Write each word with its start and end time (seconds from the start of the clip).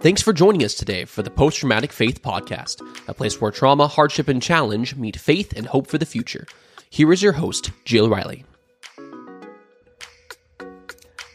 Thanks 0.00 0.22
for 0.22 0.32
joining 0.32 0.62
us 0.62 0.74
today 0.74 1.06
for 1.06 1.24
the 1.24 1.30
Post 1.30 1.58
Traumatic 1.58 1.92
Faith 1.92 2.22
Podcast, 2.22 2.82
a 3.08 3.14
place 3.14 3.40
where 3.40 3.50
trauma, 3.50 3.88
hardship, 3.88 4.28
and 4.28 4.40
challenge 4.40 4.94
meet 4.94 5.16
faith 5.16 5.52
and 5.56 5.66
hope 5.66 5.88
for 5.88 5.98
the 5.98 6.06
future. 6.06 6.46
Here 6.88 7.12
is 7.12 7.20
your 7.20 7.32
host, 7.32 7.72
Jill 7.84 8.08
Riley. 8.08 8.44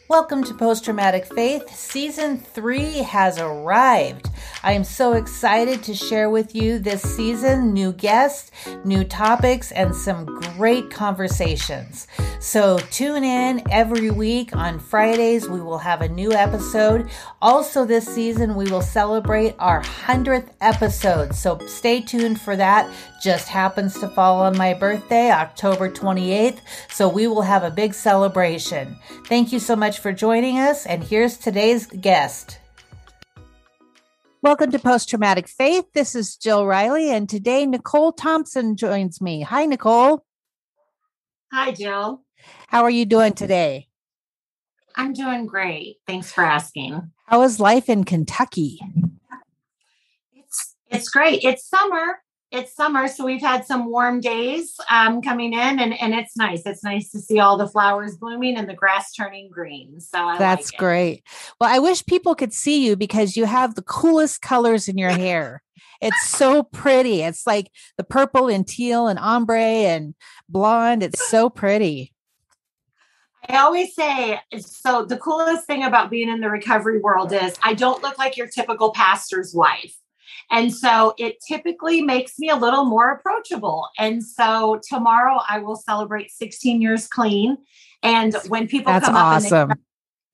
Welcome 0.07 0.45
to 0.45 0.53
Post 0.53 0.85
Traumatic 0.85 1.25
Faith. 1.25 1.75
Season 1.75 2.37
3 2.37 2.99
has 2.99 3.37
arrived. 3.37 4.29
I 4.63 4.71
am 4.71 4.85
so 4.85 5.11
excited 5.11 5.83
to 5.83 5.93
share 5.93 6.29
with 6.29 6.55
you 6.55 6.79
this 6.79 7.01
season 7.01 7.73
new 7.73 7.91
guests, 7.91 8.49
new 8.85 9.03
topics, 9.03 9.73
and 9.73 9.93
some 9.93 10.23
great 10.55 10.89
conversations. 10.89 12.07
So 12.43 12.77
tune 12.77 13.23
in 13.23 13.63
every 13.71 14.11
week 14.11 14.53
on 14.53 14.77
Fridays. 14.77 15.47
We 15.47 15.61
will 15.61 15.77
have 15.77 16.01
a 16.01 16.09
new 16.09 16.33
episode. 16.33 17.09
Also, 17.41 17.85
this 17.85 18.05
season, 18.05 18.55
we 18.55 18.69
will 18.69 18.81
celebrate 18.81 19.55
our 19.59 19.81
100th 19.81 20.49
episode. 20.59 21.33
So 21.33 21.57
stay 21.67 22.01
tuned 22.01 22.41
for 22.41 22.57
that. 22.57 22.93
Just 23.23 23.47
happens 23.47 23.97
to 24.01 24.09
fall 24.09 24.41
on 24.41 24.57
my 24.57 24.73
birthday, 24.73 25.31
October 25.31 25.89
28th. 25.89 26.59
So 26.89 27.07
we 27.07 27.27
will 27.27 27.43
have 27.43 27.63
a 27.63 27.71
big 27.71 27.93
celebration. 27.93 28.97
Thank 29.27 29.53
you 29.53 29.59
so 29.59 29.77
much 29.77 29.99
for 29.99 30.11
joining 30.11 30.59
us. 30.59 30.85
And 30.85 31.01
here's 31.01 31.37
today's 31.37 31.85
guest. 31.85 32.59
Welcome 34.41 34.69
to 34.71 34.79
Post 34.79 35.09
Traumatic 35.09 35.47
Faith. 35.47 35.85
This 35.93 36.13
is 36.13 36.35
Jill 36.35 36.65
Riley, 36.65 37.09
and 37.09 37.29
today 37.29 37.65
Nicole 37.65 38.11
Thompson 38.11 38.75
joins 38.75 39.21
me. 39.21 39.43
Hi, 39.43 39.65
Nicole. 39.65 40.25
Hi, 41.53 41.71
Jill. 41.71 42.22
How 42.67 42.83
are 42.83 42.89
you 42.89 43.05
doing 43.05 43.33
today? 43.33 43.87
I'm 44.95 45.13
doing 45.13 45.45
great. 45.45 45.97
Thanks 46.07 46.31
for 46.31 46.43
asking. 46.43 47.11
How 47.25 47.41
is 47.41 47.59
life 47.59 47.89
in 47.89 48.03
Kentucky? 48.03 48.79
It's 50.35 50.75
it's 50.89 51.09
great. 51.09 51.43
It's 51.43 51.67
summer. 51.67 52.19
It's 52.51 52.75
summer, 52.75 53.07
so 53.07 53.25
we've 53.25 53.41
had 53.41 53.65
some 53.65 53.89
warm 53.89 54.19
days 54.19 54.75
um, 54.87 55.23
coming 55.23 55.53
in, 55.53 55.79
and, 55.79 55.99
and 55.99 56.13
it's 56.13 56.37
nice. 56.37 56.61
It's 56.67 56.83
nice 56.83 57.09
to 57.09 57.19
see 57.19 57.39
all 57.39 57.57
the 57.57 57.67
flowers 57.67 58.15
blooming 58.15 58.57
and 58.57 58.69
the 58.69 58.75
grass 58.75 59.11
turning 59.11 59.49
green. 59.49 59.99
So 59.99 60.19
I 60.19 60.37
that's 60.37 60.71
like 60.71 60.77
great. 60.77 61.23
Well, 61.59 61.73
I 61.73 61.79
wish 61.79 62.05
people 62.05 62.35
could 62.35 62.53
see 62.53 62.85
you 62.85 62.95
because 62.95 63.35
you 63.35 63.45
have 63.45 63.73
the 63.73 63.81
coolest 63.81 64.43
colors 64.43 64.87
in 64.87 64.99
your 64.99 65.09
hair. 65.09 65.63
It's 65.99 66.29
so 66.29 66.61
pretty. 66.61 67.23
It's 67.23 67.47
like 67.47 67.71
the 67.97 68.03
purple 68.03 68.49
and 68.49 68.67
teal 68.67 69.07
and 69.07 69.17
ombre 69.17 69.57
and 69.57 70.13
blonde. 70.47 71.01
It's 71.01 71.27
so 71.27 71.49
pretty. 71.49 72.13
I 73.49 73.57
always 73.57 73.93
say 73.93 74.39
so. 74.59 75.05
The 75.05 75.17
coolest 75.17 75.65
thing 75.65 75.83
about 75.83 76.09
being 76.09 76.29
in 76.29 76.39
the 76.39 76.49
recovery 76.49 76.99
world 76.99 77.33
is 77.33 77.57
I 77.61 77.73
don't 77.73 78.01
look 78.01 78.17
like 78.17 78.37
your 78.37 78.47
typical 78.47 78.91
pastor's 78.91 79.53
wife. 79.53 79.95
And 80.51 80.73
so 80.73 81.13
it 81.17 81.37
typically 81.45 82.01
makes 82.01 82.37
me 82.37 82.49
a 82.49 82.55
little 82.55 82.85
more 82.85 83.11
approachable. 83.11 83.87
And 83.97 84.23
so 84.23 84.79
tomorrow 84.87 85.41
I 85.47 85.59
will 85.59 85.75
celebrate 85.75 86.31
16 86.31 86.81
years 86.81 87.07
clean. 87.07 87.57
And 88.01 88.35
when 88.47 88.67
people 88.67 88.93
That's 88.93 89.05
come 89.05 89.15
awesome. 89.15 89.53
up 89.53 89.69
and 89.71 89.71
they, 89.71 89.83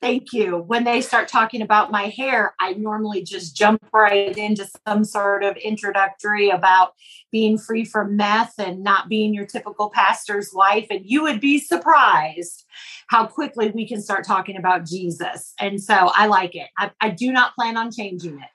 Thank 0.02 0.32
you. 0.32 0.58
When 0.58 0.86
they 0.86 1.02
start 1.02 1.28
talking 1.28 1.62
about 1.62 1.92
my 1.92 2.04
hair, 2.04 2.56
I 2.62 2.72
normally 2.74 3.22
just 3.22 3.54
jump 3.54 3.86
right 3.94 4.38
into 4.38 4.66
some 4.88 5.04
sort 5.04 5.44
of 5.44 5.58
introductory 5.58 6.50
about 6.50 6.94
being 7.34 7.58
free 7.58 7.84
from 7.84 8.16
meth 8.16 8.54
and 8.58 8.82
not 8.82 9.10
being 9.10 9.34
your 9.34 9.46
typical 9.46 9.90
pastor's 9.90 10.52
wife. 10.54 10.88
And 10.90 11.06
you 11.06 11.24
would 11.24 11.42
be 11.42 11.60
surprised 11.60 12.66
how 13.08 13.26
quickly 13.28 13.72
we 13.72 13.86
can 13.86 14.02
start 14.02 14.26
talking 14.26 14.56
about 14.56 14.86
Jesus. 14.86 15.54
And 15.60 15.84
so 15.84 15.94
I 15.94 16.28
like 16.28 16.56
it. 16.56 16.70
I, 16.78 16.92
I 17.02 17.10
do 17.10 17.34
not 17.34 17.54
plan 17.56 17.76
on 17.76 17.92
changing 17.92 18.40
it. 18.40 18.50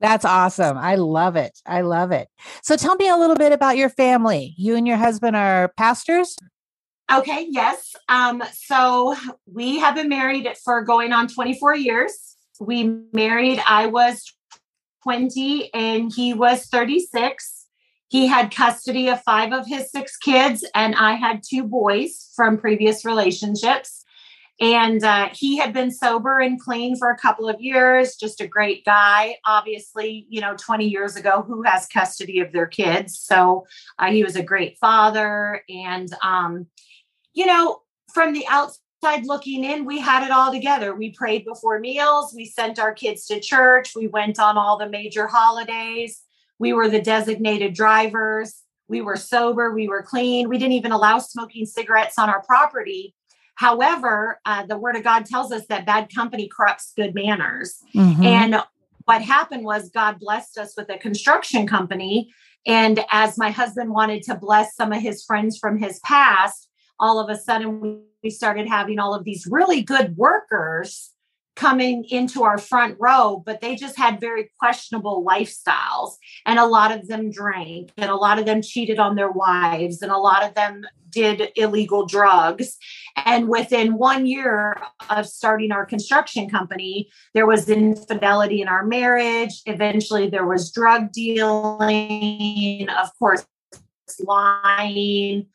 That's 0.00 0.26
awesome. 0.26 0.76
I 0.76 0.96
love 0.96 1.36
it. 1.36 1.60
I 1.64 1.82
love 1.82 2.10
it. 2.10 2.28
So 2.62 2.76
tell 2.76 2.96
me 2.96 3.08
a 3.08 3.16
little 3.16 3.36
bit 3.36 3.52
about 3.52 3.76
your 3.76 3.88
family. 3.88 4.52
You 4.58 4.74
and 4.76 4.86
your 4.86 4.96
husband 4.96 5.36
are 5.36 5.72
pastors? 5.78 6.36
Okay, 7.10 7.46
yes. 7.50 7.94
Um, 8.08 8.42
so 8.52 9.14
we 9.46 9.78
have 9.78 9.94
been 9.94 10.08
married 10.08 10.48
for 10.64 10.82
going 10.82 11.12
on 11.12 11.28
24 11.28 11.76
years. 11.76 12.36
We 12.60 12.84
married, 13.12 13.62
I 13.66 13.86
was 13.86 14.32
20 15.02 15.72
and 15.74 16.12
he 16.14 16.32
was 16.32 16.66
36. 16.66 17.66
He 18.08 18.26
had 18.26 18.54
custody 18.54 19.08
of 19.08 19.22
five 19.22 19.52
of 19.52 19.66
his 19.66 19.90
six 19.90 20.18
kids, 20.18 20.66
and 20.74 20.94
I 20.94 21.14
had 21.14 21.42
two 21.42 21.64
boys 21.64 22.30
from 22.36 22.58
previous 22.58 23.06
relationships. 23.06 24.04
And 24.60 25.02
uh, 25.02 25.30
he 25.32 25.56
had 25.56 25.72
been 25.72 25.90
sober 25.90 26.38
and 26.38 26.60
clean 26.60 26.96
for 26.96 27.08
a 27.08 27.16
couple 27.16 27.48
of 27.48 27.60
years, 27.60 28.16
just 28.16 28.42
a 28.42 28.46
great 28.46 28.84
guy. 28.84 29.36
Obviously, 29.46 30.26
you 30.28 30.42
know, 30.42 30.54
20 30.56 30.86
years 30.86 31.16
ago, 31.16 31.42
who 31.42 31.62
has 31.62 31.86
custody 31.86 32.40
of 32.40 32.52
their 32.52 32.66
kids? 32.66 33.18
So 33.18 33.66
uh, 33.98 34.10
he 34.10 34.22
was 34.22 34.36
a 34.36 34.42
great 34.42 34.76
father. 34.78 35.62
And, 35.68 36.14
um, 36.22 36.66
you 37.34 37.46
know, 37.46 37.80
from 38.12 38.32
the 38.32 38.46
outside 38.48 39.24
looking 39.24 39.64
in, 39.64 39.84
we 39.84 39.98
had 39.98 40.24
it 40.24 40.30
all 40.30 40.52
together. 40.52 40.94
We 40.94 41.10
prayed 41.12 41.44
before 41.44 41.78
meals, 41.78 42.32
we 42.34 42.44
sent 42.44 42.78
our 42.78 42.92
kids 42.92 43.26
to 43.26 43.40
church, 43.40 43.94
we 43.96 44.06
went 44.06 44.38
on 44.38 44.56
all 44.56 44.78
the 44.78 44.88
major 44.88 45.26
holidays, 45.26 46.22
we 46.58 46.72
were 46.72 46.88
the 46.88 47.00
designated 47.00 47.74
drivers, 47.74 48.62
we 48.88 49.00
were 49.00 49.16
sober, 49.16 49.72
we 49.72 49.88
were 49.88 50.02
clean, 50.02 50.48
we 50.48 50.58
didn't 50.58 50.72
even 50.72 50.92
allow 50.92 51.18
smoking 51.18 51.66
cigarettes 51.66 52.18
on 52.18 52.28
our 52.28 52.42
property. 52.42 53.14
However, 53.54 54.40
uh, 54.44 54.66
the 54.66 54.78
word 54.78 54.96
of 54.96 55.04
God 55.04 55.26
tells 55.26 55.52
us 55.52 55.66
that 55.66 55.86
bad 55.86 56.14
company 56.14 56.48
corrupts 56.48 56.92
good 56.96 57.14
manners. 57.14 57.78
Mhm. 57.94 58.24
And 58.24 58.62
what 59.04 59.22
happened 59.22 59.64
was 59.64 59.90
God 59.90 60.18
blessed 60.18 60.58
us 60.58 60.74
with 60.76 60.88
a 60.90 60.98
construction 60.98 61.66
company. 61.66 62.32
And 62.66 63.04
as 63.10 63.36
my 63.36 63.50
husband 63.50 63.90
wanted 63.90 64.22
to 64.24 64.34
bless 64.34 64.76
some 64.76 64.92
of 64.92 65.00
his 65.00 65.24
friends 65.24 65.58
from 65.58 65.78
his 65.78 65.98
past, 66.00 66.68
all 66.98 67.18
of 67.18 67.28
a 67.28 67.36
sudden 67.36 67.80
we- 67.80 68.30
started 68.30 68.68
having 68.68 69.00
all 69.00 69.14
of 69.14 69.24
these 69.24 69.48
really 69.50 69.82
good 69.82 70.16
workers 70.16 71.10
coming 71.56 72.04
into 72.04 72.44
our 72.44 72.56
front 72.56 72.96
row, 73.00 73.42
but 73.44 73.60
they 73.60 73.74
just 73.74 73.98
had 73.98 74.20
very 74.20 74.50
questionable 74.58 75.24
lifestyles. 75.28 76.12
And 76.46 76.58
a 76.58 76.66
lot 76.66 76.92
of 76.92 77.08
them 77.08 77.30
drank, 77.30 77.90
and 77.96 78.10
a 78.10 78.16
lot 78.16 78.38
of 78.38 78.46
them 78.46 78.62
cheated 78.62 78.98
on 78.98 79.16
their 79.16 79.30
wives, 79.30 80.02
and 80.02 80.12
a 80.12 80.18
lot 80.18 80.44
of 80.44 80.54
them 80.54 80.86
did 81.10 81.50
illegal 81.56 82.06
drugs. 82.06 82.78
And 83.16 83.48
within 83.48 83.98
one 83.98 84.24
year 84.24 84.76
of 85.10 85.26
starting 85.26 85.72
our 85.72 85.84
construction 85.84 86.48
company, 86.48 87.10
there 87.34 87.46
was 87.46 87.68
infidelity 87.68 88.62
in 88.62 88.68
our 88.68 88.86
marriage. 88.86 89.62
Eventually, 89.66 90.30
there 90.30 90.46
was 90.46 90.72
drug 90.72 91.12
dealing, 91.12 92.88
of 92.88 93.10
course, 93.18 93.44
lying. 94.20 95.48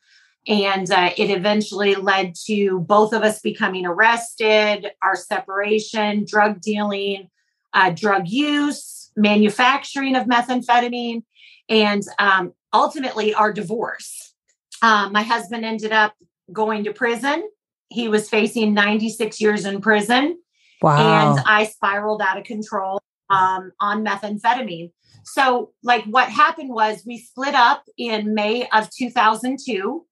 And 0.48 0.90
uh, 0.90 1.10
it 1.16 1.30
eventually 1.30 1.94
led 1.94 2.34
to 2.46 2.80
both 2.80 3.12
of 3.12 3.22
us 3.22 3.40
becoming 3.40 3.84
arrested, 3.84 4.90
our 5.02 5.14
separation, 5.14 6.24
drug 6.26 6.60
dealing, 6.62 7.28
uh, 7.74 7.90
drug 7.90 8.28
use, 8.28 9.12
manufacturing 9.14 10.16
of 10.16 10.26
methamphetamine, 10.26 11.22
and 11.68 12.02
um, 12.18 12.54
ultimately 12.72 13.34
our 13.34 13.52
divorce. 13.52 14.32
Um, 14.80 15.12
my 15.12 15.22
husband 15.22 15.66
ended 15.66 15.92
up 15.92 16.14
going 16.50 16.84
to 16.84 16.94
prison. 16.94 17.46
He 17.90 18.08
was 18.08 18.30
facing 18.30 18.72
96 18.72 19.40
years 19.40 19.66
in 19.66 19.82
prison 19.82 20.38
Wow. 20.82 21.30
and 21.30 21.40
I 21.46 21.64
spiraled 21.64 22.22
out 22.22 22.38
of 22.38 22.44
control 22.44 23.02
um, 23.30 23.72
on 23.80 24.04
methamphetamine. 24.04 24.92
So, 25.24 25.72
like, 25.82 26.04
what 26.04 26.28
happened 26.28 26.70
was 26.70 27.02
we 27.06 27.18
split 27.18 27.54
up 27.54 27.82
in 27.98 28.34
May 28.34 28.66
of 28.68 28.88
2002, 28.90 30.06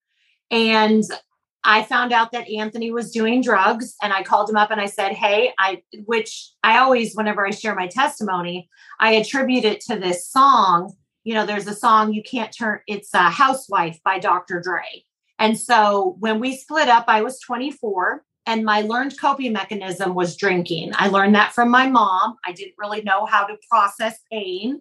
and 0.50 1.02
I 1.64 1.82
found 1.82 2.12
out 2.12 2.30
that 2.30 2.48
Anthony 2.48 2.92
was 2.92 3.10
doing 3.10 3.42
drugs, 3.42 3.96
and 4.00 4.12
I 4.12 4.22
called 4.22 4.48
him 4.48 4.56
up 4.56 4.70
and 4.70 4.80
I 4.80 4.86
said, 4.86 5.12
"Hey, 5.12 5.52
I," 5.58 5.82
which 6.04 6.52
I 6.62 6.78
always, 6.78 7.14
whenever 7.14 7.46
I 7.46 7.50
share 7.50 7.74
my 7.74 7.88
testimony, 7.88 8.68
I 9.00 9.14
attribute 9.14 9.64
it 9.64 9.80
to 9.82 9.96
this 9.96 10.28
song. 10.28 10.94
You 11.24 11.34
know, 11.34 11.44
there's 11.44 11.66
a 11.66 11.74
song 11.74 12.12
you 12.12 12.22
can't 12.22 12.56
turn. 12.56 12.80
It's 12.86 13.12
a 13.14 13.30
Housewife 13.30 13.98
by 14.04 14.20
Dr. 14.20 14.60
Dre. 14.60 15.04
And 15.38 15.58
so 15.58 16.16
when 16.20 16.40
we 16.40 16.56
split 16.56 16.88
up, 16.88 17.04
I 17.08 17.22
was 17.22 17.40
24 17.40 18.24
and 18.46 18.64
my 18.64 18.82
learned 18.82 19.20
coping 19.20 19.52
mechanism 19.52 20.14
was 20.14 20.36
drinking. 20.36 20.92
I 20.94 21.08
learned 21.08 21.34
that 21.34 21.52
from 21.52 21.68
my 21.68 21.88
mom. 21.88 22.36
I 22.44 22.52
didn't 22.52 22.74
really 22.78 23.02
know 23.02 23.26
how 23.26 23.44
to 23.44 23.56
process 23.68 24.18
pain 24.30 24.80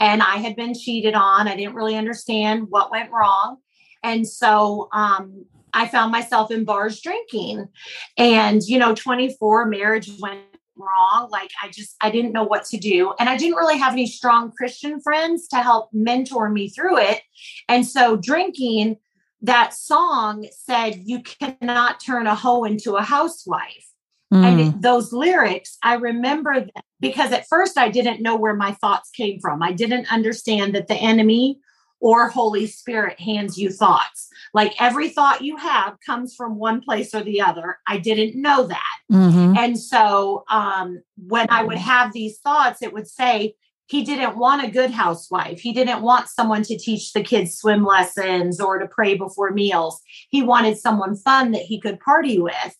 and 0.00 0.20
I 0.20 0.36
had 0.36 0.56
been 0.56 0.74
cheated 0.74 1.14
on. 1.14 1.48
I 1.48 1.56
didn't 1.56 1.74
really 1.74 1.96
understand 1.96 2.66
what 2.68 2.90
went 2.90 3.10
wrong. 3.12 3.58
And 4.04 4.28
so 4.28 4.88
um, 4.92 5.46
I 5.72 5.88
found 5.88 6.12
myself 6.12 6.50
in 6.50 6.64
bars 6.64 7.00
drinking. 7.00 7.68
And, 8.16 8.62
you 8.62 8.78
know, 8.78 8.94
24, 8.94 9.66
marriage 9.66 10.10
went 10.20 10.40
wrong. 10.76 11.28
Like 11.30 11.50
I 11.62 11.68
just, 11.68 11.96
I 12.00 12.10
didn't 12.10 12.32
know 12.32 12.44
what 12.44 12.64
to 12.66 12.76
do. 12.76 13.14
And 13.18 13.28
I 13.28 13.36
didn't 13.36 13.56
really 13.56 13.78
have 13.78 13.94
any 13.94 14.06
strong 14.06 14.52
Christian 14.52 15.00
friends 15.00 15.48
to 15.48 15.56
help 15.56 15.88
mentor 15.92 16.50
me 16.50 16.68
through 16.68 16.98
it. 16.98 17.22
And 17.68 17.86
so 17.86 18.16
drinking, 18.16 18.98
that 19.42 19.74
song 19.74 20.46
said, 20.52 21.02
You 21.04 21.22
cannot 21.22 22.00
turn 22.00 22.26
a 22.26 22.34
hoe 22.34 22.64
into 22.64 22.96
a 22.96 23.02
housewife. 23.02 23.86
Mm. 24.32 24.44
And 24.44 24.60
it, 24.60 24.82
those 24.82 25.12
lyrics, 25.12 25.76
I 25.82 25.94
remember 25.94 26.60
them 26.60 26.70
because 27.00 27.32
at 27.32 27.46
first 27.48 27.78
I 27.78 27.88
didn't 27.88 28.22
know 28.22 28.36
where 28.36 28.54
my 28.54 28.72
thoughts 28.72 29.10
came 29.10 29.38
from. 29.40 29.62
I 29.62 29.72
didn't 29.72 30.10
understand 30.12 30.74
that 30.74 30.88
the 30.88 30.94
enemy 30.94 31.58
or 32.00 32.28
Holy 32.28 32.66
Spirit 32.66 33.18
hands 33.20 33.56
you 33.56 33.70
thoughts. 33.70 34.28
Like 34.52 34.74
every 34.80 35.08
thought 35.08 35.42
you 35.42 35.56
have 35.56 35.96
comes 36.04 36.34
from 36.34 36.58
one 36.58 36.80
place 36.80 37.14
or 37.14 37.22
the 37.22 37.40
other. 37.40 37.78
I 37.86 37.98
didn't 37.98 38.40
know 38.40 38.66
that. 38.66 38.96
Mhm. 39.10 39.56
And 39.56 39.78
so 39.78 40.44
um, 40.50 41.02
when 41.16 41.46
I 41.50 41.62
would 41.62 41.78
have 41.78 42.12
these 42.12 42.38
thoughts, 42.38 42.82
it 42.82 42.92
would 42.92 43.08
say, 43.08 43.54
he 43.86 44.02
didn't 44.02 44.38
want 44.38 44.64
a 44.64 44.70
good 44.70 44.90
housewife. 44.90 45.60
He 45.60 45.72
didn't 45.72 46.00
want 46.00 46.28
someone 46.28 46.62
to 46.62 46.78
teach 46.78 47.12
the 47.12 47.22
kids 47.22 47.58
swim 47.58 47.84
lessons 47.84 48.58
or 48.58 48.78
to 48.78 48.86
pray 48.86 49.14
before 49.14 49.50
meals. 49.50 50.00
He 50.30 50.42
wanted 50.42 50.78
someone 50.78 51.16
fun 51.16 51.52
that 51.52 51.62
he 51.62 51.78
could 51.78 52.00
party 52.00 52.40
with. 52.40 52.76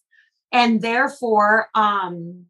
And 0.50 0.80
therefore, 0.80 1.68
um, 1.74 2.46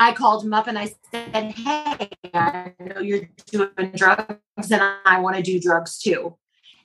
I 0.00 0.12
called 0.12 0.44
him 0.44 0.54
up 0.54 0.66
and 0.68 0.78
I 0.78 0.94
said, 1.10 1.52
Hey, 1.52 2.10
I 2.34 2.72
know 2.78 3.00
you're 3.00 3.28
doing 3.50 3.92
drugs 3.94 4.70
and 4.70 4.80
I 5.04 5.20
want 5.20 5.36
to 5.36 5.42
do 5.42 5.60
drugs 5.60 5.98
too. 5.98 6.36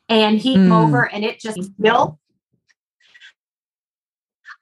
And 0.09 0.39
he 0.39 0.55
came 0.55 0.69
Mm. 0.69 0.83
over 0.83 1.09
and 1.09 1.23
it 1.23 1.39
just 1.39 1.79
built. 1.79 2.17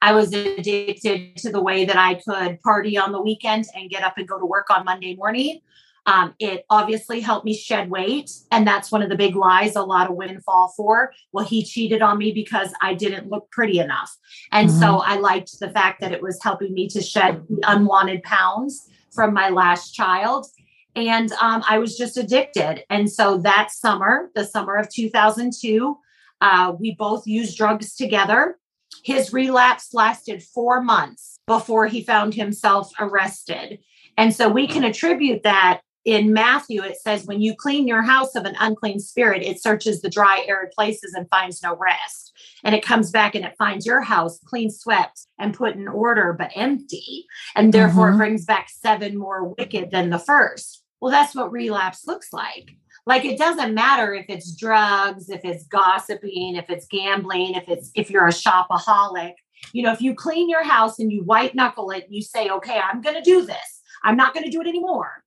I 0.00 0.12
was 0.12 0.32
addicted 0.32 1.36
to 1.36 1.50
the 1.52 1.62
way 1.62 1.84
that 1.84 1.96
I 1.96 2.14
could 2.14 2.60
party 2.60 2.98
on 2.98 3.12
the 3.12 3.20
weekend 3.20 3.66
and 3.74 3.88
get 3.88 4.02
up 4.02 4.18
and 4.18 4.26
go 4.26 4.38
to 4.38 4.44
work 4.44 4.68
on 4.70 4.84
Monday 4.84 5.14
morning. 5.14 5.60
Um, 6.06 6.34
it 6.38 6.64
obviously 6.68 7.20
helped 7.20 7.44
me 7.44 7.54
shed 7.54 7.90
weight. 7.90 8.30
And 8.50 8.66
that's 8.66 8.90
one 8.90 9.02
of 9.02 9.08
the 9.08 9.16
big 9.16 9.36
lies 9.36 9.76
a 9.76 9.82
lot 9.82 10.10
of 10.10 10.16
women 10.16 10.40
fall 10.40 10.72
for. 10.76 11.12
Well, 11.32 11.44
he 11.44 11.64
cheated 11.64 12.02
on 12.02 12.18
me 12.18 12.32
because 12.32 12.72
I 12.80 12.94
didn't 12.94 13.30
look 13.30 13.50
pretty 13.50 13.78
enough. 13.78 14.16
And 14.50 14.70
so 14.70 14.98
I 14.98 15.16
liked 15.16 15.60
the 15.60 15.70
fact 15.70 16.00
that 16.00 16.12
it 16.12 16.22
was 16.22 16.42
helping 16.42 16.74
me 16.74 16.88
to 16.88 17.00
shed 17.00 17.46
unwanted 17.62 18.22
pounds 18.24 18.88
from 19.12 19.32
my 19.32 19.48
last 19.50 19.92
child. 19.92 20.46
And 20.94 21.32
um, 21.40 21.62
I 21.68 21.78
was 21.78 21.96
just 21.96 22.16
addicted. 22.16 22.84
And 22.90 23.10
so 23.10 23.38
that 23.38 23.70
summer, 23.70 24.30
the 24.34 24.44
summer 24.44 24.76
of 24.76 24.88
2002, 24.88 25.96
uh, 26.40 26.72
we 26.78 26.94
both 26.94 27.26
used 27.26 27.56
drugs 27.56 27.94
together. 27.94 28.58
His 29.04 29.32
relapse 29.32 29.94
lasted 29.94 30.42
four 30.42 30.82
months 30.82 31.38
before 31.46 31.86
he 31.86 32.02
found 32.02 32.34
himself 32.34 32.92
arrested. 32.98 33.78
And 34.16 34.34
so 34.34 34.48
we 34.48 34.66
can 34.66 34.84
attribute 34.84 35.44
that 35.44 35.80
in 36.04 36.32
Matthew, 36.32 36.82
it 36.82 36.96
says, 37.00 37.26
when 37.26 37.40
you 37.40 37.54
clean 37.56 37.86
your 37.86 38.02
house 38.02 38.34
of 38.34 38.44
an 38.44 38.56
unclean 38.58 38.98
spirit, 38.98 39.42
it 39.42 39.62
searches 39.62 40.00
the 40.02 40.10
dry, 40.10 40.44
arid 40.48 40.72
places 40.72 41.14
and 41.14 41.28
finds 41.30 41.62
no 41.62 41.76
rest. 41.76 42.32
And 42.64 42.74
it 42.74 42.84
comes 42.84 43.10
back 43.10 43.34
and 43.34 43.44
it 43.44 43.54
finds 43.56 43.86
your 43.86 44.00
house 44.00 44.38
clean 44.44 44.70
swept 44.70 45.26
and 45.38 45.54
put 45.54 45.76
in 45.76 45.86
order, 45.86 46.34
but 46.36 46.50
empty. 46.56 47.26
And 47.54 47.72
therefore, 47.72 48.10
Mhm. 48.10 48.14
it 48.14 48.18
brings 48.18 48.44
back 48.44 48.68
seven 48.68 49.16
more 49.16 49.54
wicked 49.56 49.90
than 49.90 50.10
the 50.10 50.18
first. 50.18 50.82
Well, 51.00 51.12
that's 51.12 51.34
what 51.34 51.52
relapse 51.52 52.06
looks 52.06 52.32
like. 52.32 52.70
Like 53.06 53.24
it 53.24 53.38
doesn't 53.38 53.74
matter 53.74 54.14
if 54.14 54.26
it's 54.28 54.54
drugs, 54.54 55.28
if 55.28 55.44
it's 55.44 55.66
gossiping, 55.66 56.54
if 56.56 56.70
it's 56.70 56.86
gambling, 56.86 57.54
if 57.54 57.68
it's 57.68 57.90
if 57.96 58.10
you're 58.10 58.26
a 58.28 58.30
shopaholic. 58.30 59.34
You 59.72 59.82
know, 59.82 59.92
if 59.92 60.00
you 60.00 60.14
clean 60.14 60.48
your 60.48 60.62
house 60.62 60.98
and 60.98 61.10
you 61.10 61.24
white 61.24 61.54
knuckle 61.54 61.90
it, 61.90 62.04
and 62.04 62.14
you 62.14 62.22
say, 62.22 62.48
"Okay, 62.48 62.78
I'm 62.78 63.00
going 63.00 63.16
to 63.16 63.22
do 63.22 63.44
this. 63.44 63.82
I'm 64.04 64.16
not 64.16 64.34
going 64.34 64.44
to 64.44 64.50
do 64.50 64.60
it 64.60 64.66
anymore." 64.68 65.24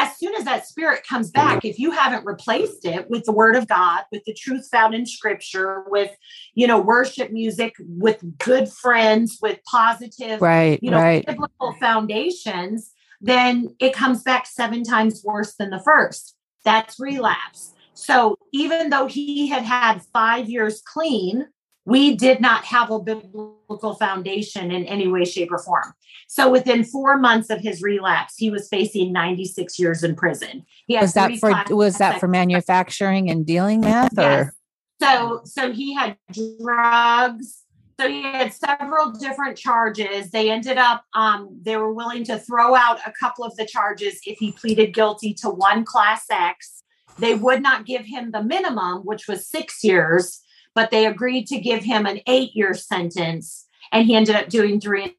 As 0.00 0.16
soon 0.16 0.32
as 0.36 0.44
that 0.44 0.64
spirit 0.64 1.04
comes 1.04 1.32
back, 1.32 1.64
if 1.64 1.76
you 1.76 1.90
haven't 1.90 2.24
replaced 2.24 2.84
it 2.84 3.10
with 3.10 3.24
the 3.24 3.32
word 3.32 3.56
of 3.56 3.66
God, 3.66 4.04
with 4.12 4.22
the 4.26 4.32
truth 4.32 4.68
found 4.70 4.94
in 4.94 5.04
scripture, 5.04 5.82
with, 5.88 6.12
you 6.54 6.68
know, 6.68 6.80
worship 6.80 7.32
music, 7.32 7.74
with 7.80 8.22
good 8.38 8.68
friends, 8.68 9.38
with 9.42 9.58
positive, 9.68 10.40
Right, 10.40 10.78
you 10.80 10.92
know, 10.92 10.98
right. 10.98 11.26
biblical 11.26 11.74
foundations, 11.80 12.92
then 13.20 13.74
it 13.80 13.92
comes 13.92 14.22
back 14.22 14.46
seven 14.46 14.84
times 14.84 15.24
worse 15.24 15.56
than 15.56 15.70
the 15.70 15.80
first. 15.80 16.36
That's 16.64 17.00
relapse. 17.00 17.74
So 17.94 18.38
even 18.52 18.90
though 18.90 19.08
he 19.08 19.48
had 19.48 19.64
had 19.64 20.02
five 20.12 20.48
years 20.48 20.80
clean, 20.80 21.48
we 21.88 22.14
did 22.16 22.38
not 22.38 22.66
have 22.66 22.90
a 22.90 22.98
biblical 22.98 23.94
foundation 23.94 24.70
in 24.70 24.84
any 24.84 25.08
way, 25.08 25.24
shape, 25.24 25.50
or 25.50 25.58
form. 25.58 25.94
So 26.28 26.50
within 26.50 26.84
four 26.84 27.16
months 27.16 27.48
of 27.48 27.60
his 27.60 27.80
relapse, 27.80 28.34
he 28.36 28.50
was 28.50 28.68
facing 28.68 29.10
96 29.10 29.78
years 29.78 30.04
in 30.04 30.14
prison. 30.14 30.66
Was 30.88 31.14
that 31.14 31.38
for 31.38 31.64
was 31.74 31.96
that 31.96 32.20
for 32.20 32.28
manufacturing 32.28 33.30
and 33.30 33.46
dealing 33.46 33.80
meth 33.80 34.12
Yes. 34.18 34.48
or 34.48 34.54
So 35.00 35.40
so 35.44 35.72
he 35.72 35.94
had 35.94 36.18
drugs. 36.60 37.62
So 37.98 38.06
he 38.06 38.22
had 38.22 38.52
several 38.52 39.12
different 39.12 39.56
charges. 39.56 40.30
They 40.30 40.50
ended 40.50 40.76
up 40.76 41.04
um 41.14 41.58
they 41.62 41.78
were 41.78 41.94
willing 41.94 42.24
to 42.24 42.38
throw 42.38 42.74
out 42.74 42.98
a 43.06 43.12
couple 43.18 43.44
of 43.44 43.56
the 43.56 43.64
charges 43.64 44.20
if 44.26 44.38
he 44.38 44.52
pleaded 44.52 44.92
guilty 44.92 45.32
to 45.40 45.48
one 45.48 45.86
class 45.86 46.26
X. 46.30 46.82
They 47.18 47.34
would 47.34 47.62
not 47.62 47.86
give 47.86 48.04
him 48.04 48.30
the 48.30 48.42
minimum, 48.42 48.98
which 49.04 49.26
was 49.26 49.48
6 49.48 49.82
years, 49.82 50.42
but 50.78 50.92
they 50.92 51.06
agreed 51.06 51.48
to 51.48 51.58
give 51.58 51.82
him 51.82 52.06
an 52.06 52.20
8-year 52.28 52.72
sentence 52.72 53.66
and 53.90 54.06
he 54.06 54.14
ended 54.14 54.36
up 54.36 54.48
doing 54.48 54.80
three 54.80 55.02
and 55.02 55.12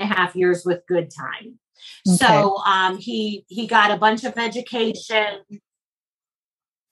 a 0.00 0.04
half 0.04 0.34
years 0.34 0.64
with 0.66 0.84
good 0.88 1.12
time. 1.16 1.60
Okay. 2.08 2.16
So 2.16 2.56
um 2.66 2.98
he 2.98 3.44
he 3.46 3.68
got 3.68 3.92
a 3.92 3.96
bunch 3.96 4.24
of 4.24 4.36
education 4.36 5.42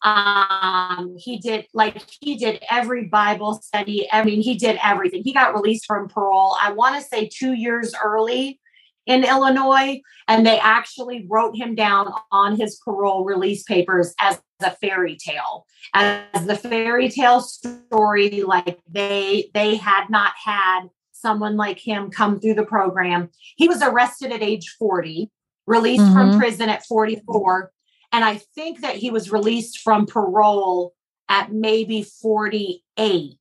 um 0.04 1.16
he 1.18 1.38
did 1.38 1.66
like 1.74 2.00
he 2.20 2.36
did 2.36 2.62
every 2.70 3.06
bible 3.06 3.54
study 3.54 4.06
i 4.12 4.22
mean 4.22 4.40
he 4.40 4.54
did 4.54 4.78
everything 4.80 5.24
he 5.24 5.32
got 5.32 5.52
released 5.52 5.86
from 5.86 6.06
parole 6.06 6.56
i 6.62 6.70
want 6.70 6.94
to 6.94 7.02
say 7.02 7.28
two 7.28 7.52
years 7.52 7.92
early 8.04 8.60
in 9.08 9.24
illinois 9.24 10.00
and 10.28 10.46
they 10.46 10.58
actually 10.60 11.26
wrote 11.28 11.56
him 11.56 11.74
down 11.74 12.12
on 12.30 12.54
his 12.56 12.78
parole 12.84 13.24
release 13.24 13.64
papers 13.64 14.14
as 14.20 14.40
a 14.62 14.70
fairy 14.70 15.16
tale 15.16 15.66
as 15.94 16.46
the 16.46 16.54
fairy 16.56 17.08
tale 17.08 17.40
story 17.40 18.42
like 18.42 18.78
they 18.88 19.50
they 19.54 19.74
had 19.76 20.08
not 20.10 20.32
had 20.44 20.82
someone 21.12 21.56
like 21.56 21.78
him 21.80 22.10
come 22.10 22.38
through 22.38 22.54
the 22.54 22.64
program 22.66 23.28
he 23.56 23.66
was 23.66 23.82
arrested 23.82 24.30
at 24.30 24.42
age 24.42 24.68
40 24.78 25.30
released 25.66 26.12
from 26.12 26.30
Mhm. 26.30 26.38
prison 26.38 26.68
at 26.68 26.84
44 26.86 27.72
and 28.12 28.24
I 28.24 28.36
think 28.54 28.80
that 28.80 28.96
he 28.96 29.10
was 29.10 29.30
released 29.32 29.80
from 29.80 30.06
parole 30.06 30.94
at 31.28 31.52
maybe 31.52 32.02
48. 32.02 33.38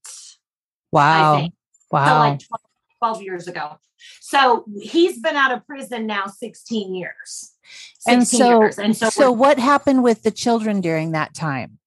wow. 0.92 1.36
Think. 1.38 1.54
So 1.54 1.98
Wow. 1.98 2.19
like 2.19 2.40
12, 2.40 2.62
12 3.00 3.22
years 3.22 3.48
ago. 3.48 3.78
So 4.22 4.66
he's 4.82 5.20
been 5.20 5.36
out 5.36 5.52
of 5.52 5.66
prison 5.66 6.07
now 6.07 6.28
16 6.28 6.94
years. 6.94 7.54
16 8.00 8.14
and 8.14 8.28
so 8.28 8.60
years. 8.60 8.80
And 8.80 8.95
so, 8.95 9.10
so 9.10 9.31
what 9.31 9.60
happened 9.60 10.04
with 10.04 10.24
the 10.24 10.31
children 10.31 10.81
during 10.81 11.12
that 11.12 11.33
time? 11.33 11.80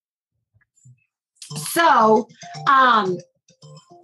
so 1.57 2.29
um 2.69 3.19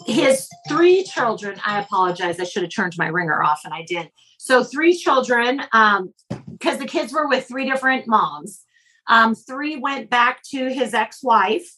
his 0.06 0.48
three 0.68 1.02
children, 1.02 1.60
I 1.66 1.80
apologize. 1.80 2.38
I 2.38 2.44
should 2.44 2.62
have 2.62 2.72
turned 2.72 2.94
my 2.96 3.08
ringer 3.08 3.42
off 3.42 3.62
and 3.64 3.74
I 3.74 3.82
didn't. 3.82 4.12
So 4.38 4.62
three 4.62 4.96
children, 4.96 5.62
um, 5.72 6.14
because 6.50 6.78
the 6.78 6.86
kids 6.86 7.12
were 7.12 7.26
with 7.26 7.48
three 7.48 7.68
different 7.68 8.06
moms. 8.06 8.62
Um, 9.08 9.34
three 9.34 9.76
went 9.76 10.08
back 10.08 10.42
to 10.50 10.72
his 10.72 10.94
ex-wife. 10.94 11.68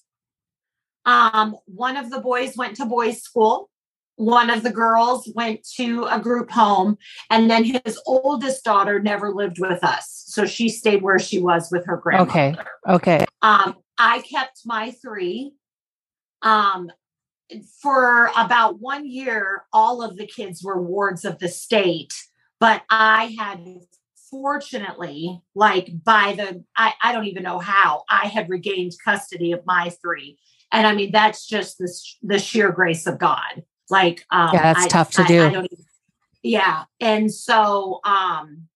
Um, 1.07 1.57
one 1.65 1.97
of 1.97 2.11
the 2.11 2.21
boys 2.21 2.57
went 2.57 2.77
to 2.77 2.85
boys' 2.85 3.23
school. 3.23 3.71
One 4.19 4.51
of 4.51 4.65
the 4.65 4.73
girls 4.73 5.31
went 5.35 5.67
to 5.77 6.05
a 6.11 6.19
group 6.19 6.51
home, 6.51 6.99
and 7.31 7.49
then 7.49 7.65
his 7.65 8.01
oldest 8.05 8.65
daughter 8.65 9.01
never 9.01 9.33
lived 9.33 9.61
with 9.61 9.83
us, 9.85 10.25
so 10.27 10.45
she 10.45 10.69
stayed 10.69 11.03
where 11.03 11.21
she 11.21 11.39
was 11.39 11.71
with 11.71 11.87
her 11.87 11.97
grandmother. 11.97 12.31
Okay. 12.31 12.57
Okay. 12.89 13.25
Um, 13.43 13.77
I 13.97 14.21
kept 14.21 14.61
my 14.67 14.91
three. 14.91 15.53
Um, 16.43 16.91
for 17.81 18.31
about 18.37 18.81
one 18.81 19.09
year, 19.09 19.65
all 19.73 20.03
of 20.03 20.17
the 20.17 20.27
kids 20.27 20.63
were 20.63 20.83
wards 20.83 21.25
of 21.25 21.39
the 21.39 21.49
state, 21.49 22.13
but 22.61 22.83
I 22.91 23.37
had 23.39 23.65
fortunately, 24.31 25.41
like 25.55 25.91
by 26.05 26.35
the, 26.37 26.65
I, 26.77 26.93
I 27.03 27.13
don't 27.13 27.27
even 27.27 27.43
know 27.43 27.59
how, 27.59 28.05
I 28.11 28.27
had 28.27 28.51
regained 28.51 28.93
custody 29.05 29.53
of 29.53 29.65
my 29.65 29.91
three. 30.03 30.39
And 30.71 30.87
I 30.87 30.95
mean, 30.95 31.13
that's 31.13 31.47
just 31.47 31.79
the, 31.79 31.91
the 32.23 32.39
sheer 32.39 32.71
grace 32.71 33.07
of 33.07 33.19
God. 33.19 33.63
Like, 33.91 34.25
um, 34.31 34.51
Yeah, 34.53 34.63
that's 34.73 34.87
I- 34.87 34.89
tough 34.89 35.11
to 35.13 35.23
I- 35.23 35.27
do. 35.27 35.47
I 35.47 35.51
don't 35.51 35.65
even- 35.67 35.85
yeah. 36.43 36.85
And 37.01 37.33
so, 37.33 38.01
um, 38.05 38.69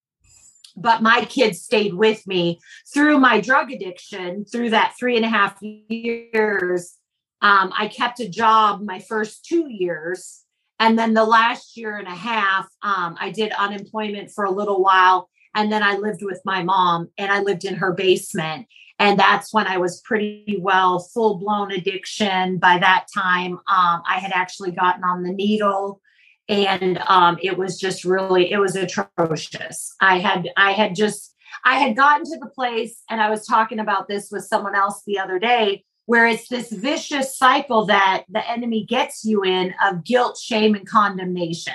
but 0.77 1.03
my 1.03 1.25
kids 1.25 1.61
stayed 1.61 1.95
with 1.95 2.27
me 2.27 2.61
through 2.93 3.19
my 3.19 3.41
drug 3.41 3.71
addiction 3.71 4.45
through 4.45 4.71
that 4.71 4.95
three 4.99 5.17
and 5.17 5.25
a 5.25 5.29
half 5.29 5.59
years 5.63 6.97
um, 7.43 7.73
i 7.79 7.89
kept 7.89 8.21
a 8.21 8.29
job 8.29 8.81
my 8.83 8.99
first 8.99 9.45
two 9.45 9.69
years 9.69 10.41
and 10.81 10.99
then 10.99 11.15
the 11.15 11.25
last 11.25 11.77
year 11.77 11.99
and 11.99 12.09
a 12.09 12.15
half 12.15 12.67
um, 12.83 13.17
i 13.21 13.31
did 13.31 13.53
unemployment 13.53 14.31
for 14.31 14.45
a 14.45 14.51
little 14.51 14.83
while 14.83 15.29
and 15.55 15.71
then 15.71 15.83
i 15.83 15.97
lived 15.97 16.23
with 16.23 16.41
my 16.45 16.63
mom 16.63 17.09
and 17.19 17.31
i 17.31 17.41
lived 17.41 17.65
in 17.65 17.75
her 17.75 17.93
basement 17.93 18.67
and 18.99 19.19
that's 19.19 19.53
when 19.53 19.67
i 19.67 19.79
was 19.79 20.01
pretty 20.03 20.59
well 20.61 21.01
full 21.01 21.39
blown 21.39 21.71
addiction. 21.73 22.59
By 22.59 22.79
that 22.79 23.07
time 23.15 23.53
um, 23.53 24.03
i 24.09 24.19
had 24.19 24.33
actually 24.33 24.73
gotten 24.73 25.05
on 25.05 25.23
the 25.23 25.33
needle 25.33 26.01
and 26.49 26.99
um, 27.07 27.39
it 27.43 27.57
was 27.57 27.79
just 27.79 28.05
really 28.05 28.53
it 28.53 28.59
was 28.59 28.77
atrocious. 28.77 29.95
I 30.01 30.19
had 30.19 30.51
i 30.57 30.73
had 30.73 30.95
just 30.95 31.35
i 31.65 31.77
had 31.77 31.97
gotten 31.97 32.25
to 32.25 32.39
the 32.39 32.51
place 32.55 33.03
and 33.09 33.21
i 33.21 33.31
was 33.31 33.47
talking 33.47 33.79
about 33.79 34.09
this 34.09 34.29
with 34.31 34.45
someone 34.45 34.75
else 34.75 35.03
the 35.07 35.19
other 35.19 35.39
day 35.39 35.85
where 36.07 36.27
it's 36.27 36.49
this 36.49 36.73
vicious 36.73 37.39
cycle 37.39 37.87
that 37.87 38.25
the 38.29 38.51
enemy 38.51 38.85
gets 38.85 39.25
you 39.25 39.43
in 39.45 39.73
of 39.85 40.05
guilt 40.05 40.37
shame 40.37 40.75
and 40.75 40.87
condemnation. 40.87 41.75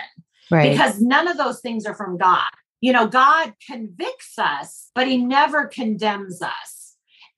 Right. 0.50 0.72
because 0.72 1.02
none 1.02 1.28
of 1.28 1.36
those 1.36 1.60
things 1.60 1.86
are 1.86 1.96
from 1.96 2.18
god. 2.18 2.50
You 2.82 2.94
know 2.94 3.08
god 3.08 3.54
convicts 3.66 4.38
us 4.38 4.92
but 4.94 5.08
he 5.08 5.18
never 5.18 5.66
condemns 5.66 6.42
us 6.42 6.77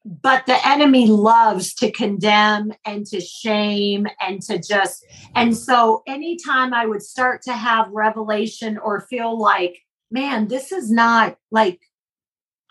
but 0.09 0.45
the 0.47 0.67
enemy 0.67 1.05
loves 1.05 1.73
to 1.75 1.91
condemn 1.91 2.73
and 2.83 3.05
to 3.05 3.21
shame 3.21 4.07
and 4.19 4.41
to 4.41 4.57
just 4.57 5.05
and 5.35 5.55
so 5.55 6.01
anytime 6.07 6.73
i 6.73 6.85
would 6.85 7.03
start 7.03 7.41
to 7.43 7.53
have 7.53 7.87
revelation 7.91 8.77
or 8.79 9.01
feel 9.01 9.39
like 9.39 9.77
man 10.09 10.47
this 10.47 10.71
is 10.71 10.89
not 10.89 11.37
like 11.51 11.79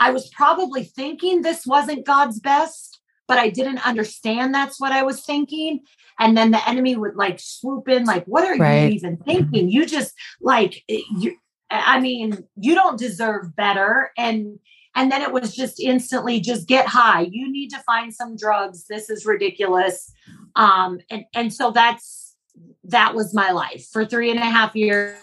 i 0.00 0.10
was 0.10 0.28
probably 0.30 0.82
thinking 0.82 1.42
this 1.42 1.64
wasn't 1.64 2.04
god's 2.04 2.40
best 2.40 3.00
but 3.28 3.38
i 3.38 3.48
didn't 3.48 3.86
understand 3.86 4.52
that's 4.52 4.80
what 4.80 4.90
i 4.90 5.02
was 5.02 5.20
thinking. 5.24 5.80
And 6.18 6.36
then 6.36 6.50
the 6.50 6.68
enemy 6.68 6.96
would 6.96 7.16
like 7.16 7.38
swoop 7.38 7.88
in 7.88 8.04
like 8.04 8.24
what 8.24 8.44
are 8.44 8.56
right. 8.56 8.84
you 8.84 8.88
even 8.90 9.16
thinking? 9.18 9.70
You 9.70 9.86
just 9.86 10.12
like 10.40 10.82
you 10.88 11.36
i 11.70 12.00
mean 12.00 12.44
you 12.56 12.74
don't 12.74 12.98
deserve 12.98 13.54
better. 13.54 14.10
And 14.16 14.58
and 14.98 15.12
then 15.12 15.22
it 15.22 15.32
was 15.32 15.54
just 15.54 15.78
instantly 15.78 16.40
just 16.40 16.66
get 16.66 16.88
high. 16.88 17.20
You 17.30 17.50
need 17.50 17.68
to 17.68 17.78
find 17.86 18.12
some 18.12 18.36
drugs. 18.36 18.86
This 18.88 19.08
is 19.08 19.24
ridiculous. 19.24 20.12
Um, 20.56 20.98
and, 21.08 21.24
and 21.32 21.54
so 21.54 21.70
that's, 21.70 22.34
that 22.82 23.14
was 23.14 23.32
my 23.32 23.52
life 23.52 23.86
for 23.92 24.04
three 24.04 24.28
and 24.28 24.40
a 24.40 24.44
half 24.44 24.74
years, 24.74 25.16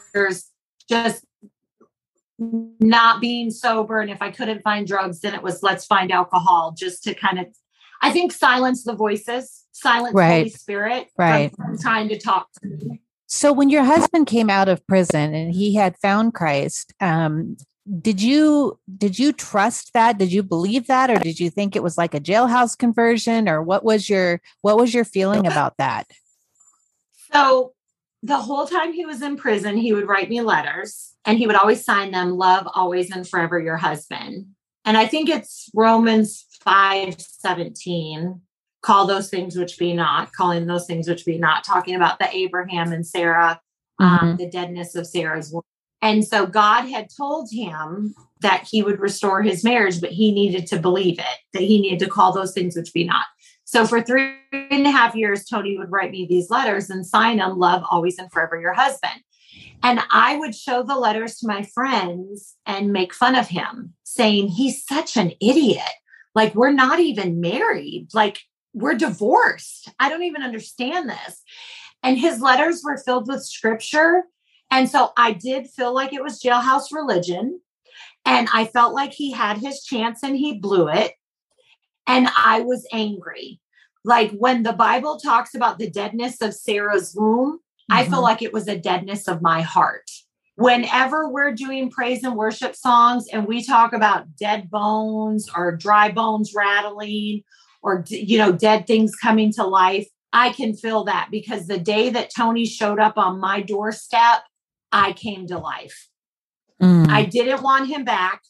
just 0.89 1.25
not 2.39 3.19
being 3.19 3.51
sober. 3.51 3.99
And 3.99 4.09
if 4.09 4.21
I 4.21 4.31
couldn't 4.31 4.61
find 4.61 4.87
drugs, 4.87 5.19
then 5.19 5.35
it 5.35 5.43
was 5.43 5.61
let's 5.61 5.85
find 5.85 6.09
alcohol 6.09 6.73
just 6.77 7.03
to 7.03 7.13
kind 7.13 7.37
of, 7.37 7.47
I 8.01 8.11
think, 8.11 8.31
silence 8.31 8.85
the 8.85 8.95
voices, 8.95 9.65
silence 9.73 10.15
right. 10.15 10.37
Holy 10.37 10.49
Spirit 10.51 11.07
right. 11.17 11.53
from, 11.53 11.65
from 11.65 11.77
trying 11.79 12.07
to 12.09 12.17
talk 12.17 12.47
to 12.61 12.67
me. 12.67 13.01
So 13.27 13.51
when 13.51 13.69
your 13.69 13.83
husband 13.83 14.27
came 14.27 14.49
out 14.49 14.69
of 14.69 14.87
prison 14.87 15.33
and 15.33 15.53
he 15.53 15.75
had 15.75 15.97
found 15.97 16.33
Christ, 16.33 16.93
um, 17.01 17.57
did 18.01 18.21
you 18.21 18.79
did 18.97 19.19
you 19.19 19.31
trust 19.31 19.93
that? 19.93 20.17
Did 20.17 20.31
you 20.31 20.41
believe 20.41 20.87
that 20.87 21.11
or 21.11 21.19
did 21.19 21.39
you 21.39 21.49
think 21.49 21.75
it 21.75 21.83
was 21.83 21.97
like 21.97 22.13
a 22.13 22.19
jailhouse 22.19 22.77
conversion 22.77 23.47
or 23.47 23.61
what 23.61 23.83
was 23.83 24.09
your 24.09 24.41
what 24.61 24.77
was 24.77 24.93
your 24.93 25.05
feeling 25.05 25.45
about 25.45 25.77
that? 25.77 26.07
So 27.31 27.73
the 28.23 28.37
whole 28.37 28.65
time 28.65 28.91
he 28.91 29.05
was 29.05 29.21
in 29.21 29.37
prison 29.37 29.77
he 29.77 29.93
would 29.93 30.07
write 30.07 30.29
me 30.29 30.41
letters 30.41 31.13
and 31.25 31.37
he 31.37 31.45
would 31.45 31.55
always 31.55 31.85
sign 31.85 32.11
them 32.11 32.31
love 32.31 32.67
always 32.73 33.11
and 33.11 33.27
forever 33.27 33.59
your 33.59 33.77
husband. 33.77 34.47
And 34.83 34.97
i 34.97 35.05
think 35.05 35.29
it's 35.29 35.69
romans 35.73 36.45
5 36.61 37.19
17 37.19 38.41
call 38.81 39.07
those 39.07 39.29
things 39.29 39.55
which 39.55 39.77
be 39.77 39.93
not 39.93 40.31
calling 40.31 40.65
those 40.65 40.85
things 40.85 41.07
which 41.07 41.25
be 41.25 41.37
not 41.37 41.63
talking 41.63 41.95
about 41.95 42.19
the 42.19 42.29
abraham 42.35 42.91
and 42.91 43.05
sarah 43.05 43.59
um, 43.99 44.07
mm-hmm. 44.07 44.25
um, 44.25 44.37
the 44.37 44.47
deadness 44.47 44.93
of 44.93 45.07
sarah's 45.07 45.51
and 46.05 46.23
so 46.23 46.45
God 46.45 46.83
had 46.83 47.09
told 47.15 47.49
him 47.51 48.13
that 48.41 48.67
he 48.69 48.83
would 48.83 48.99
restore 48.99 49.41
his 49.41 49.63
marriage, 49.63 49.99
but 49.99 50.11
he 50.11 50.31
needed 50.31 50.67
to 50.67 50.77
believe 50.77 51.17
it, 51.17 51.37
that 51.53 51.63
he 51.63 51.81
needed 51.81 51.97
to 51.99 52.11
call 52.11 52.31
those 52.31 52.53
things 52.53 52.75
which 52.75 52.93
be 52.93 53.03
not. 53.03 53.25
So 53.63 53.87
for 53.87 54.03
three 54.03 54.35
and 54.51 54.85
a 54.85 54.91
half 54.91 55.15
years, 55.15 55.45
Tony 55.45 55.79
would 55.79 55.91
write 55.91 56.11
me 56.11 56.27
these 56.29 56.51
letters 56.51 56.91
and 56.91 57.03
sign 57.03 57.37
them, 57.37 57.57
love 57.57 57.83
always 57.89 58.19
and 58.19 58.31
forever 58.31 58.61
your 58.61 58.73
husband. 58.73 59.19
And 59.81 59.99
I 60.11 60.37
would 60.37 60.53
show 60.53 60.83
the 60.83 60.95
letters 60.95 61.37
to 61.37 61.47
my 61.47 61.63
friends 61.63 62.55
and 62.67 62.93
make 62.93 63.11
fun 63.11 63.33
of 63.33 63.47
him, 63.47 63.95
saying, 64.03 64.49
he's 64.49 64.85
such 64.85 65.17
an 65.17 65.31
idiot. 65.41 65.81
Like, 66.35 66.53
we're 66.53 66.71
not 66.71 66.99
even 66.99 67.41
married. 67.41 68.09
Like, 68.13 68.41
we're 68.73 68.93
divorced. 68.93 69.89
I 69.99 70.09
don't 70.09 70.23
even 70.23 70.43
understand 70.43 71.09
this. 71.09 71.41
And 72.03 72.19
his 72.19 72.41
letters 72.41 72.83
were 72.83 73.01
filled 73.03 73.27
with 73.27 73.43
scripture 73.43 74.25
and 74.75 74.89
so 74.89 75.13
I 75.15 75.31
did 75.31 75.69
feel 75.69 75.93
like 75.93 76.11
it 76.11 76.21
was 76.21 76.41
jailhouse 76.41 76.91
religion. 76.91 77.61
And 78.25 78.49
I 78.53 78.65
felt 78.65 78.93
like 78.93 79.13
he 79.13 79.31
had 79.31 79.57
his 79.57 79.85
chance 79.85 80.21
and 80.21 80.35
he 80.35 80.59
blew 80.59 80.89
it. 80.89 81.13
And 82.05 82.27
I 82.35 82.59
was 82.59 82.85
angry. 82.91 83.61
Like 84.03 84.31
when 84.31 84.63
the 84.63 84.73
Bible 84.73 85.17
talks 85.17 85.55
about 85.55 85.79
the 85.79 85.89
deadness 85.89 86.41
of 86.41 86.53
Sarah's 86.53 87.15
womb, 87.15 87.59
mm-hmm. 87.59 87.93
I 87.93 88.03
feel 88.03 88.15
mm-hmm. 88.15 88.23
like 88.23 88.41
it 88.41 88.51
was 88.51 88.67
a 88.67 88.77
deadness 88.77 89.29
of 89.29 89.41
my 89.41 89.61
heart. 89.61 90.11
Whenever 90.57 91.29
we're 91.29 91.53
doing 91.53 91.89
praise 91.89 92.25
and 92.25 92.35
worship 92.35 92.75
songs 92.75 93.27
and 93.31 93.47
we 93.47 93.63
talk 93.63 93.93
about 93.93 94.35
dead 94.35 94.69
bones 94.69 95.49
or 95.55 95.73
dry 95.73 96.11
bones 96.11 96.51
rattling 96.53 97.43
or, 97.81 98.03
you 98.09 98.37
know, 98.37 98.51
dead 98.51 98.87
things 98.87 99.15
coming 99.15 99.53
to 99.53 99.63
life, 99.63 100.07
I 100.33 100.49
can 100.49 100.75
feel 100.75 101.05
that 101.05 101.29
because 101.31 101.67
the 101.67 101.79
day 101.79 102.09
that 102.09 102.29
Tony 102.35 102.65
showed 102.65 102.99
up 102.99 103.17
on 103.17 103.39
my 103.39 103.61
doorstep, 103.61 104.41
I 104.95 105.11
came 105.11 105.45
to 105.47 105.57
life. 105.57 106.07
Mm. 106.81 107.09
I 107.09 107.25
didn't 107.25 107.61
want 107.61 107.89
him 107.89 108.05
back. 108.05 108.41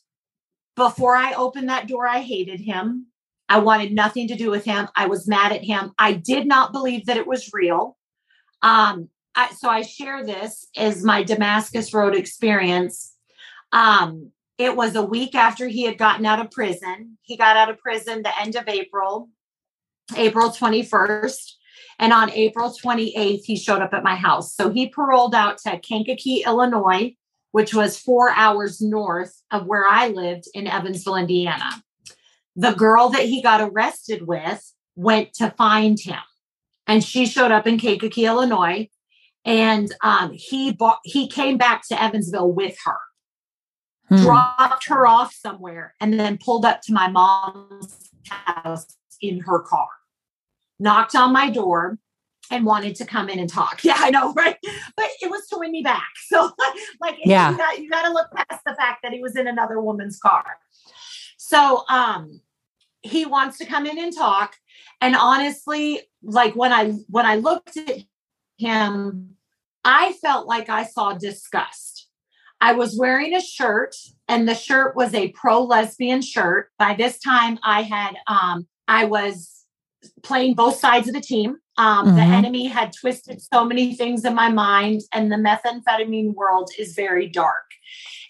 Before 0.75 1.15
I 1.15 1.33
opened 1.33 1.69
that 1.69 1.87
door, 1.87 2.07
I 2.07 2.19
hated 2.19 2.59
him. 2.59 3.07
I 3.49 3.59
wanted 3.59 3.93
nothing 3.93 4.27
to 4.27 4.35
do 4.35 4.51
with 4.51 4.63
him. 4.63 4.87
I 4.95 5.07
was 5.07 5.27
mad 5.27 5.51
at 5.51 5.63
him. 5.63 5.93
I 5.97 6.13
did 6.13 6.45
not 6.45 6.71
believe 6.71 7.07
that 7.07 7.17
it 7.17 7.25
was 7.25 7.51
real. 7.51 7.97
Um, 8.61 9.09
I, 9.33 9.53
so 9.53 9.69
I 9.69 9.81
share 9.81 10.23
this 10.23 10.67
as 10.77 11.03
my 11.03 11.23
Damascus 11.23 11.91
Road 11.93 12.15
experience. 12.15 13.15
Um, 13.71 14.31
it 14.59 14.75
was 14.75 14.95
a 14.95 15.01
week 15.01 15.33
after 15.33 15.67
he 15.67 15.83
had 15.83 15.97
gotten 15.97 16.27
out 16.27 16.39
of 16.39 16.51
prison. 16.51 17.17
He 17.23 17.37
got 17.37 17.57
out 17.57 17.71
of 17.71 17.79
prison 17.79 18.21
the 18.21 18.39
end 18.39 18.55
of 18.55 18.67
April, 18.67 19.29
April 20.15 20.51
21st. 20.51 21.53
And 21.99 22.11
on 22.11 22.31
April 22.31 22.71
28th, 22.71 23.45
he 23.45 23.55
showed 23.55 23.81
up 23.81 23.93
at 23.93 24.03
my 24.03 24.15
house. 24.15 24.53
So 24.53 24.69
he 24.69 24.89
paroled 24.89 25.33
out 25.33 25.57
to 25.59 25.79
Kankakee, 25.79 26.43
Illinois, 26.45 27.15
which 27.51 27.73
was 27.73 27.97
four 27.97 28.31
hours 28.31 28.81
north 28.81 29.41
of 29.51 29.65
where 29.65 29.85
I 29.85 30.09
lived 30.09 30.45
in 30.53 30.67
Evansville, 30.67 31.15
Indiana. 31.15 31.69
The 32.55 32.73
girl 32.73 33.09
that 33.09 33.23
he 33.23 33.41
got 33.41 33.61
arrested 33.61 34.27
with 34.27 34.73
went 34.95 35.33
to 35.35 35.51
find 35.51 35.99
him, 35.99 36.19
and 36.87 37.03
she 37.03 37.25
showed 37.25 37.51
up 37.51 37.67
in 37.67 37.77
Kankakee, 37.77 38.25
Illinois. 38.25 38.89
And 39.45 39.93
um, 40.01 40.31
he 40.33 40.71
bought, 40.71 40.99
he 41.03 41.27
came 41.27 41.57
back 41.57 41.87
to 41.89 42.01
Evansville 42.01 42.51
with 42.51 42.77
her, 42.83 42.97
hmm. 44.09 44.23
dropped 44.23 44.87
her 44.87 45.05
off 45.05 45.33
somewhere, 45.33 45.93
and 46.01 46.19
then 46.19 46.37
pulled 46.37 46.65
up 46.65 46.81
to 46.83 46.93
my 46.93 47.07
mom's 47.07 48.09
house 48.27 48.97
in 49.21 49.39
her 49.41 49.59
car 49.59 49.87
knocked 50.79 51.15
on 51.15 51.33
my 51.33 51.49
door 51.49 51.97
and 52.51 52.65
wanted 52.65 52.95
to 52.95 53.05
come 53.05 53.29
in 53.29 53.39
and 53.39 53.49
talk. 53.49 53.79
Yeah, 53.83 53.97
I 53.97 54.09
know, 54.09 54.33
right? 54.33 54.57
But 54.95 55.09
it 55.21 55.29
was 55.29 55.47
to 55.47 55.57
win 55.59 55.71
me 55.71 55.81
back. 55.81 56.09
So, 56.27 56.51
like, 56.99 57.17
yeah, 57.23 57.51
you 57.51 57.57
got, 57.57 57.79
you 57.79 57.89
got 57.89 58.03
to 58.03 58.11
look 58.11 58.27
past 58.35 58.63
the 58.65 58.75
fact 58.75 59.01
that 59.03 59.13
he 59.13 59.21
was 59.21 59.35
in 59.35 59.47
another 59.47 59.79
woman's 59.79 60.17
car. 60.19 60.43
So, 61.37 61.83
um, 61.89 62.41
he 63.05 63.25
wants 63.25 63.59
to 63.59 63.65
come 63.65 63.85
in 63.85 63.99
and 63.99 64.15
talk. 64.15 64.55
And 64.99 65.15
honestly, 65.15 66.01
like 66.23 66.55
when 66.55 66.73
I 66.73 66.91
when 67.07 67.25
I 67.25 67.35
looked 67.35 67.77
at 67.77 67.99
him, 68.57 69.35
I 69.83 70.13
felt 70.13 70.47
like 70.47 70.69
I 70.69 70.83
saw 70.83 71.13
disgust. 71.13 72.09
I 72.59 72.73
was 72.73 72.97
wearing 72.97 73.35
a 73.35 73.41
shirt, 73.41 73.95
and 74.27 74.47
the 74.47 74.55
shirt 74.55 74.95
was 74.95 75.13
a 75.13 75.29
pro 75.29 75.63
lesbian 75.63 76.21
shirt. 76.21 76.71
By 76.79 76.95
this 76.95 77.19
time, 77.19 77.59
I 77.63 77.83
had 77.83 78.15
um, 78.27 78.67
I 78.87 79.05
was 79.05 79.54
playing 80.23 80.55
both 80.55 80.77
sides 80.77 81.07
of 81.07 81.13
the 81.13 81.21
team. 81.21 81.57
Um, 81.77 82.07
mm-hmm. 82.07 82.15
The 82.15 82.21
enemy 82.21 82.67
had 82.67 82.93
twisted 82.93 83.41
so 83.41 83.65
many 83.65 83.95
things 83.95 84.25
in 84.25 84.33
my 84.33 84.49
mind, 84.49 85.01
and 85.11 85.31
the 85.31 85.35
methamphetamine 85.35 86.33
world 86.33 86.69
is 86.77 86.93
very 86.95 87.27
dark. 87.27 87.65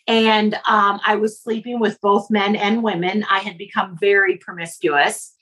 And 0.07 0.55
um, 0.67 0.99
I 1.05 1.15
was 1.15 1.39
sleeping 1.39 1.79
with 1.79 1.99
both 2.01 2.29
men 2.29 2.55
and 2.55 2.83
women. 2.83 3.25
I 3.29 3.39
had 3.39 3.57
become 3.57 3.97
very 3.99 4.37
promiscuous. 4.37 5.33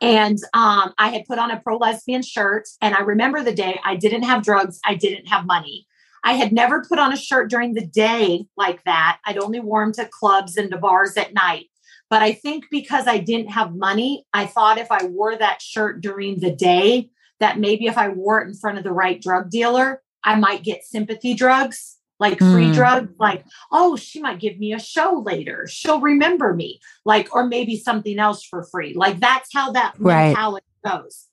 And 0.00 0.38
um, 0.54 0.92
I 0.98 1.08
had 1.08 1.24
put 1.26 1.38
on 1.38 1.50
a 1.50 1.60
pro 1.60 1.76
lesbian 1.76 2.22
shirt. 2.22 2.68
And 2.80 2.94
I 2.94 3.00
remember 3.00 3.42
the 3.42 3.54
day 3.54 3.80
I 3.84 3.96
didn't 3.96 4.22
have 4.24 4.42
drugs, 4.42 4.80
I 4.84 4.94
didn't 4.94 5.26
have 5.26 5.46
money. 5.46 5.86
I 6.24 6.32
had 6.32 6.52
never 6.52 6.84
put 6.84 6.98
on 6.98 7.12
a 7.12 7.16
shirt 7.16 7.48
during 7.48 7.74
the 7.74 7.86
day 7.86 8.46
like 8.56 8.82
that. 8.84 9.18
I'd 9.24 9.38
only 9.38 9.60
worn 9.60 9.92
to 9.92 10.08
clubs 10.10 10.56
and 10.56 10.70
to 10.70 10.76
bars 10.76 11.16
at 11.16 11.32
night. 11.32 11.66
But 12.10 12.22
I 12.22 12.32
think 12.32 12.66
because 12.70 13.06
I 13.06 13.18
didn't 13.18 13.50
have 13.50 13.74
money, 13.74 14.24
I 14.32 14.46
thought 14.46 14.78
if 14.78 14.90
I 14.90 15.04
wore 15.04 15.36
that 15.36 15.60
shirt 15.60 16.00
during 16.00 16.40
the 16.40 16.50
day, 16.50 17.10
that 17.40 17.58
maybe 17.58 17.86
if 17.86 17.98
I 17.98 18.08
wore 18.08 18.40
it 18.40 18.48
in 18.48 18.54
front 18.54 18.78
of 18.78 18.84
the 18.84 18.92
right 18.92 19.20
drug 19.20 19.50
dealer, 19.50 20.02
I 20.24 20.36
might 20.36 20.64
get 20.64 20.84
sympathy 20.84 21.34
drugs, 21.34 21.98
like 22.18 22.38
free 22.38 22.66
mm. 22.66 22.74
drugs, 22.74 23.12
like, 23.18 23.44
oh, 23.70 23.96
she 23.96 24.20
might 24.20 24.40
give 24.40 24.58
me 24.58 24.72
a 24.72 24.80
show 24.80 25.22
later. 25.24 25.66
She'll 25.68 26.00
remember 26.00 26.54
me, 26.54 26.80
like, 27.04 27.34
or 27.34 27.46
maybe 27.46 27.76
something 27.76 28.18
else 28.18 28.42
for 28.44 28.64
free. 28.64 28.94
Like 28.94 29.20
that's 29.20 29.50
how 29.52 29.72
that 29.72 29.94
right. 29.98 30.28
mentality 30.28 30.66
goes. 30.84 31.26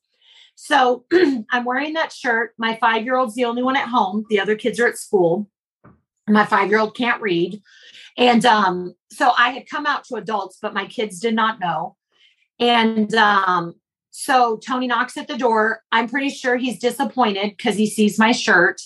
So 0.55 1.05
I'm 1.51 1.65
wearing 1.65 1.93
that 1.93 2.11
shirt. 2.11 2.53
My 2.57 2.77
five 2.77 3.03
year 3.03 3.15
old's 3.15 3.35
the 3.35 3.45
only 3.45 3.63
one 3.63 3.75
at 3.75 3.87
home. 3.87 4.25
The 4.29 4.39
other 4.39 4.55
kids 4.55 4.79
are 4.79 4.87
at 4.87 4.97
school. 4.97 5.49
My 6.27 6.45
five 6.45 6.69
year 6.69 6.79
old 6.79 6.95
can't 6.95 7.21
read. 7.21 7.61
And 8.17 8.45
um, 8.45 8.95
so 9.11 9.31
I 9.37 9.49
had 9.49 9.69
come 9.69 9.85
out 9.85 10.05
to 10.05 10.15
adults, 10.15 10.57
but 10.61 10.73
my 10.73 10.85
kids 10.85 11.19
did 11.19 11.35
not 11.35 11.59
know. 11.59 11.95
And 12.59 13.13
um, 13.15 13.75
so 14.11 14.57
Tony 14.57 14.87
knocks 14.87 15.17
at 15.17 15.27
the 15.27 15.37
door. 15.37 15.81
I'm 15.91 16.07
pretty 16.07 16.29
sure 16.29 16.55
he's 16.55 16.79
disappointed 16.79 17.53
because 17.57 17.75
he 17.75 17.87
sees 17.87 18.17
my 18.17 18.31
shirt 18.31 18.81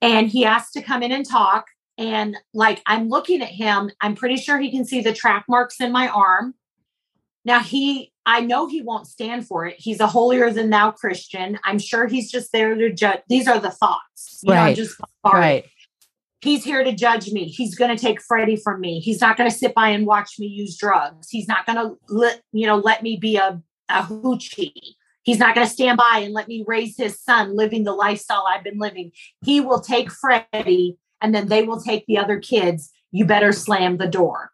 and 0.00 0.28
he 0.28 0.44
asks 0.44 0.72
to 0.72 0.82
come 0.82 1.02
in 1.02 1.12
and 1.12 1.28
talk. 1.28 1.66
And 1.98 2.36
like 2.54 2.82
I'm 2.86 3.08
looking 3.08 3.42
at 3.42 3.50
him, 3.50 3.90
I'm 4.00 4.14
pretty 4.14 4.36
sure 4.36 4.58
he 4.58 4.70
can 4.70 4.84
see 4.84 5.02
the 5.02 5.12
track 5.12 5.44
marks 5.48 5.80
in 5.80 5.92
my 5.92 6.08
arm. 6.08 6.54
Now 7.44 7.60
he, 7.60 8.12
I 8.24 8.40
know 8.40 8.66
he 8.66 8.80
won't 8.80 9.06
stand 9.06 9.46
for 9.46 9.66
it. 9.66 9.74
He's 9.78 10.00
a 10.00 10.06
holier 10.06 10.50
than 10.50 10.70
thou 10.70 10.92
Christian. 10.92 11.58
I'm 11.64 11.78
sure 11.78 12.06
he's 12.06 12.30
just 12.30 12.52
there 12.52 12.74
to 12.74 12.92
judge. 12.92 13.20
These 13.28 13.48
are 13.48 13.58
the 13.58 13.70
thoughts, 13.70 14.40
you 14.42 14.54
right? 14.54 14.70
Know, 14.70 14.74
just 14.74 14.98
right. 15.24 15.66
He's 16.42 16.64
here 16.64 16.82
to 16.82 16.92
judge 16.92 17.30
me. 17.30 17.44
He's 17.44 17.74
going 17.74 17.96
to 17.96 18.00
take 18.00 18.20
Freddie 18.20 18.56
from 18.56 18.80
me. 18.80 18.98
He's 18.98 19.20
not 19.20 19.36
going 19.36 19.48
to 19.48 19.56
sit 19.56 19.74
by 19.74 19.90
and 19.90 20.06
watch 20.06 20.38
me 20.38 20.46
use 20.46 20.76
drugs. 20.76 21.28
He's 21.30 21.48
not 21.48 21.66
going 21.66 21.76
to 21.78 21.96
let 22.08 22.42
you 22.52 22.66
know 22.66 22.76
let 22.76 23.02
me 23.02 23.16
be 23.16 23.36
a 23.36 23.62
a 23.88 24.02
hoochie. 24.02 24.72
He's 25.22 25.38
not 25.38 25.54
going 25.54 25.66
to 25.66 25.72
stand 25.72 25.98
by 25.98 26.20
and 26.24 26.34
let 26.34 26.48
me 26.48 26.64
raise 26.66 26.96
his 26.96 27.20
son 27.20 27.56
living 27.56 27.84
the 27.84 27.92
lifestyle 27.92 28.44
I've 28.48 28.64
been 28.64 28.78
living. 28.78 29.12
He 29.44 29.60
will 29.60 29.80
take 29.80 30.10
Freddie 30.10 30.98
and 31.20 31.34
then 31.34 31.46
they 31.46 31.62
will 31.62 31.80
take 31.80 32.06
the 32.06 32.18
other 32.18 32.40
kids. 32.40 32.90
You 33.12 33.24
better 33.24 33.52
slam 33.52 33.98
the 33.98 34.08
door. 34.08 34.50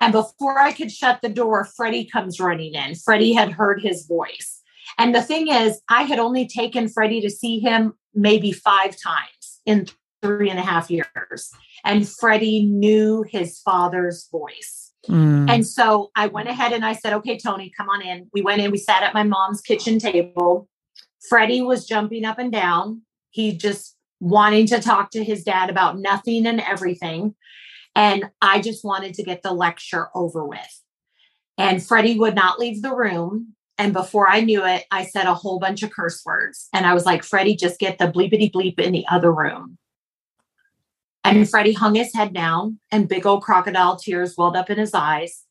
And 0.00 0.12
before 0.12 0.58
I 0.58 0.72
could 0.72 0.90
shut 0.90 1.20
the 1.22 1.28
door, 1.28 1.64
Freddie 1.64 2.04
comes 2.04 2.40
running 2.40 2.74
in. 2.74 2.94
Freddie 2.94 3.32
had 3.32 3.52
heard 3.52 3.80
his 3.82 4.06
voice. 4.06 4.60
And 4.98 5.14
the 5.14 5.22
thing 5.22 5.48
is, 5.48 5.80
I 5.88 6.02
had 6.02 6.18
only 6.18 6.46
taken 6.46 6.88
Freddie 6.88 7.20
to 7.20 7.30
see 7.30 7.60
him 7.60 7.94
maybe 8.14 8.52
five 8.52 8.96
times 8.96 9.60
in 9.64 9.86
three 10.22 10.50
and 10.50 10.58
a 10.58 10.62
half 10.62 10.90
years. 10.90 11.50
And 11.84 12.08
Freddie 12.08 12.64
knew 12.64 13.24
his 13.28 13.60
father's 13.60 14.28
voice. 14.30 14.92
Mm. 15.08 15.48
And 15.48 15.66
so 15.66 16.10
I 16.14 16.26
went 16.26 16.48
ahead 16.48 16.72
and 16.72 16.84
I 16.84 16.92
said, 16.92 17.12
okay, 17.14 17.38
Tony, 17.38 17.72
come 17.76 17.88
on 17.88 18.02
in. 18.02 18.28
We 18.32 18.42
went 18.42 18.60
in, 18.60 18.70
we 18.70 18.78
sat 18.78 19.02
at 19.02 19.14
my 19.14 19.22
mom's 19.22 19.60
kitchen 19.60 19.98
table. 19.98 20.68
Freddie 21.28 21.62
was 21.62 21.86
jumping 21.86 22.24
up 22.24 22.38
and 22.38 22.52
down. 22.52 23.02
He 23.30 23.56
just 23.56 23.96
wanting 24.20 24.66
to 24.66 24.80
talk 24.80 25.10
to 25.12 25.24
his 25.24 25.44
dad 25.44 25.70
about 25.70 25.98
nothing 25.98 26.46
and 26.46 26.60
everything. 26.60 27.34
And 27.94 28.30
I 28.40 28.60
just 28.60 28.84
wanted 28.84 29.14
to 29.14 29.22
get 29.22 29.42
the 29.42 29.52
lecture 29.52 30.08
over 30.14 30.44
with. 30.44 30.82
And 31.58 31.84
Freddie 31.84 32.18
would 32.18 32.34
not 32.34 32.58
leave 32.58 32.82
the 32.82 32.94
room. 32.94 33.54
And 33.78 33.92
before 33.92 34.28
I 34.28 34.40
knew 34.40 34.64
it, 34.64 34.84
I 34.90 35.04
said 35.04 35.24
a 35.24 35.34
whole 35.34 35.58
bunch 35.58 35.82
of 35.82 35.90
curse 35.90 36.22
words. 36.24 36.68
And 36.72 36.86
I 36.86 36.92
was 36.92 37.06
like, 37.06 37.24
Freddie, 37.24 37.56
just 37.56 37.80
get 37.80 37.98
the 37.98 38.06
bleepity 38.06 38.50
bleep 38.52 38.78
in 38.78 38.92
the 38.92 39.06
other 39.10 39.32
room. 39.32 39.78
And 41.22 41.48
Freddie 41.48 41.74
hung 41.74 41.94
his 41.94 42.14
head 42.14 42.32
down, 42.32 42.78
and 42.90 43.08
big 43.08 43.26
old 43.26 43.42
crocodile 43.42 43.96
tears 43.96 44.36
welled 44.36 44.56
up 44.56 44.70
in 44.70 44.78
his 44.78 44.94
eyes. 44.94 45.44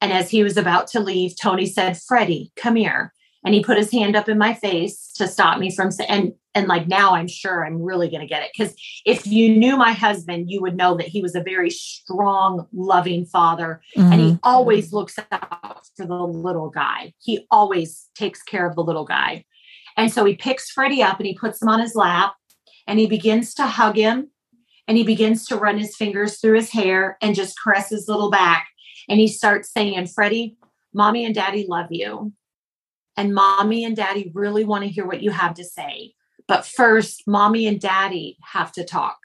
And 0.00 0.12
as 0.12 0.30
he 0.30 0.42
was 0.42 0.56
about 0.56 0.86
to 0.88 1.00
leave, 1.00 1.34
Tony 1.36 1.66
said, 1.66 1.98
Freddie, 1.98 2.52
come 2.56 2.76
here 2.76 3.12
and 3.46 3.54
he 3.54 3.62
put 3.62 3.78
his 3.78 3.92
hand 3.92 4.16
up 4.16 4.28
in 4.28 4.36
my 4.36 4.52
face 4.52 5.12
to 5.14 5.28
stop 5.28 5.58
me 5.58 5.74
from 5.74 5.88
and 6.08 6.32
and 6.54 6.66
like 6.66 6.86
now 6.88 7.14
i'm 7.14 7.28
sure 7.28 7.64
i'm 7.64 7.80
really 7.80 8.10
going 8.10 8.20
to 8.20 8.26
get 8.26 8.42
it 8.42 8.50
because 8.52 8.74
if 9.06 9.26
you 9.26 9.56
knew 9.56 9.76
my 9.76 9.92
husband 9.92 10.50
you 10.50 10.60
would 10.60 10.76
know 10.76 10.96
that 10.96 11.06
he 11.06 11.22
was 11.22 11.34
a 11.34 11.42
very 11.42 11.70
strong 11.70 12.66
loving 12.74 13.24
father 13.24 13.80
mm-hmm. 13.96 14.12
and 14.12 14.20
he 14.20 14.28
mm-hmm. 14.32 14.36
always 14.42 14.92
looks 14.92 15.16
out 15.30 15.86
for 15.96 16.04
the 16.04 16.14
little 16.14 16.68
guy 16.68 17.14
he 17.22 17.46
always 17.50 18.08
takes 18.14 18.42
care 18.42 18.66
of 18.66 18.74
the 18.74 18.84
little 18.84 19.04
guy 19.04 19.44
and 19.96 20.12
so 20.12 20.24
he 20.24 20.34
picks 20.34 20.70
freddie 20.70 21.02
up 21.02 21.18
and 21.18 21.26
he 21.26 21.34
puts 21.34 21.62
him 21.62 21.68
on 21.68 21.80
his 21.80 21.94
lap 21.94 22.34
and 22.86 22.98
he 22.98 23.06
begins 23.06 23.54
to 23.54 23.66
hug 23.66 23.96
him 23.96 24.28
and 24.88 24.96
he 24.96 25.04
begins 25.04 25.46
to 25.46 25.56
run 25.56 25.78
his 25.78 25.96
fingers 25.96 26.38
through 26.38 26.54
his 26.54 26.70
hair 26.70 27.18
and 27.20 27.34
just 27.34 27.60
caress 27.62 27.90
his 27.90 28.08
little 28.08 28.30
back 28.30 28.68
and 29.08 29.20
he 29.20 29.28
starts 29.28 29.70
saying 29.70 30.06
freddie 30.06 30.56
mommy 30.92 31.24
and 31.24 31.34
daddy 31.34 31.66
love 31.68 31.88
you 31.90 32.32
and 33.16 33.34
mommy 33.34 33.84
and 33.84 33.96
daddy 33.96 34.30
really 34.34 34.64
want 34.64 34.84
to 34.84 34.90
hear 34.90 35.06
what 35.06 35.22
you 35.22 35.30
have 35.30 35.54
to 35.54 35.64
say. 35.64 36.12
But 36.46 36.66
first, 36.66 37.22
mommy 37.26 37.66
and 37.66 37.80
daddy 37.80 38.36
have 38.52 38.72
to 38.72 38.84
talk. 38.84 39.16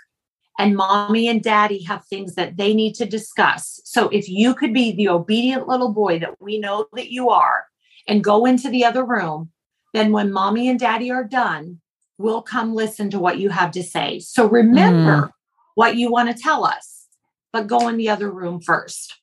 And 0.58 0.76
mommy 0.76 1.28
and 1.28 1.42
daddy 1.42 1.84
have 1.84 2.06
things 2.06 2.36
that 2.36 2.58
they 2.58 2.74
need 2.74 2.94
to 2.96 3.06
discuss. 3.06 3.82
So 3.84 4.10
if 4.10 4.30
you 4.30 4.54
could 4.54 4.74
be 4.74 4.92
the 4.92 5.10
obedient 5.10 5.68
little 5.68 5.92
boy 5.92 6.20
that 6.20 6.42
we 6.42 6.60
know 6.60 6.86
that 6.94 7.12
you 7.12 7.30
are 7.30 7.66
and 8.08 8.24
go 8.24 8.46
into 8.46 8.70
the 8.70 8.86
other 8.86 9.04
room, 9.04 9.52
then 9.94 10.12
when 10.12 10.32
mommy 10.32 10.70
and 10.70 10.80
daddy 10.80 11.12
are 11.12 11.24
done, 11.24 11.80
we'll 12.18 12.42
come 12.42 12.74
listen 12.74 13.10
to 13.12 13.20
what 13.20 13.40
you 13.40 13.50
have 13.50 13.72
to 13.72 13.84
say. 13.84 14.20
So 14.20 14.48
remember 14.48 15.28
mm. 15.28 15.32
What 15.76 15.96
you 15.96 16.12
want 16.12 16.36
to 16.36 16.42
tell 16.42 16.66
us, 16.66 17.08
but 17.54 17.68
go 17.68 17.88
in 17.88 17.98
the 17.98 18.10
other 18.10 18.30
room 18.30 18.62
first. 18.62 19.18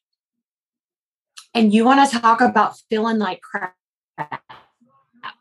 And 1.55 1.73
you 1.73 1.85
want 1.85 2.11
to 2.11 2.19
talk 2.19 2.41
about 2.41 2.79
feeling 2.91 3.19
like 3.19 3.41
crap 3.41 3.75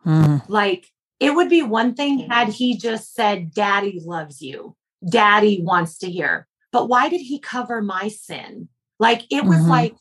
Mm. 0.06 0.44
Like 0.48 0.88
it 1.20 1.36
would 1.36 1.50
be 1.50 1.62
one 1.62 1.94
thing 1.94 2.20
had 2.20 2.50
he 2.50 2.78
just 2.78 3.14
said, 3.14 3.54
Daddy 3.54 4.02
loves 4.04 4.42
you, 4.42 4.76
Daddy 5.08 5.62
wants 5.62 5.98
to 6.00 6.10
hear. 6.10 6.48
But 6.72 6.88
why 6.88 7.10
did 7.10 7.22
he 7.22 7.40
cover 7.40 7.82
my 7.82 8.08
sin? 8.08 8.70
Like 9.00 9.26
it 9.30 9.46
was 9.46 9.60
mm-hmm. 9.60 9.70
like 9.70 9.96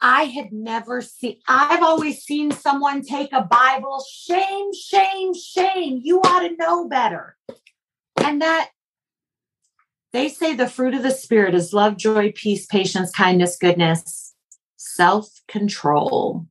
I 0.00 0.24
had 0.24 0.52
never 0.52 1.00
seen, 1.00 1.38
I've 1.48 1.82
always 1.82 2.22
seen 2.22 2.50
someone 2.50 3.02
take 3.02 3.32
a 3.32 3.42
Bible, 3.42 4.04
shame, 4.10 4.72
shame, 4.74 5.32
shame. 5.34 6.00
You 6.02 6.20
ought 6.20 6.46
to 6.46 6.56
know 6.56 6.86
better. 6.86 7.36
And 8.18 8.42
that 8.42 8.70
they 10.16 10.28
say 10.28 10.54
the 10.54 10.68
fruit 10.68 10.94
of 10.94 11.02
the 11.02 11.10
Spirit 11.10 11.54
is 11.54 11.74
love, 11.74 11.98
joy, 11.98 12.32
peace, 12.34 12.64
patience, 12.64 13.10
kindness, 13.10 13.58
goodness, 13.58 14.34
self 14.76 15.28
control. 15.46 16.46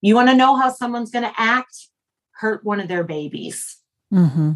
You 0.00 0.16
want 0.16 0.28
to 0.30 0.34
know 0.34 0.56
how 0.56 0.70
someone's 0.70 1.10
going 1.10 1.24
to 1.24 1.40
act? 1.40 1.88
Hurt 2.32 2.64
one 2.64 2.80
of 2.80 2.88
their 2.88 3.04
babies. 3.04 3.78
Mm-hmm. 4.12 4.52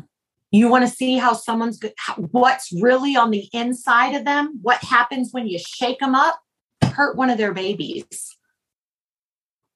You 0.50 0.68
want 0.68 0.84
to 0.86 0.94
see 0.94 1.18
how 1.18 1.34
someone's 1.34 1.80
what's 2.16 2.72
really 2.80 3.16
on 3.16 3.30
the 3.30 3.48
inside 3.52 4.14
of 4.14 4.24
them, 4.24 4.58
what 4.60 4.82
happens 4.82 5.30
when 5.32 5.46
you 5.46 5.58
shake 5.58 6.00
them 6.00 6.14
up? 6.14 6.40
Hurt 6.82 7.16
one 7.16 7.30
of 7.30 7.38
their 7.38 7.52
babies. 7.52 8.36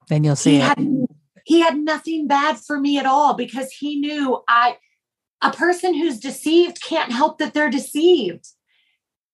Then 0.09 0.24
you'll 0.24 0.37
see 0.37 0.57
he 0.57 0.57
it. 0.59 0.62
Had, 0.62 1.07
he 1.44 1.61
had 1.61 1.79
nothing 1.79 2.26
bad 2.26 2.59
for 2.59 2.79
me 2.81 2.98
at 2.98 3.07
all 3.07 3.35
because 3.35 3.70
he 3.70 4.00
knew 4.00 4.42
I, 4.48 4.76
a 5.40 5.52
person 5.52 5.94
who's 5.94 6.18
deceived 6.18 6.83
can't 6.83 7.12
help 7.12 7.38
that 7.38 7.55
they're 7.55 7.70
deceived. 7.70 8.46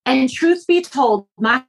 And 0.05 0.31
truth 0.31 0.67
be 0.67 0.83
told, 0.83 1.27
my 1.39 1.65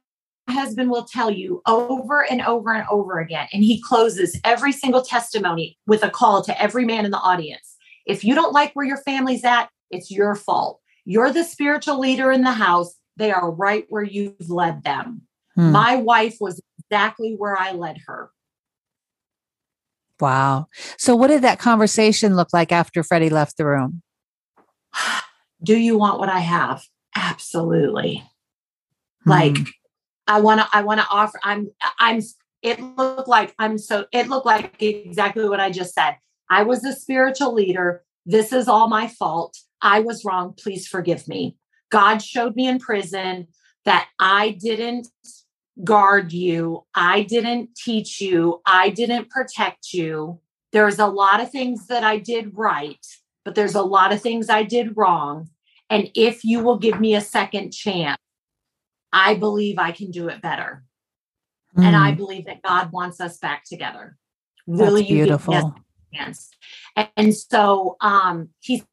husband 0.48 0.90
will 0.90 1.04
tell 1.04 1.30
you 1.30 1.62
over 1.66 2.24
and 2.24 2.42
over 2.42 2.72
and 2.72 2.86
over 2.90 3.18
again, 3.18 3.48
and 3.52 3.62
he 3.64 3.80
closes 3.80 4.38
every 4.44 4.72
single 4.72 5.02
testimony 5.02 5.78
with 5.86 6.02
a 6.02 6.10
call 6.10 6.42
to 6.42 6.62
every 6.62 6.84
man 6.84 7.04
in 7.04 7.10
the 7.10 7.18
audience. 7.18 7.76
If 8.06 8.24
you 8.24 8.34
don't 8.34 8.52
like 8.52 8.72
where 8.74 8.86
your 8.86 8.98
family's 8.98 9.44
at, 9.44 9.70
it's 9.90 10.10
your 10.10 10.34
fault. 10.34 10.80
You're 11.04 11.32
the 11.32 11.44
spiritual 11.44 11.98
leader 11.98 12.32
in 12.32 12.42
the 12.42 12.52
house. 12.52 12.94
They 13.16 13.30
are 13.30 13.50
right 13.50 13.86
where 13.88 14.02
you've 14.02 14.50
led 14.50 14.84
them. 14.84 15.22
Hmm. 15.54 15.72
My 15.72 15.96
wife 15.96 16.36
was 16.40 16.60
exactly 16.78 17.34
where 17.36 17.56
I 17.56 17.72
led 17.72 17.98
her. 18.06 18.30
Wow. 20.20 20.66
So, 20.96 21.16
what 21.16 21.28
did 21.28 21.42
that 21.42 21.58
conversation 21.58 22.36
look 22.36 22.48
like 22.52 22.72
after 22.72 23.02
Freddie 23.02 23.30
left 23.30 23.56
the 23.56 23.66
room? 23.66 24.02
Do 25.62 25.76
you 25.78 25.96
want 25.96 26.18
what 26.18 26.28
I 26.28 26.40
have? 26.40 26.84
Absolutely. 27.14 28.22
Hmm. 29.24 29.30
Like, 29.30 29.56
I 30.26 30.40
want 30.40 30.60
to 30.60 30.68
I 30.72 30.82
want 30.82 31.00
to 31.00 31.06
offer 31.10 31.38
I'm 31.42 31.68
I'm 31.98 32.20
it 32.62 32.80
looked 32.80 33.28
like 33.28 33.54
I'm 33.58 33.76
so 33.76 34.06
it 34.12 34.28
looked 34.28 34.46
like 34.46 34.82
exactly 34.82 35.48
what 35.48 35.60
I 35.60 35.70
just 35.70 35.94
said. 35.94 36.16
I 36.50 36.62
was 36.62 36.84
a 36.84 36.92
spiritual 36.94 37.54
leader. 37.54 38.02
This 38.26 38.52
is 38.52 38.68
all 38.68 38.88
my 38.88 39.06
fault. 39.06 39.58
I 39.82 40.00
was 40.00 40.24
wrong. 40.24 40.54
Please 40.58 40.88
forgive 40.88 41.28
me. 41.28 41.56
God 41.90 42.18
showed 42.22 42.56
me 42.56 42.66
in 42.66 42.78
prison 42.78 43.48
that 43.84 44.08
I 44.18 44.50
didn't 44.50 45.08
guard 45.82 46.32
you. 46.32 46.84
I 46.94 47.22
didn't 47.22 47.74
teach 47.76 48.20
you. 48.20 48.62
I 48.64 48.90
didn't 48.90 49.28
protect 49.28 49.92
you. 49.92 50.40
There's 50.72 50.98
a 50.98 51.06
lot 51.06 51.40
of 51.40 51.50
things 51.50 51.86
that 51.88 52.02
I 52.02 52.18
did 52.18 52.56
right, 52.56 53.04
but 53.44 53.54
there's 53.54 53.74
a 53.74 53.82
lot 53.82 54.12
of 54.12 54.22
things 54.22 54.48
I 54.48 54.62
did 54.62 54.96
wrong. 54.96 55.50
And 55.90 56.10
if 56.14 56.44
you 56.44 56.60
will 56.60 56.78
give 56.78 57.00
me 57.00 57.14
a 57.14 57.20
second 57.20 57.72
chance, 57.72 58.18
I 59.12 59.34
believe 59.34 59.78
I 59.78 59.92
can 59.92 60.10
do 60.10 60.28
it 60.28 60.42
better. 60.42 60.84
Mm. 61.76 61.84
And 61.84 61.96
I 61.96 62.10
hmm. 62.10 62.16
believe 62.16 62.46
that 62.46 62.62
God 62.62 62.92
wants 62.92 63.20
us 63.20 63.38
back 63.38 63.64
together. 63.64 64.16
Really 64.66 65.02
That's 65.02 65.12
beautiful. 65.12 65.74
Yes. 66.12 66.50
And 67.16 67.34
so 67.34 67.96
um, 68.00 68.48
he 68.60 68.84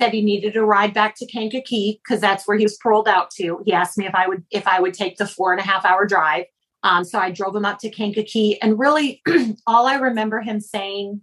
said 0.00 0.12
he 0.12 0.22
needed 0.22 0.56
a 0.56 0.64
ride 0.64 0.94
back 0.94 1.14
to 1.16 1.26
Kankakee 1.26 2.00
because 2.02 2.20
that's 2.20 2.48
where 2.48 2.56
he 2.56 2.64
was 2.64 2.78
paroled 2.78 3.06
out 3.06 3.30
to. 3.32 3.60
He 3.64 3.72
asked 3.72 3.98
me 3.98 4.06
if 4.06 4.14
I 4.14 4.26
would 4.26 4.44
if 4.50 4.66
I 4.66 4.80
would 4.80 4.94
take 4.94 5.18
the 5.18 5.26
four 5.26 5.52
and 5.52 5.60
a 5.60 5.64
half 5.64 5.84
hour 5.84 6.06
drive. 6.06 6.46
Um, 6.82 7.04
so 7.04 7.18
I 7.18 7.30
drove 7.30 7.54
him 7.54 7.66
up 7.66 7.78
to 7.80 7.90
Kankakee, 7.90 8.60
and 8.62 8.78
really, 8.78 9.20
all 9.66 9.86
I 9.86 9.96
remember 9.96 10.40
him 10.40 10.60
saying 10.60 11.20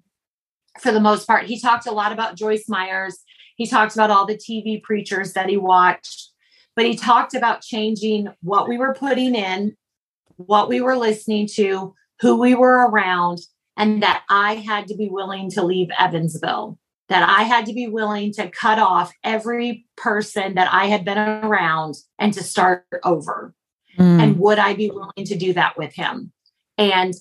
for 0.80 0.92
the 0.92 1.00
most 1.00 1.26
part. 1.26 1.46
He 1.46 1.60
talked 1.60 1.88
a 1.88 1.92
lot 1.92 2.12
about 2.12 2.36
Joyce 2.36 2.66
Myers. 2.68 3.18
He 3.58 3.68
talked 3.68 3.94
about 3.94 4.12
all 4.12 4.26
the 4.26 4.38
TV 4.38 4.82
preachers 4.82 5.34
that 5.34 5.50
he 5.50 5.58
watched, 5.58 6.32
but 6.76 6.86
he 6.86 6.96
talked 6.96 7.34
about 7.34 7.62
changing 7.62 8.30
what 8.42 8.70
we 8.70 8.78
were 8.78 8.94
putting 8.94 9.36
in, 9.36 9.76
what 10.38 10.70
we 10.70 10.80
were 10.80 10.96
listening 10.96 11.48
to, 11.56 11.94
who 12.22 12.40
we 12.40 12.54
were 12.54 12.88
around, 12.88 13.40
and 13.76 14.02
that 14.04 14.24
I 14.30 14.56
had 14.56 14.88
to 14.88 14.96
be 14.96 15.10
willing 15.10 15.50
to 15.52 15.64
leave 15.64 15.90
Evansville, 15.98 16.78
that 17.10 17.28
I 17.28 17.44
had 17.44 17.66
to 17.66 17.74
be 17.74 17.88
willing 17.88 18.32
to 18.34 18.50
cut 18.50 18.78
off 18.78 19.12
every 19.24 19.88
person 19.98 20.54
that 20.54 20.72
I 20.72 20.86
had 20.86 21.04
been 21.04 21.18
around 21.18 21.96
and 22.20 22.32
to 22.36 22.44
start 22.44 22.86
over. 23.04 23.56
Mm. 23.98 24.22
And 24.22 24.40
would 24.40 24.60
I 24.60 24.76
be 24.76 24.92
willing 24.92 25.26
to 25.26 25.36
do 25.36 25.54
that 25.54 25.78
with 25.78 25.96
him? 25.96 26.32
And 26.78 27.16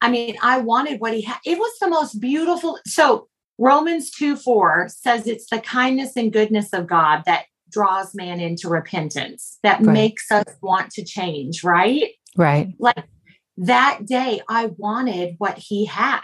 I 0.00 0.10
mean, 0.10 0.36
I 0.42 0.58
wanted 0.58 1.00
what 1.00 1.12
he 1.12 1.22
had. 1.22 1.38
It 1.44 1.58
was 1.58 1.72
the 1.80 1.88
most 1.88 2.20
beautiful. 2.20 2.78
So 2.86 3.28
Romans 3.58 4.10
2 4.10 4.36
4 4.36 4.88
says 4.88 5.26
it's 5.26 5.48
the 5.50 5.60
kindness 5.60 6.16
and 6.16 6.32
goodness 6.32 6.72
of 6.72 6.86
God 6.86 7.22
that 7.26 7.44
draws 7.70 8.14
man 8.14 8.40
into 8.40 8.68
repentance, 8.68 9.58
that 9.62 9.80
right. 9.80 9.92
makes 9.92 10.30
us 10.30 10.44
want 10.60 10.90
to 10.92 11.04
change, 11.04 11.64
right? 11.64 12.10
Right. 12.36 12.74
Like 12.78 13.04
that 13.56 14.00
day, 14.06 14.42
I 14.48 14.66
wanted 14.76 15.36
what 15.38 15.58
he 15.58 15.86
had. 15.86 16.20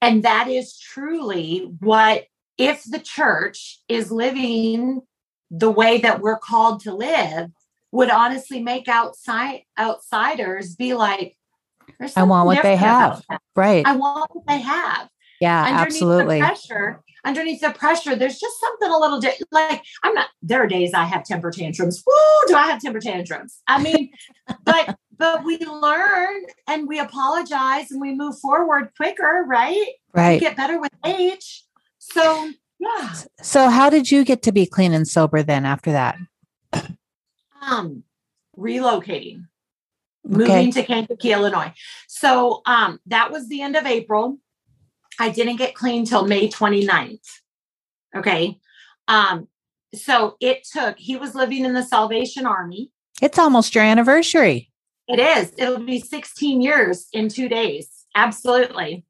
And 0.00 0.22
that 0.24 0.48
is 0.48 0.78
truly 0.78 1.72
what, 1.80 2.24
if 2.58 2.84
the 2.84 2.98
church 2.98 3.80
is 3.88 4.10
living 4.10 5.00
the 5.50 5.70
way 5.70 5.98
that 5.98 6.20
we're 6.20 6.38
called 6.38 6.80
to 6.80 6.94
live, 6.94 7.50
would 7.92 8.10
honestly 8.10 8.62
make 8.62 8.88
outside 8.88 9.62
outsiders 9.78 10.74
be 10.74 10.94
like, 10.94 11.36
I 12.14 12.24
want 12.24 12.46
what 12.46 12.62
they 12.62 12.76
have. 12.76 13.22
Right. 13.54 13.86
I 13.86 13.96
want 13.96 14.34
what 14.34 14.46
they 14.46 14.60
have. 14.60 15.08
Yeah, 15.40 15.64
underneath 15.64 15.86
absolutely. 15.86 16.40
The 16.40 16.46
pressure, 16.46 17.02
underneath 17.24 17.60
the 17.60 17.70
pressure, 17.70 18.16
there's 18.16 18.38
just 18.38 18.60
something 18.60 18.90
a 18.90 18.98
little 18.98 19.20
di- 19.20 19.38
like 19.52 19.82
I'm 20.02 20.14
not. 20.14 20.28
There 20.42 20.62
are 20.62 20.66
days 20.66 20.92
I 20.94 21.04
have 21.04 21.24
temper 21.24 21.50
tantrums. 21.50 22.02
Woo! 22.06 22.48
Do 22.48 22.56
I 22.56 22.66
have 22.66 22.80
temper 22.80 23.00
tantrums? 23.00 23.60
I 23.66 23.82
mean, 23.82 24.10
but 24.64 24.96
but 25.18 25.44
we 25.44 25.58
learn 25.58 26.42
and 26.68 26.88
we 26.88 26.98
apologize 26.98 27.90
and 27.90 28.00
we 28.00 28.14
move 28.14 28.38
forward 28.38 28.90
quicker, 28.96 29.44
right? 29.46 29.86
Right. 30.14 30.34
We 30.34 30.40
get 30.40 30.56
better 30.56 30.80
with 30.80 30.92
age. 31.04 31.64
So 31.98 32.50
yeah. 32.78 33.14
So 33.42 33.68
how 33.68 33.90
did 33.90 34.10
you 34.10 34.24
get 34.24 34.42
to 34.42 34.52
be 34.52 34.66
clean 34.66 34.92
and 34.92 35.06
sober 35.06 35.42
then 35.42 35.64
after 35.64 35.92
that? 35.92 36.16
Um, 37.62 38.04
relocating 38.56 39.46
moving 40.28 40.72
to 40.72 40.82
Kankakee, 40.82 41.32
Illinois. 41.32 41.72
So 42.08 42.62
um, 42.66 43.00
that 43.06 43.30
was 43.30 43.48
the 43.48 43.62
end 43.62 43.76
of 43.76 43.86
April. 43.86 44.38
I 45.18 45.30
didn't 45.30 45.56
get 45.56 45.74
clean 45.74 46.04
till 46.04 46.26
May 46.26 46.48
29th. 46.48 47.28
Okay. 48.16 48.58
Um, 49.08 49.48
so 49.94 50.36
it 50.40 50.66
took, 50.70 50.98
he 50.98 51.16
was 51.16 51.34
living 51.34 51.64
in 51.64 51.74
the 51.74 51.82
Salvation 51.82 52.46
Army. 52.46 52.90
It's 53.22 53.38
almost 53.38 53.74
your 53.74 53.84
anniversary. 53.84 54.70
It 55.08 55.18
is. 55.18 55.52
It'll 55.56 55.78
be 55.78 56.00
16 56.00 56.60
years 56.60 57.06
in 57.12 57.28
two 57.28 57.48
days. 57.48 57.88
Absolutely. 58.14 59.04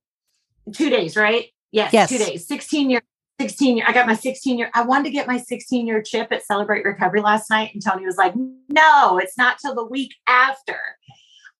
Two 0.72 0.90
days, 0.90 1.16
right? 1.16 1.46
Yes, 1.72 1.92
yes. 1.92 2.08
two 2.08 2.18
days. 2.18 2.46
16 2.46 2.90
years 2.90 3.02
16 3.40 3.76
year, 3.76 3.86
I 3.86 3.92
got 3.92 4.06
my 4.06 4.14
16 4.14 4.58
year, 4.58 4.70
I 4.74 4.82
wanted 4.82 5.04
to 5.04 5.10
get 5.10 5.26
my 5.26 5.38
16 5.38 5.86
year 5.86 6.02
chip 6.02 6.32
at 6.32 6.44
Celebrate 6.44 6.84
Recovery 6.84 7.20
last 7.20 7.50
night. 7.50 7.70
And 7.74 7.84
Tony 7.84 8.06
was 8.06 8.16
like, 8.16 8.34
no, 8.68 9.18
it's 9.18 9.36
not 9.36 9.58
till 9.58 9.74
the 9.74 9.84
week 9.84 10.14
after. 10.26 10.78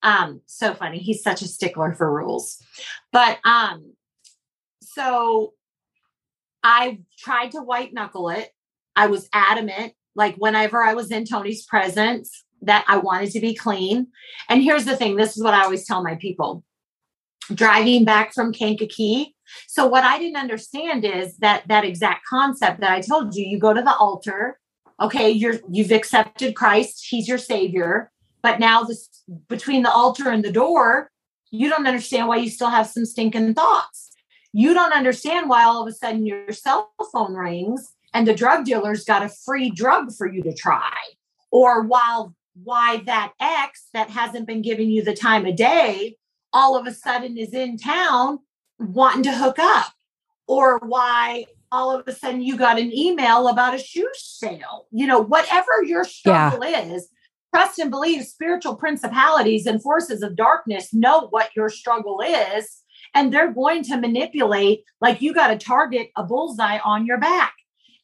Um, 0.02 0.40
so 0.46 0.74
funny. 0.74 0.98
He's 0.98 1.22
such 1.22 1.42
a 1.42 1.48
stickler 1.48 1.92
for 1.92 2.12
rules. 2.12 2.62
But 3.12 3.38
um, 3.44 3.92
so 4.96 5.52
I 6.62 7.00
tried 7.18 7.52
to 7.52 7.59
white 7.59 7.92
knuckle 7.92 8.30
it. 8.30 8.50
I 8.96 9.09
was 9.09 9.28
adamant, 9.32 9.92
like 10.14 10.37
whenever 10.37 10.82
I 10.82 10.94
was 10.94 11.11
in 11.11 11.26
Tony's 11.26 11.64
presence, 11.66 12.44
that 12.62 12.85
I 12.88 12.96
wanted 12.96 13.30
to 13.32 13.40
be 13.40 13.54
clean. 13.54 14.09
And 14.48 14.62
here's 14.62 14.87
the 14.87 14.96
thing 14.96 15.16
this 15.16 15.37
is 15.37 15.44
what 15.44 15.54
I 15.54 15.64
always 15.64 15.87
tell 15.87 16.02
my 16.02 16.14
people 16.16 16.64
driving 17.54 18.04
back 18.04 18.35
from 18.35 18.52
Kankakee, 18.52 19.37
so 19.68 19.87
what 19.87 20.02
I 20.02 20.18
didn't 20.18 20.38
understand 20.38 21.04
is 21.04 21.37
that 21.37 21.68
that 21.68 21.85
exact 21.85 22.26
concept 22.26 22.80
that 22.80 22.90
I 22.90 23.00
told 23.00 23.37
you, 23.37 23.46
you 23.46 23.61
go 23.61 23.72
to 23.72 23.82
the 23.82 23.94
altar, 23.94 24.59
okay, 25.00 25.30
you're 25.30 25.61
you've 25.70 25.92
accepted 25.92 26.56
Christ, 26.56 27.06
he's 27.09 27.28
your 27.28 27.38
savior, 27.38 28.11
but 28.42 28.59
now 28.59 28.82
this 28.82 29.09
between 29.48 29.82
the 29.82 29.92
altar 29.92 30.30
and 30.30 30.44
the 30.44 30.50
door, 30.50 31.11
you 31.50 31.68
don't 31.68 31.87
understand 31.87 32.28
why 32.28 32.38
you 32.38 32.50
still 32.50 32.70
have 32.70 32.87
some 32.88 33.04
stinking 33.04 33.54
thoughts. 33.54 34.05
You 34.52 34.74
don't 34.74 34.92
understand 34.92 35.48
why 35.48 35.64
all 35.64 35.82
of 35.82 35.88
a 35.88 35.92
sudden 35.92 36.26
your 36.26 36.52
cell 36.52 36.92
phone 37.12 37.35
rings 37.35 37.92
and 38.14 38.26
the 38.26 38.35
drug 38.35 38.64
dealer's 38.64 39.04
got 39.04 39.22
a 39.22 39.28
free 39.28 39.70
drug 39.70 40.12
for 40.12 40.26
you 40.26 40.42
to 40.42 40.54
try. 40.54 40.92
Or 41.50 41.82
while 41.82 42.35
why 42.64 43.02
that 43.06 43.32
ex 43.40 43.88
that 43.92 44.11
hasn't 44.11 44.46
been 44.46 44.62
giving 44.62 44.90
you 44.90 45.02
the 45.02 45.14
time 45.14 45.44
of 45.46 45.56
day 45.56 46.16
all 46.52 46.76
of 46.76 46.87
a 46.87 46.94
sudden 46.94 47.37
is 47.37 47.52
in 47.52 47.76
town 47.76 48.38
wanting 48.78 49.22
to 49.24 49.32
hook 49.32 49.59
up 49.59 49.92
or 50.46 50.78
why 50.78 51.44
all 51.72 51.94
of 51.94 52.06
a 52.06 52.12
sudden 52.12 52.40
you 52.40 52.56
got 52.56 52.78
an 52.78 52.92
email 52.92 53.48
about 53.48 53.74
a 53.74 53.78
shoe 53.78 54.09
sale. 54.14 54.87
You 54.90 55.06
know, 55.06 55.20
whatever 55.20 55.82
your 55.85 56.04
struggle 56.04 56.64
yeah. 56.64 56.94
is, 56.94 57.09
trust 57.54 57.78
and 57.78 57.90
believe 57.90 58.24
spiritual 58.24 58.76
principalities 58.76 59.66
and 59.66 59.82
forces 59.82 60.22
of 60.22 60.37
darkness 60.37 60.94
know 60.94 61.28
what 61.28 61.50
your 61.56 61.68
struggle 61.68 62.20
is. 62.20 62.82
And 63.16 63.33
they're 63.33 63.52
going 63.52 63.83
to 63.85 63.96
manipulate, 63.96 64.85
like 65.00 65.22
you 65.22 65.33
got 65.35 65.48
to 65.48 65.57
target 65.59 66.11
a 66.16 66.22
bullseye 66.22 66.79
on 66.85 67.07
your 67.07 67.18
back. 67.18 67.55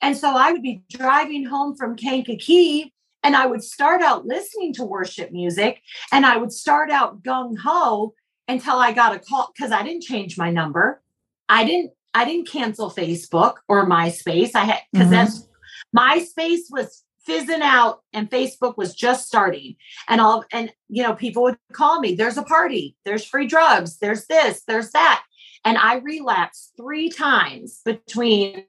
And 0.01 0.16
so 0.16 0.35
I 0.35 0.51
would 0.51 0.62
be 0.62 0.83
driving 0.90 1.44
home 1.44 1.77
from 1.77 1.96
Kankakee 1.96 2.92
and 3.22 3.37
I 3.37 3.46
would 3.46 3.62
start 3.62 4.03
out 4.03 4.27
listening 4.27 4.72
to 4.75 4.85
worship 4.85 5.31
music 5.31 5.81
and 6.11 6.27
I 6.27 6.38
would 6.38 6.51
start 6.51 6.90
out 6.90 7.22
gung 7.22 7.57
ho 7.59 8.14
until 8.48 8.77
I 8.77 8.92
got 8.92 9.14
a 9.14 9.18
call 9.18 9.53
because 9.55 9.70
I 9.70 9.83
didn't 9.83 10.03
change 10.03 10.37
my 10.37 10.51
number. 10.51 11.03
I 11.48 11.64
didn't 11.64 11.92
I 12.14 12.25
didn't 12.25 12.48
cancel 12.48 12.90
Facebook 12.90 13.57
or 13.68 13.88
MySpace. 13.88 14.55
I 14.55 14.64
had 14.64 14.81
because 14.92 15.09
mm-hmm. 15.09 15.14
that's 15.14 15.48
MySpace 15.96 16.70
was 16.70 17.05
fizzing 17.24 17.62
out 17.62 18.02
and 18.12 18.30
Facebook 18.30 18.76
was 18.76 18.94
just 18.94 19.26
starting. 19.26 19.76
And 20.08 20.20
all 20.20 20.44
and 20.52 20.72
you 20.88 21.02
know, 21.02 21.14
people 21.14 21.42
would 21.44 21.56
call 21.72 22.00
me, 22.00 22.14
there's 22.14 22.38
a 22.38 22.42
party, 22.42 22.96
there's 23.04 23.24
free 23.24 23.46
drugs, 23.46 23.98
there's 23.98 24.26
this, 24.26 24.62
there's 24.66 24.90
that. 24.90 25.22
And 25.64 25.78
I 25.78 25.96
relapsed 25.96 26.72
three 26.76 27.08
times 27.08 27.80
between 27.85 28.64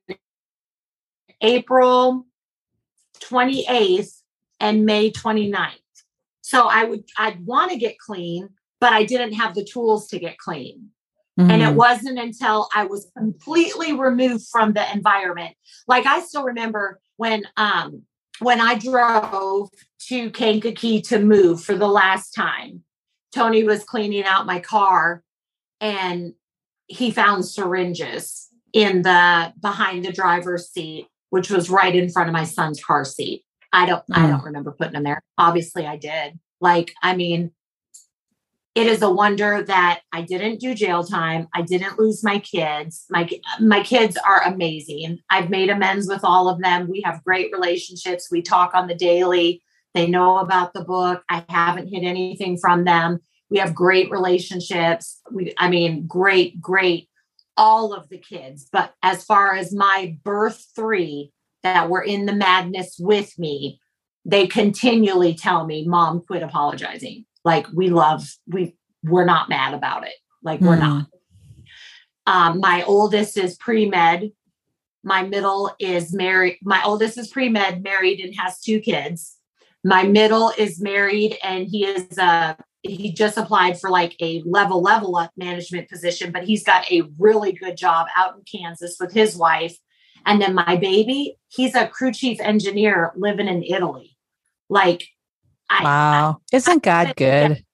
April 1.41 2.25
28th 3.19 4.21
and 4.59 4.85
May 4.85 5.11
29th. 5.11 5.71
So 6.41 6.67
I 6.67 6.83
would 6.83 7.03
I'd 7.17 7.45
want 7.45 7.71
to 7.71 7.77
get 7.77 7.97
clean, 7.97 8.49
but 8.79 8.93
I 8.93 9.05
didn't 9.05 9.33
have 9.33 9.55
the 9.55 9.63
tools 9.63 10.07
to 10.09 10.19
get 10.19 10.37
clean. 10.37 10.89
Mm-hmm. 11.39 11.49
And 11.49 11.61
it 11.61 11.65
mm-hmm. 11.65 11.77
wasn't 11.77 12.19
until 12.19 12.69
I 12.75 12.85
was 12.85 13.11
completely 13.17 13.93
removed 13.93 14.45
from 14.51 14.73
the 14.73 14.91
environment. 14.93 15.55
Like 15.87 16.05
I 16.05 16.21
still 16.21 16.43
remember 16.43 16.99
when 17.17 17.43
um 17.57 18.03
when 18.39 18.59
I 18.59 18.75
drove 18.75 19.69
to 20.07 20.29
Kankakee 20.31 21.01
to 21.03 21.19
move 21.19 21.63
for 21.63 21.75
the 21.75 21.87
last 21.87 22.31
time, 22.31 22.83
Tony 23.33 23.63
was 23.63 23.83
cleaning 23.83 24.23
out 24.23 24.45
my 24.45 24.59
car 24.59 25.23
and 25.79 26.33
he 26.87 27.11
found 27.11 27.45
syringes 27.45 28.49
in 28.73 29.01
the 29.03 29.53
behind 29.59 30.05
the 30.05 30.11
driver's 30.11 30.69
seat, 30.69 31.07
which 31.29 31.49
was 31.49 31.69
right 31.69 31.95
in 31.95 32.09
front 32.09 32.29
of 32.29 32.33
my 32.33 32.43
son's 32.43 32.83
car 32.83 33.05
seat. 33.05 33.43
I 33.71 33.85
don't 33.85 34.05
mm. 34.07 34.17
I 34.17 34.27
don't 34.27 34.43
remember 34.43 34.71
putting 34.71 34.93
them 34.93 35.03
there. 35.03 35.21
Obviously 35.37 35.85
I 35.85 35.97
did. 35.97 36.39
Like, 36.61 36.93
I 37.01 37.15
mean, 37.15 37.51
it 38.75 38.88
is 38.88 39.03
a 39.03 39.12
wonder 39.12 39.62
that 39.62 40.01
I 40.12 40.23
didn't 40.23 40.59
do 40.59 40.73
jail 40.73 41.03
time. 41.03 41.47
I 41.53 41.62
didn't 41.62 41.99
lose 41.99 42.23
my 42.23 42.39
kids. 42.39 43.05
My 43.09 43.29
my 43.59 43.83
kids 43.83 44.17
are 44.17 44.41
amazing. 44.43 45.19
I've 45.29 45.49
made 45.49 45.69
amends 45.69 46.07
with 46.07 46.23
all 46.23 46.49
of 46.49 46.59
them. 46.59 46.89
We 46.89 47.01
have 47.01 47.23
great 47.23 47.51
relationships. 47.51 48.29
We 48.31 48.41
talk 48.41 48.73
on 48.73 48.88
the 48.88 48.95
daily. 48.95 49.62
They 49.93 50.07
know 50.07 50.39
about 50.39 50.73
the 50.73 50.83
book. 50.83 51.23
I 51.29 51.45
haven't 51.49 51.93
hid 51.93 52.03
anything 52.03 52.57
from 52.57 52.83
them. 52.83 53.19
We 53.51 53.59
have 53.59 53.75
great 53.75 54.09
relationships. 54.09 55.21
We 55.31 55.53
I 55.57 55.69
mean 55.69 56.07
great 56.07 56.59
great 56.59 57.09
all 57.55 57.93
of 57.93 58.09
the 58.09 58.17
kids. 58.17 58.67
But 58.71 58.95
as 59.03 59.23
far 59.23 59.53
as 59.53 59.71
my 59.71 60.17
birth 60.23 60.65
3 60.75 61.31
that 61.62 61.89
were 61.89 62.01
in 62.01 62.25
the 62.25 62.33
madness 62.33 62.97
with 62.99 63.38
me, 63.38 63.79
they 64.25 64.47
continually 64.47 65.36
tell 65.36 65.67
me, 65.67 65.86
"Mom, 65.86 66.21
quit 66.25 66.41
apologizing." 66.41 67.25
Like 67.43 67.67
we 67.73 67.89
love 67.89 68.27
we 68.47 68.75
we're 69.03 69.25
not 69.25 69.49
mad 69.49 69.73
about 69.73 70.06
it 70.06 70.15
like 70.43 70.62
we're 70.62 70.77
mm. 70.77 70.79
not 70.79 71.08
um, 72.25 72.60
my 72.60 72.84
oldest 72.84 73.38
is 73.38 73.56
pre-med 73.58 74.32
my 75.03 75.23
middle 75.23 75.73
is 75.79 76.13
married 76.13 76.58
my 76.63 76.82
oldest 76.84 77.17
is 77.17 77.27
pre-med 77.27 77.84
married 77.84 78.19
and 78.19 78.34
has 78.38 78.60
two 78.60 78.79
kids 78.79 79.38
my 79.84 80.03
middle 80.03 80.51
is 80.58 80.82
married 80.82 81.38
and 81.43 81.67
he 81.67 81.86
is 81.86 82.17
a 82.17 82.56
he 82.84 83.13
just 83.13 83.38
applied 83.38 83.79
for 83.79 83.89
like 83.89 84.15
a 84.21 84.43
level 84.45 84.82
level 84.82 85.15
up 85.15 85.32
management 85.38 85.89
position, 85.89 86.32
but 86.32 86.43
he's 86.43 86.63
got 86.63 86.89
a 86.91 87.03
really 87.17 87.53
good 87.53 87.77
job 87.77 88.08
out 88.15 88.36
in 88.36 88.43
Kansas 88.43 88.97
with 88.99 89.13
his 89.13 89.38
wife. 89.38 89.77
And 90.25 90.41
then 90.41 90.53
my 90.53 90.75
baby, 90.75 91.38
he's 91.47 91.75
a 91.75 91.88
crew 91.88 92.12
chief 92.12 92.39
engineer 92.41 93.13
living 93.15 93.47
in 93.47 93.63
Italy. 93.63 94.17
Like, 94.69 95.08
wow, 95.81 96.41
I, 96.51 96.55
isn't 96.55 96.83
God 96.83 97.07
I, 97.07 97.13
good? 97.13 97.65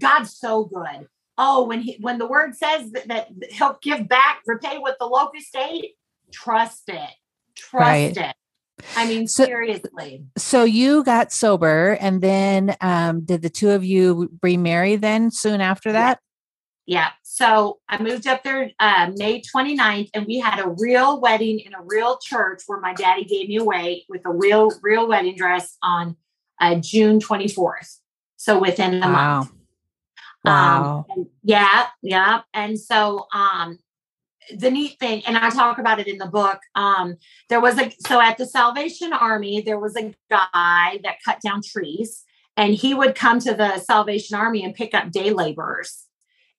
God's 0.00 0.36
so 0.36 0.64
good. 0.64 1.08
Oh, 1.36 1.66
when 1.66 1.80
he 1.80 1.96
when 2.00 2.18
the 2.18 2.26
word 2.26 2.56
says 2.56 2.90
that, 2.92 3.08
that 3.08 3.28
he'll 3.50 3.78
give 3.80 4.08
back, 4.08 4.42
repay 4.46 4.78
what 4.78 4.98
the 4.98 5.06
locust 5.06 5.54
ate, 5.56 5.94
trust 6.32 6.88
it, 6.88 7.10
trust 7.54 7.82
right. 7.82 8.16
it. 8.16 8.34
I 8.96 9.06
mean, 9.06 9.26
so, 9.26 9.44
seriously. 9.44 10.24
So 10.36 10.64
you 10.64 11.04
got 11.04 11.32
sober, 11.32 11.96
and 12.00 12.20
then 12.20 12.76
um, 12.80 13.20
did 13.20 13.42
the 13.42 13.50
two 13.50 13.70
of 13.70 13.84
you 13.84 14.30
remarry 14.42 14.96
then 14.96 15.30
soon 15.30 15.60
after 15.60 15.92
that? 15.92 16.20
Yeah. 16.86 17.00
yeah. 17.00 17.08
So 17.22 17.78
I 17.88 18.02
moved 18.02 18.26
up 18.26 18.42
there 18.42 18.70
uh, 18.78 19.10
May 19.16 19.42
29th, 19.42 20.10
and 20.14 20.26
we 20.26 20.38
had 20.38 20.58
a 20.58 20.68
real 20.68 21.20
wedding 21.20 21.60
in 21.60 21.74
a 21.74 21.82
real 21.82 22.18
church 22.18 22.62
where 22.66 22.80
my 22.80 22.94
daddy 22.94 23.24
gave 23.24 23.48
me 23.48 23.56
away 23.56 24.04
with 24.08 24.22
a 24.24 24.30
real, 24.30 24.70
real 24.82 25.08
wedding 25.08 25.36
dress 25.36 25.76
on 25.82 26.16
uh, 26.60 26.76
June 26.76 27.20
24th. 27.20 27.98
So 28.36 28.58
within 28.58 29.02
a 29.02 29.06
wow. 29.06 29.38
month. 29.38 29.52
Wow. 30.44 31.06
Um, 31.10 31.26
yeah. 31.42 31.86
Yeah. 32.02 32.40
And 32.54 32.78
so 32.78 33.26
um, 33.32 33.78
the 34.54 34.70
neat 34.70 34.98
thing, 34.98 35.22
and 35.26 35.36
I 35.36 35.50
talk 35.50 35.78
about 35.78 36.00
it 36.00 36.06
in 36.06 36.18
the 36.18 36.26
book. 36.26 36.60
Um, 36.74 37.16
there 37.48 37.60
was 37.60 37.78
a 37.78 37.90
so 38.06 38.20
at 38.20 38.38
the 38.38 38.46
Salvation 38.46 39.12
Army, 39.12 39.60
there 39.60 39.78
was 39.78 39.96
a 39.96 40.14
guy 40.30 41.00
that 41.02 41.16
cut 41.24 41.40
down 41.40 41.60
trees, 41.62 42.24
and 42.56 42.74
he 42.74 42.94
would 42.94 43.14
come 43.14 43.40
to 43.40 43.54
the 43.54 43.78
Salvation 43.78 44.36
Army 44.36 44.64
and 44.64 44.74
pick 44.74 44.94
up 44.94 45.10
day 45.10 45.30
laborers. 45.30 46.04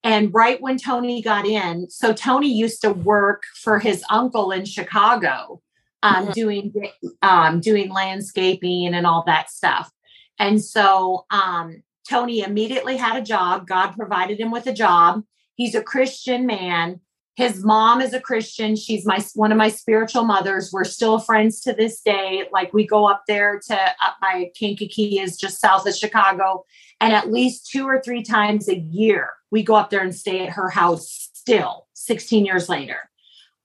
And 0.03 0.33
right 0.33 0.61
when 0.61 0.77
Tony 0.77 1.21
got 1.21 1.45
in, 1.45 1.89
so 1.89 2.13
Tony 2.13 2.51
used 2.51 2.81
to 2.81 2.91
work 2.91 3.43
for 3.55 3.79
his 3.79 4.03
uncle 4.09 4.51
in 4.51 4.65
Chicago, 4.65 5.61
um, 6.03 6.25
mm-hmm. 6.25 6.31
doing 6.31 6.73
um, 7.21 7.59
doing 7.59 7.89
landscaping 7.91 8.93
and 8.93 9.05
all 9.05 9.23
that 9.25 9.49
stuff. 9.49 9.91
And 10.37 10.63
so 10.63 11.25
um, 11.31 11.83
Tony 12.09 12.41
immediately 12.41 12.97
had 12.97 13.17
a 13.17 13.25
job. 13.25 13.67
God 13.67 13.91
provided 13.91 14.39
him 14.39 14.51
with 14.51 14.67
a 14.67 14.73
job. 14.73 15.23
He's 15.55 15.75
a 15.75 15.83
Christian 15.83 16.45
man 16.45 17.01
his 17.39 17.63
mom 17.63 18.01
is 18.01 18.13
a 18.13 18.19
christian 18.19 18.75
she's 18.75 19.05
my 19.05 19.23
one 19.33 19.53
of 19.53 19.57
my 19.57 19.69
spiritual 19.69 20.25
mothers 20.25 20.71
we're 20.73 20.83
still 20.83 21.19
friends 21.19 21.61
to 21.61 21.71
this 21.71 22.01
day 22.01 22.43
like 22.51 22.73
we 22.73 22.85
go 22.85 23.07
up 23.07 23.23
there 23.29 23.61
to 23.65 23.75
up 23.75 24.17
by 24.21 24.51
kankakee 24.59 25.19
is 25.19 25.37
just 25.37 25.61
south 25.61 25.87
of 25.87 25.95
chicago 25.95 26.65
and 26.99 27.13
at 27.13 27.31
least 27.31 27.69
two 27.71 27.85
or 27.85 28.01
three 28.01 28.21
times 28.21 28.67
a 28.67 28.77
year 28.77 29.29
we 29.51 29.63
go 29.63 29.73
up 29.73 29.89
there 29.89 30.01
and 30.01 30.13
stay 30.13 30.45
at 30.45 30.49
her 30.49 30.69
house 30.69 31.29
still 31.33 31.87
16 31.93 32.45
years 32.45 32.67
later 32.67 33.09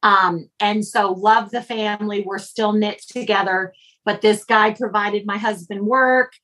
um, 0.04 0.48
and 0.60 0.86
so 0.86 1.10
love 1.12 1.50
the 1.50 1.62
family 1.62 2.22
we're 2.24 2.38
still 2.38 2.72
knit 2.72 3.02
together 3.08 3.74
but 4.04 4.20
this 4.20 4.44
guy 4.44 4.72
provided 4.72 5.26
my 5.26 5.38
husband 5.38 5.84
work 5.84 6.34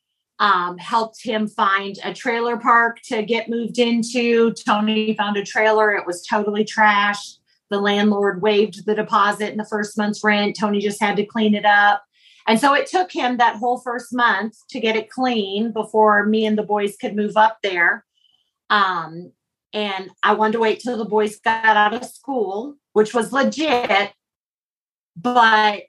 um, 0.40 0.78
helped 0.78 1.22
him 1.22 1.46
find 1.46 1.98
a 2.02 2.14
trailer 2.14 2.56
park 2.56 3.00
to 3.04 3.22
get 3.22 3.50
moved 3.50 3.78
into. 3.78 4.52
Tony 4.54 5.14
found 5.14 5.36
a 5.36 5.44
trailer, 5.44 5.94
it 5.94 6.06
was 6.06 6.26
totally 6.26 6.64
trash. 6.64 7.36
The 7.68 7.78
landlord 7.78 8.42
waived 8.42 8.86
the 8.86 8.94
deposit 8.94 9.50
and 9.50 9.60
the 9.60 9.66
first 9.66 9.98
month's 9.98 10.24
rent. 10.24 10.56
Tony 10.58 10.80
just 10.80 11.00
had 11.00 11.16
to 11.16 11.26
clean 11.26 11.54
it 11.54 11.66
up. 11.66 12.02
And 12.48 12.58
so 12.58 12.74
it 12.74 12.86
took 12.86 13.12
him 13.12 13.36
that 13.36 13.56
whole 13.56 13.78
first 13.78 14.14
month 14.14 14.56
to 14.70 14.80
get 14.80 14.96
it 14.96 15.10
clean 15.10 15.72
before 15.72 16.24
me 16.24 16.46
and 16.46 16.56
the 16.56 16.62
boys 16.62 16.96
could 16.96 17.14
move 17.14 17.36
up 17.36 17.58
there. 17.62 18.06
Um, 18.70 19.32
and 19.72 20.10
I 20.22 20.34
wanted 20.34 20.52
to 20.54 20.60
wait 20.60 20.80
till 20.80 20.96
the 20.96 21.04
boys 21.04 21.38
got 21.40 21.64
out 21.64 21.94
of 21.94 22.04
school, 22.04 22.76
which 22.92 23.14
was 23.14 23.32
legit. 23.32 24.12
But 25.16 25.82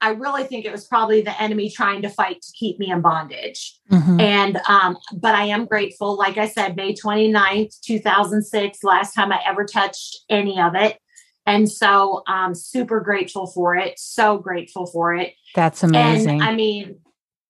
I 0.00 0.10
really 0.10 0.44
think 0.44 0.66
it 0.66 0.72
was 0.72 0.86
probably 0.86 1.22
the 1.22 1.40
enemy 1.40 1.70
trying 1.70 2.02
to 2.02 2.10
fight 2.10 2.42
to 2.42 2.52
keep 2.52 2.78
me 2.78 2.90
in 2.90 3.00
bondage. 3.00 3.78
Mm-hmm. 3.90 4.20
And, 4.20 4.56
um, 4.68 4.98
but 5.14 5.34
I 5.34 5.44
am 5.46 5.64
grateful. 5.64 6.16
Like 6.16 6.36
I 6.36 6.46
said, 6.46 6.76
May 6.76 6.92
29th, 6.92 7.80
2006, 7.80 8.84
last 8.84 9.14
time 9.14 9.32
I 9.32 9.40
ever 9.46 9.64
touched 9.64 10.18
any 10.28 10.60
of 10.60 10.74
it. 10.74 10.98
And 11.46 11.70
so 11.70 12.22
I'm 12.26 12.54
super 12.54 13.00
grateful 13.00 13.46
for 13.46 13.76
it. 13.76 13.98
So 13.98 14.38
grateful 14.38 14.86
for 14.86 15.14
it. 15.14 15.34
That's 15.54 15.82
amazing. 15.82 16.40
And 16.40 16.42
I 16.42 16.54
mean, 16.54 16.96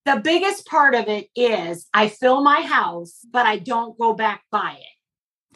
the 0.05 0.21
biggest 0.23 0.67
part 0.67 0.95
of 0.95 1.09
it 1.09 1.29
is 1.35 1.89
I 1.95 2.09
fill 2.09 2.43
my 2.43 2.61
house, 2.61 3.27
but 3.33 3.47
I 3.47 3.59
don't 3.59 3.99
go 3.99 4.13
back 4.13 4.43
by 4.51 4.77
it. 4.79 4.94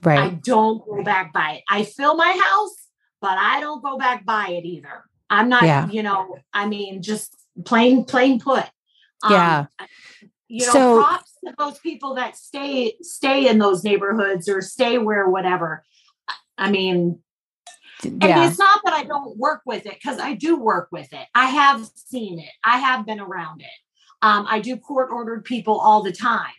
Right. 0.03 0.19
I 0.19 0.29
don't 0.31 0.85
go 0.85 1.03
back 1.03 1.33
by 1.33 1.55
it. 1.55 1.63
I 1.69 1.85
fill 1.85 2.17
my 2.17 2.31
house, 2.45 2.77
but 3.21 3.37
I 3.39 3.61
don't 3.61 3.83
go 3.83 3.99
back 3.99 4.25
by 4.25 4.49
it 4.51 4.65
either. 4.65 5.05
I'm 5.31 5.49
not, 5.49 5.65
yeah. 5.65 5.89
you 5.89 6.03
know, 6.03 6.39
I 6.53 6.67
mean, 6.67 7.03
just 7.03 7.35
plain, 7.65 8.05
plain 8.05 8.41
put. 8.41 8.65
Um, 9.23 9.33
yeah. 9.33 9.67
You 10.49 10.67
know, 10.67 10.73
so, 10.73 11.03
props 11.03 11.33
to 11.45 11.55
those 11.59 11.79
people 11.81 12.15
that 12.15 12.37
stay 12.37 12.95
stay 13.03 13.49
in 13.49 13.59
those 13.59 13.85
neighborhoods 13.85 14.49
or 14.49 14.63
stay 14.63 14.97
where 14.97 15.29
whatever. 15.29 15.85
I 16.57 16.71
mean, 16.71 17.21
and 18.03 18.23
it's 18.23 18.59
not 18.59 18.81
that 18.85 18.95
I 18.95 19.05
don't 19.05 19.37
work 19.37 19.63
with 19.67 19.85
it 19.87 19.95
because 19.95 20.19
I 20.19 20.35
do 20.35 20.57
work 20.57 20.89
with 20.91 21.13
it. 21.13 21.27
I 21.35 21.47
have 21.47 21.85
seen 21.95 22.39
it. 22.39 22.51
I 22.65 22.79
have 22.79 23.05
been 23.05 23.21
around 23.21 23.61
it. 23.61 23.67
Um, 24.23 24.47
I 24.49 24.61
do 24.61 24.77
court 24.77 25.11
ordered 25.13 25.45
people 25.45 25.79
all 25.79 26.03
the 26.03 26.13
time, 26.13 26.55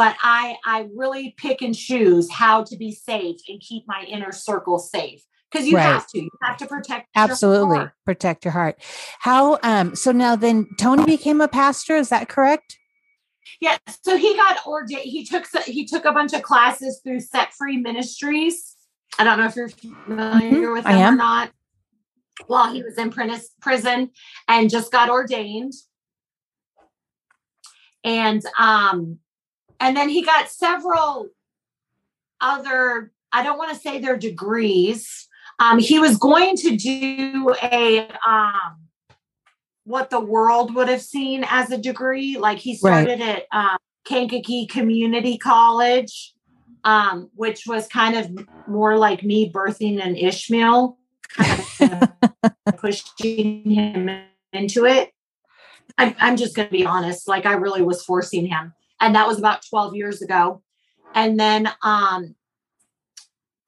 but 0.00 0.16
I 0.22 0.56
I 0.64 0.88
really 0.96 1.34
pick 1.36 1.60
and 1.60 1.76
choose 1.76 2.30
how 2.30 2.64
to 2.64 2.74
be 2.74 2.90
safe 2.90 3.36
and 3.46 3.60
keep 3.60 3.86
my 3.86 4.02
inner 4.04 4.32
circle 4.32 4.78
safe 4.78 5.22
because 5.52 5.68
you 5.68 5.76
right. 5.76 5.82
have 5.82 6.06
to 6.06 6.22
you 6.22 6.30
have 6.40 6.56
to 6.56 6.66
protect 6.66 7.10
absolutely. 7.14 7.76
your 7.76 7.94
protect 8.06 8.46
your 8.46 8.52
heart. 8.52 8.80
How 9.18 9.58
um 9.62 9.94
so 9.94 10.10
now 10.10 10.36
then 10.36 10.68
tony 10.78 11.04
became 11.04 11.42
a 11.42 11.48
pastor 11.48 11.96
is 11.96 12.08
that 12.08 12.30
correct? 12.30 12.78
Yeah 13.60 13.76
so 14.02 14.16
he 14.16 14.34
got 14.36 14.66
ordained 14.66 15.02
he 15.02 15.22
took 15.22 15.44
he 15.66 15.84
took 15.84 16.06
a 16.06 16.12
bunch 16.12 16.32
of 16.32 16.40
classes 16.40 17.02
through 17.04 17.20
set 17.20 17.52
free 17.52 17.76
ministries. 17.76 18.76
I 19.18 19.24
don't 19.24 19.38
know 19.38 19.44
if 19.44 19.54
you're 19.54 19.68
familiar 19.68 20.50
mm-hmm. 20.50 20.72
with 20.72 20.84
them 20.84 21.12
or 21.12 21.16
not. 21.18 21.50
While 22.46 22.72
he 22.72 22.82
was 22.82 22.96
in 22.96 23.12
prison 23.60 24.12
and 24.48 24.70
just 24.70 24.90
got 24.90 25.10
ordained. 25.10 25.74
And 28.02 28.42
um 28.58 29.18
and 29.80 29.96
then 29.96 30.08
he 30.08 30.22
got 30.22 30.48
several 30.48 31.28
other 32.40 33.12
i 33.32 33.42
don't 33.42 33.58
want 33.58 33.72
to 33.72 33.80
say 33.80 33.98
they're 33.98 34.16
degrees 34.16 35.28
um, 35.60 35.78
he 35.78 35.98
was 35.98 36.16
going 36.16 36.56
to 36.56 36.74
do 36.74 37.54
a 37.62 38.08
um, 38.26 38.80
what 39.84 40.08
the 40.08 40.20
world 40.20 40.74
would 40.74 40.88
have 40.88 41.02
seen 41.02 41.44
as 41.48 41.70
a 41.70 41.76
degree. 41.76 42.38
Like 42.38 42.58
he 42.58 42.74
started 42.76 43.20
right. 43.20 43.42
at 43.42 43.46
um, 43.52 43.76
Kankakee 44.06 44.66
Community 44.66 45.36
College, 45.36 46.34
um, 46.84 47.28
which 47.34 47.64
was 47.66 47.86
kind 47.88 48.16
of 48.16 48.46
more 48.66 48.96
like 48.96 49.22
me 49.22 49.52
birthing 49.52 50.02
an 50.02 50.16
Ishmael, 50.16 50.96
kind 51.28 51.64
of 51.80 52.76
pushing 52.78 53.70
him 53.70 54.08
into 54.52 54.86
it. 54.86 55.10
I, 55.98 56.16
I'm 56.20 56.36
just 56.36 56.56
going 56.56 56.68
to 56.68 56.72
be 56.72 56.86
honest. 56.86 57.28
Like 57.28 57.44
I 57.44 57.54
really 57.54 57.82
was 57.82 58.02
forcing 58.02 58.46
him, 58.46 58.72
and 59.00 59.14
that 59.14 59.26
was 59.26 59.38
about 59.38 59.64
12 59.68 59.96
years 59.96 60.22
ago. 60.22 60.62
And 61.14 61.38
then 61.38 61.70
um, 61.82 62.34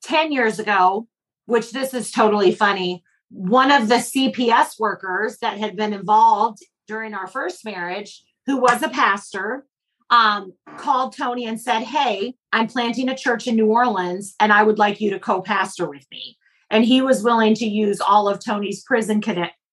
10 0.05 0.33
years 0.33 0.59
ago, 0.59 1.09
which 1.47 1.73
this 1.73 1.95
is 1.95 2.11
totally 2.11 2.53
funny. 2.53 3.03
One 3.31 3.71
of 3.73 3.89
the 3.89 3.97
CPS 3.97 4.79
workers 4.79 5.39
that 5.39 5.59
had 5.59 5.77
been 5.77 5.93
involved 5.93 6.59
during 6.87 7.15
our 7.15 7.27
first 7.27 7.65
marriage, 7.65 8.23
who 8.47 8.59
was 8.59 8.83
a 8.83 8.89
pastor, 8.89 9.65
um, 10.11 10.53
called 10.77 11.17
Tony 11.17 11.47
and 11.47 11.61
said, 11.61 11.81
Hey, 11.81 12.35
I'm 12.53 12.67
planting 12.67 13.09
a 13.09 13.17
church 13.17 13.47
in 13.47 13.57
New 13.57 13.67
Orleans 13.67 14.35
and 14.39 14.53
I 14.53 14.63
would 14.63 14.79
like 14.79 15.01
you 15.01 15.11
to 15.11 15.19
co 15.19 15.41
pastor 15.41 15.89
with 15.89 16.07
me. 16.11 16.37
And 16.71 16.85
he 16.85 17.03
was 17.03 17.23
willing 17.23 17.55
to 17.57 17.67
use 17.67 18.01
all 18.01 18.29
of 18.29 18.45
Tony's 18.45 18.83
prison 18.83 19.23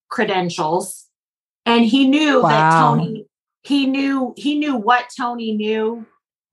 credentials. 0.09 1.05
And 1.65 1.85
he 1.85 2.07
knew 2.07 2.41
wow. 2.41 2.49
that 2.49 2.79
Tony, 2.79 3.25
he 3.63 3.85
knew, 3.85 4.33
he 4.37 4.57
knew 4.57 4.75
what 4.75 5.09
Tony 5.17 5.53
knew 5.53 6.05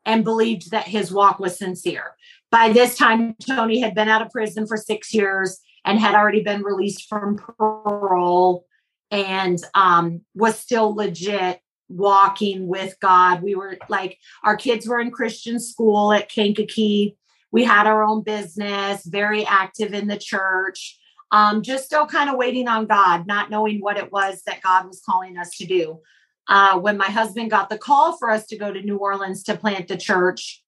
and 0.05 0.25
believed 0.25 0.71
that 0.71 0.87
his 0.87 1.12
walk 1.12 1.38
was 1.38 1.59
sincere. 1.59 2.14
By 2.51 2.73
this 2.73 2.97
time, 2.97 3.35
Tony 3.47 3.81
had 3.81 3.95
been 3.95 4.09
out 4.09 4.23
of 4.23 4.31
prison 4.31 4.66
for 4.66 4.77
six 4.77 5.12
years 5.12 5.59
and 5.85 5.99
had 5.99 6.14
already 6.14 6.42
been 6.42 6.62
released 6.62 7.09
from 7.09 7.37
parole 7.37 8.66
and 9.11 9.59
um, 9.75 10.21
was 10.35 10.59
still 10.59 10.95
legit 10.95 11.61
walking 11.88 12.66
with 12.66 12.97
God. 13.01 13.42
We 13.42 13.55
were 13.55 13.79
like, 13.88 14.19
our 14.45 14.57
kids 14.57 14.87
were 14.87 15.01
in 15.01 15.11
Christian 15.11 15.61
school 15.61 16.12
at 16.12 16.31
Kankakee. 16.31 17.16
We 17.53 17.64
had 17.64 17.87
our 17.87 18.03
own 18.03 18.23
business, 18.23 19.07
very 19.07 19.47
active 19.47 19.95
in 19.95 20.09
the 20.09 20.19
church, 20.19 20.99
um, 21.31 21.62
just 21.62 21.85
still 21.85 22.07
kind 22.07 22.29
of 22.29 22.37
waiting 22.37 22.69
on 22.69 22.87
God, 22.87 23.27
not 23.27 23.51
knowing 23.51 23.79
what 23.81 23.97
it 23.97 24.12
was 24.12 24.42
that 24.47 24.62
God 24.62 24.87
was 24.87 25.03
calling 25.05 25.38
us 25.38 25.51
to 25.59 25.66
do. 25.66 26.01
Uh, 26.49 26.79
when 26.79 26.97
my 26.97 27.07
husband 27.07 27.51
got 27.51 27.69
the 27.69 27.79
call 27.79 28.17
for 28.17 28.31
us 28.31 28.47
to 28.47 28.57
go 28.57 28.73
to 28.73 28.81
New 28.83 28.99
Orleans 28.99 29.43
to 29.45 29.57
plant 29.57 29.89
the 29.89 29.97
church, 29.97 30.63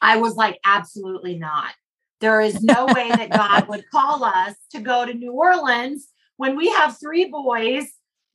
I 0.00 0.18
was 0.18 0.36
like, 0.36 0.58
absolutely 0.64 1.38
not. 1.38 1.72
There 2.20 2.40
is 2.40 2.62
no 2.62 2.86
way 2.94 3.08
that 3.08 3.30
God 3.30 3.68
would 3.68 3.84
call 3.90 4.24
us 4.24 4.54
to 4.72 4.80
go 4.80 5.06
to 5.06 5.14
New 5.14 5.32
Orleans 5.32 6.08
when 6.36 6.56
we 6.56 6.68
have 6.70 6.98
three 6.98 7.26
boys 7.26 7.86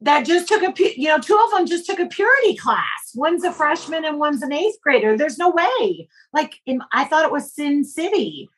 that 0.01 0.25
just 0.25 0.47
took 0.47 0.61
a, 0.61 0.99
you 0.99 1.07
know, 1.07 1.17
two 1.17 1.37
of 1.37 1.51
them 1.51 1.65
just 1.65 1.85
took 1.85 1.99
a 1.99 2.05
purity 2.05 2.55
class. 2.55 3.11
One's 3.15 3.43
a 3.43 3.51
freshman 3.51 4.05
and 4.05 4.19
one's 4.19 4.43
an 4.43 4.53
eighth 4.53 4.79
grader. 4.81 5.17
There's 5.17 5.39
no 5.39 5.49
way. 5.49 6.07
Like, 6.33 6.59
in, 6.65 6.81
I 6.91 7.05
thought 7.05 7.25
it 7.25 7.31
was 7.31 7.53
Sin 7.53 7.83
City. 7.83 8.49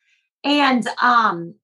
And 0.44 0.86
um, 1.00 1.54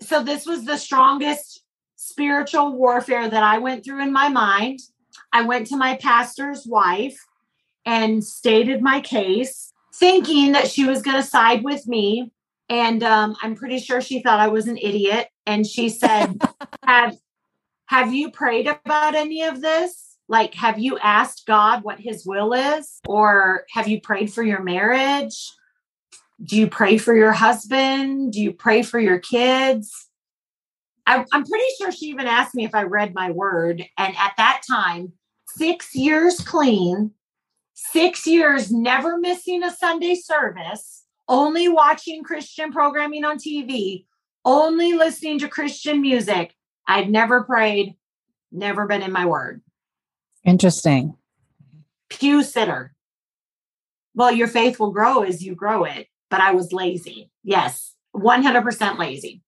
so 0.00 0.22
this 0.22 0.46
was 0.46 0.64
the 0.64 0.76
strongest 0.76 1.62
spiritual 1.96 2.72
warfare 2.72 3.28
that 3.28 3.42
I 3.42 3.58
went 3.58 3.84
through 3.84 4.02
in 4.02 4.12
my 4.12 4.28
mind. 4.28 4.80
I 5.32 5.42
went 5.42 5.66
to 5.68 5.76
my 5.76 5.96
pastor's 5.96 6.66
wife 6.66 7.18
and 7.84 8.22
stated 8.24 8.82
my 8.82 9.00
case, 9.00 9.72
thinking 9.94 10.52
that 10.52 10.68
she 10.68 10.84
was 10.84 11.02
going 11.02 11.16
to 11.16 11.22
side 11.22 11.62
with 11.62 11.86
me. 11.86 12.32
And 12.68 13.02
um, 13.02 13.36
I'm 13.42 13.54
pretty 13.54 13.78
sure 13.78 14.00
she 14.00 14.20
thought 14.20 14.40
I 14.40 14.48
was 14.48 14.66
an 14.66 14.76
idiot. 14.76 15.28
And 15.46 15.66
she 15.66 15.88
said, 15.88 16.40
"Have 16.84 17.16
have 17.86 18.12
you 18.12 18.30
prayed 18.30 18.66
about 18.66 19.14
any 19.14 19.42
of 19.42 19.60
this? 19.60 20.18
Like, 20.28 20.54
have 20.54 20.78
you 20.78 20.98
asked 20.98 21.46
God 21.46 21.84
what 21.84 22.00
His 22.00 22.26
will 22.26 22.52
is, 22.52 22.98
or 23.06 23.64
have 23.70 23.86
you 23.86 24.00
prayed 24.00 24.32
for 24.32 24.42
your 24.42 24.60
marriage? 24.60 25.52
Do 26.42 26.56
you 26.56 26.66
pray 26.66 26.98
for 26.98 27.14
your 27.14 27.32
husband? 27.32 28.32
Do 28.32 28.40
you 28.40 28.52
pray 28.52 28.82
for 28.82 28.98
your 28.98 29.20
kids?" 29.20 30.05
I, 31.06 31.24
I'm 31.32 31.44
pretty 31.44 31.64
sure 31.78 31.92
she 31.92 32.06
even 32.06 32.26
asked 32.26 32.54
me 32.54 32.64
if 32.64 32.74
I 32.74 32.82
read 32.82 33.14
my 33.14 33.30
word. 33.30 33.84
And 33.96 34.14
at 34.18 34.32
that 34.36 34.62
time, 34.68 35.12
six 35.46 35.94
years 35.94 36.40
clean, 36.40 37.12
six 37.74 38.26
years 38.26 38.72
never 38.72 39.18
missing 39.18 39.62
a 39.62 39.70
Sunday 39.70 40.16
service, 40.16 41.04
only 41.28 41.68
watching 41.68 42.24
Christian 42.24 42.72
programming 42.72 43.24
on 43.24 43.38
TV, 43.38 44.04
only 44.44 44.94
listening 44.94 45.38
to 45.40 45.48
Christian 45.48 46.00
music. 46.00 46.54
I'd 46.88 47.10
never 47.10 47.44
prayed, 47.44 47.96
never 48.50 48.86
been 48.86 49.02
in 49.02 49.12
my 49.12 49.26
word. 49.26 49.62
Interesting. 50.44 51.16
Pew 52.08 52.42
sitter. 52.42 52.94
Well, 54.14 54.32
your 54.32 54.48
faith 54.48 54.80
will 54.80 54.92
grow 54.92 55.22
as 55.22 55.42
you 55.42 55.54
grow 55.54 55.84
it, 55.84 56.08
but 56.30 56.40
I 56.40 56.52
was 56.52 56.72
lazy. 56.72 57.30
Yes, 57.42 57.94
100% 58.14 58.98
lazy. 58.98 59.42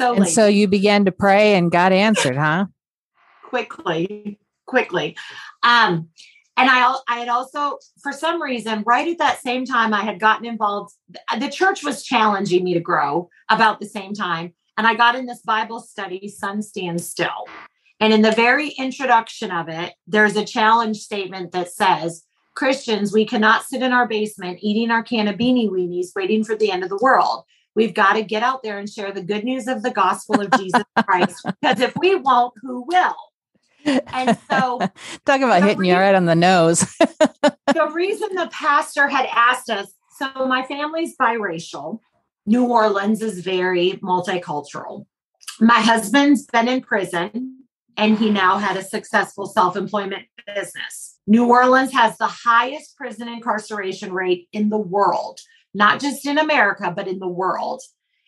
So 0.00 0.12
and 0.12 0.20
lazy. 0.20 0.32
so 0.32 0.46
you 0.46 0.66
began 0.66 1.04
to 1.04 1.12
pray 1.12 1.56
and 1.56 1.70
God 1.70 1.92
answered, 1.92 2.36
huh? 2.36 2.66
quickly, 3.44 4.38
quickly. 4.66 5.14
Um, 5.62 6.08
and 6.56 6.70
I, 6.70 6.96
I 7.06 7.18
had 7.18 7.28
also, 7.28 7.76
for 8.02 8.10
some 8.10 8.40
reason, 8.40 8.82
right 8.86 9.06
at 9.08 9.18
that 9.18 9.42
same 9.42 9.66
time, 9.66 9.92
I 9.92 10.00
had 10.00 10.18
gotten 10.18 10.46
involved. 10.46 10.94
The 11.38 11.50
church 11.50 11.84
was 11.84 12.02
challenging 12.02 12.64
me 12.64 12.72
to 12.72 12.80
grow 12.80 13.28
about 13.50 13.78
the 13.78 13.86
same 13.86 14.14
time. 14.14 14.54
And 14.78 14.86
I 14.86 14.94
got 14.94 15.16
in 15.16 15.26
this 15.26 15.42
Bible 15.42 15.80
study, 15.80 16.28
Sun 16.28 16.62
Stands 16.62 17.06
Still. 17.06 17.46
And 18.00 18.14
in 18.14 18.22
the 18.22 18.32
very 18.32 18.70
introduction 18.70 19.50
of 19.50 19.68
it, 19.68 19.92
there's 20.06 20.36
a 20.36 20.46
challenge 20.46 20.96
statement 20.98 21.52
that 21.52 21.70
says, 21.70 22.24
Christians, 22.54 23.12
we 23.12 23.26
cannot 23.26 23.64
sit 23.64 23.82
in 23.82 23.92
our 23.92 24.08
basement 24.08 24.60
eating 24.62 24.90
our 24.90 25.02
can 25.02 25.28
of 25.28 25.36
beanie 25.36 25.68
weenies 25.68 26.08
waiting 26.16 26.42
for 26.42 26.56
the 26.56 26.70
end 26.70 26.82
of 26.82 26.88
the 26.88 26.98
world. 27.02 27.44
We've 27.80 27.94
got 27.94 28.12
to 28.12 28.22
get 28.22 28.42
out 28.42 28.62
there 28.62 28.78
and 28.78 28.86
share 28.86 29.10
the 29.10 29.22
good 29.22 29.42
news 29.42 29.66
of 29.66 29.82
the 29.82 29.90
gospel 29.90 30.38
of 30.38 30.50
Jesus 30.58 30.82
Christ. 31.06 31.46
Because 31.62 31.80
if 31.80 31.94
we 31.96 32.14
won't, 32.14 32.52
who 32.60 32.84
will? 32.86 33.16
And 33.86 34.38
so, 34.50 34.80
talking 35.24 35.44
about 35.44 35.62
hitting 35.62 35.78
reason, 35.78 35.94
you 35.94 35.94
right 35.94 36.14
on 36.14 36.26
the 36.26 36.34
nose. 36.34 36.80
the 37.40 37.90
reason 37.94 38.34
the 38.34 38.50
pastor 38.52 39.08
had 39.08 39.26
asked 39.32 39.70
us 39.70 39.94
so, 40.18 40.28
my 40.46 40.62
family's 40.64 41.16
biracial. 41.16 42.00
New 42.44 42.66
Orleans 42.66 43.22
is 43.22 43.40
very 43.40 43.92
multicultural. 44.02 45.06
My 45.58 45.80
husband's 45.80 46.44
been 46.44 46.68
in 46.68 46.82
prison 46.82 47.64
and 47.96 48.18
he 48.18 48.28
now 48.28 48.58
had 48.58 48.76
a 48.76 48.82
successful 48.82 49.46
self 49.46 49.74
employment 49.74 50.26
business. 50.54 51.18
New 51.26 51.46
Orleans 51.46 51.92
has 51.92 52.18
the 52.18 52.26
highest 52.26 52.94
prison 52.98 53.26
incarceration 53.26 54.12
rate 54.12 54.48
in 54.52 54.68
the 54.68 54.76
world, 54.76 55.40
not 55.74 56.00
just 56.00 56.26
in 56.26 56.38
America, 56.38 56.92
but 56.94 57.08
in 57.08 57.18
the 57.18 57.28
world. 57.28 57.82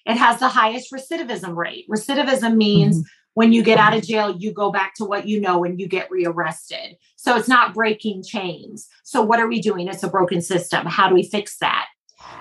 It 0.04 0.16
has 0.16 0.40
the 0.40 0.48
highest 0.48 0.92
recidivism 0.92 1.54
rate. 1.54 1.86
Recidivism 1.88 2.56
means 2.56 2.98
mm-hmm 2.98 3.06
when 3.34 3.52
you 3.52 3.62
get 3.62 3.78
out 3.78 3.96
of 3.96 4.02
jail, 4.02 4.36
you 4.36 4.52
go 4.52 4.70
back 4.70 4.94
to 4.96 5.04
what 5.04 5.26
you 5.26 5.40
know 5.40 5.64
and 5.64 5.80
you 5.80 5.88
get 5.88 6.10
rearrested. 6.10 6.96
So 7.16 7.36
it's 7.36 7.48
not 7.48 7.74
breaking 7.74 8.24
chains. 8.24 8.88
So 9.04 9.22
what 9.22 9.40
are 9.40 9.48
we 9.48 9.60
doing? 9.60 9.88
It's 9.88 10.02
a 10.02 10.10
broken 10.10 10.42
system. 10.42 10.86
How 10.86 11.08
do 11.08 11.14
we 11.14 11.22
fix 11.22 11.56
that? 11.58 11.86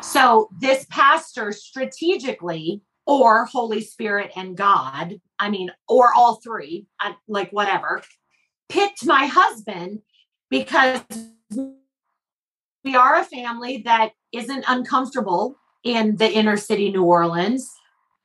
So 0.02 0.50
this 0.60 0.86
pastor 0.90 1.52
strategically, 1.52 2.82
or 3.08 3.46
Holy 3.46 3.82
Spirit 3.82 4.32
and 4.36 4.56
God, 4.56 5.20
I 5.40 5.50
mean, 5.50 5.72
or 5.88 6.14
all 6.14 6.36
three, 6.36 6.86
like 7.28 7.52
whatever, 7.52 8.02
picked 8.70 9.06
my 9.06 9.26
husband 9.26 10.02
because 10.50 11.02
we 12.84 12.96
are 12.96 13.16
a 13.16 13.24
family 13.24 13.84
that 13.86 14.12
isn't 14.32 14.65
uncomfortable 14.67 15.58
in 15.84 16.15
the 16.17 16.32
inner 16.32 16.58
city 16.58 16.91
New 16.91 17.04
Orleans 17.04 17.70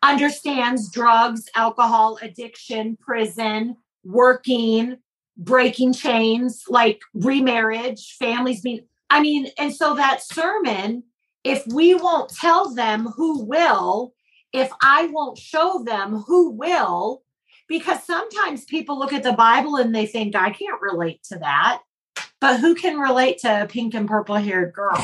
understands 0.02 0.90
drugs, 0.90 1.48
alcohol, 1.54 2.18
addiction, 2.22 2.96
prison, 3.00 3.76
working, 4.04 4.98
breaking 5.36 5.92
chains, 5.92 6.64
like 6.68 7.00
remarriage, 7.14 8.16
families 8.18 8.60
being. 8.60 8.80
I 9.10 9.20
mean, 9.20 9.48
and 9.58 9.74
so 9.74 9.94
that 9.94 10.22
sermon, 10.22 11.04
if 11.44 11.66
we 11.68 11.94
won't 11.94 12.30
tell 12.30 12.74
them 12.74 13.06
who 13.16 13.44
will, 13.44 14.14
if 14.52 14.70
I 14.82 15.08
won't 15.12 15.38
show 15.38 15.82
them 15.84 16.22
who 16.26 16.50
will, 16.50 17.22
because 17.68 18.02
sometimes 18.04 18.64
people 18.64 18.98
look 18.98 19.12
at 19.12 19.22
the 19.22 19.32
Bible 19.32 19.76
and 19.76 19.94
they 19.94 20.06
think, 20.06 20.36
I 20.36 20.50
can't 20.50 20.80
relate 20.80 21.22
to 21.24 21.38
that. 21.38 21.82
But 22.40 22.60
who 22.60 22.74
can 22.74 22.98
relate 22.98 23.38
to 23.38 23.62
a 23.62 23.66
pink 23.66 23.94
and 23.94 24.06
purple 24.06 24.36
haired 24.36 24.72
girl 24.72 24.96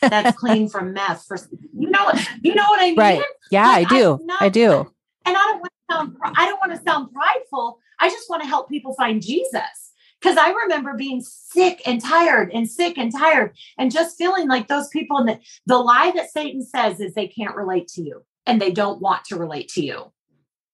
that's 0.00 0.36
clean 0.38 0.68
from 0.68 0.92
meth? 0.92 1.24
For 1.26 1.38
you 1.76 1.90
know, 1.90 2.12
you 2.42 2.54
know 2.54 2.66
what 2.68 2.80
I 2.80 2.88
mean? 2.88 2.96
Right? 2.96 3.22
Yeah, 3.50 3.68
like, 3.68 3.86
I 3.86 3.98
do. 3.98 4.20
Not, 4.24 4.42
I 4.42 4.48
do. 4.48 4.90
And 5.26 5.36
I 5.36 5.42
don't 5.44 5.60
want 5.60 5.72
to 5.72 5.94
sound. 5.94 6.16
I 6.36 6.46
don't 6.46 6.60
want 6.60 6.72
to 6.72 6.90
sound 6.90 7.12
prideful. 7.12 7.78
I 8.00 8.08
just 8.10 8.28
want 8.28 8.42
to 8.42 8.48
help 8.48 8.68
people 8.68 8.94
find 8.94 9.22
Jesus. 9.22 9.92
Because 10.20 10.38
I 10.38 10.52
remember 10.52 10.94
being 10.94 11.20
sick 11.20 11.82
and 11.84 12.00
tired 12.00 12.50
and 12.54 12.68
sick 12.68 12.96
and 12.96 13.12
tired 13.12 13.54
and 13.76 13.92
just 13.92 14.16
feeling 14.16 14.48
like 14.48 14.68
those 14.68 14.88
people 14.88 15.18
and 15.18 15.28
the, 15.28 15.38
the 15.66 15.76
lie 15.76 16.12
that 16.14 16.30
Satan 16.30 16.62
says 16.62 16.98
is 16.98 17.12
they 17.12 17.28
can't 17.28 17.54
relate 17.54 17.88
to 17.88 18.02
you 18.02 18.24
and 18.46 18.58
they 18.58 18.70
don't 18.70 19.02
want 19.02 19.26
to 19.26 19.36
relate 19.36 19.68
to 19.70 19.84
you. 19.84 20.12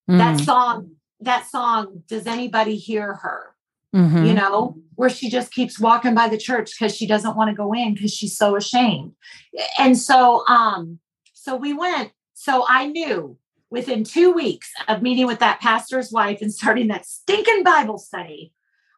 Mm. 0.09 0.19
That 0.19 0.41
song, 0.45 0.93
that 1.19 1.49
song, 1.49 2.05
does 2.07 2.29
anybody 2.29 2.77
hear 2.77 3.15
her? 3.15 3.57
Mm-hmm. 3.95 4.25
you 4.25 4.35
know, 4.35 4.77
where 4.95 5.11
she 5.11 5.31
just 5.31 5.53
keeps 5.53 5.81
walking 5.81 6.15
by 6.15 6.29
the 6.29 6.39
church 6.39 6.73
because 6.79 6.95
she 6.95 7.07
doesn't 7.07 7.37
want 7.37 7.51
to 7.51 7.57
go 7.57 7.73
in 7.73 7.95
because 7.95 8.13
she's 8.13 8.37
so 8.37 8.57
ashamed. 8.57 9.13
And 9.79 9.97
so, 9.97 10.47
um, 10.47 10.99
so 11.35 11.57
we 11.57 11.73
went. 11.73 12.13
So 12.35 12.65
I 12.69 12.87
knew 12.87 13.37
within 13.71 14.05
two 14.05 14.33
weeks 14.33 14.71
of 14.89 15.03
meeting 15.03 15.27
with 15.27 15.39
that 15.41 15.61
pastor's 15.61 16.11
wife 16.13 16.39
and 16.41 16.53
starting 16.53 16.89
that 16.89 17.07
stinking 17.07 17.63
Bible 17.63 17.99
study, 17.99 18.53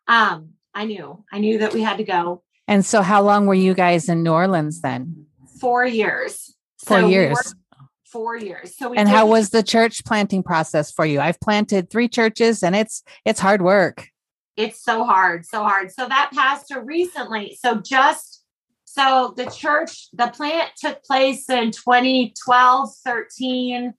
um, 0.08 0.50
I 0.74 0.86
knew, 0.86 1.24
I 1.32 1.38
knew 1.38 1.58
that 1.58 1.74
we 1.74 1.82
had 1.82 1.98
to 1.98 2.04
go. 2.04 2.42
And 2.68 2.84
so, 2.84 3.02
how 3.02 3.22
long 3.22 3.46
were 3.46 3.54
you 3.54 3.74
guys 3.74 4.08
in 4.08 4.22
New 4.22 4.32
Orleans 4.32 4.80
then? 4.80 5.26
Four 5.60 5.84
years. 5.84 6.54
Four 6.78 7.00
so 7.00 7.08
years. 7.08 7.36
We 7.44 7.78
four 8.06 8.36
years. 8.36 8.76
So, 8.76 8.92
and 8.94 9.08
how 9.08 9.26
was 9.26 9.50
the 9.50 9.62
church 9.62 10.04
planting 10.04 10.42
process 10.42 10.92
for 10.92 11.04
you? 11.04 11.20
I've 11.20 11.40
planted 11.40 11.90
three 11.90 12.08
churches, 12.08 12.62
and 12.62 12.76
it's 12.76 13.02
it's 13.24 13.40
hard 13.40 13.62
work 13.62 14.11
it's 14.56 14.82
so 14.82 15.04
hard, 15.04 15.46
so 15.46 15.62
hard. 15.62 15.90
So 15.90 16.08
that 16.08 16.30
pastor 16.34 16.82
recently, 16.82 17.58
so 17.60 17.80
just 17.80 18.42
so 18.84 19.32
the 19.36 19.46
church, 19.46 20.08
the 20.12 20.28
plant 20.28 20.72
took 20.76 21.02
place 21.02 21.48
in 21.48 21.70
2012, 21.70 22.94
13, 23.04 23.94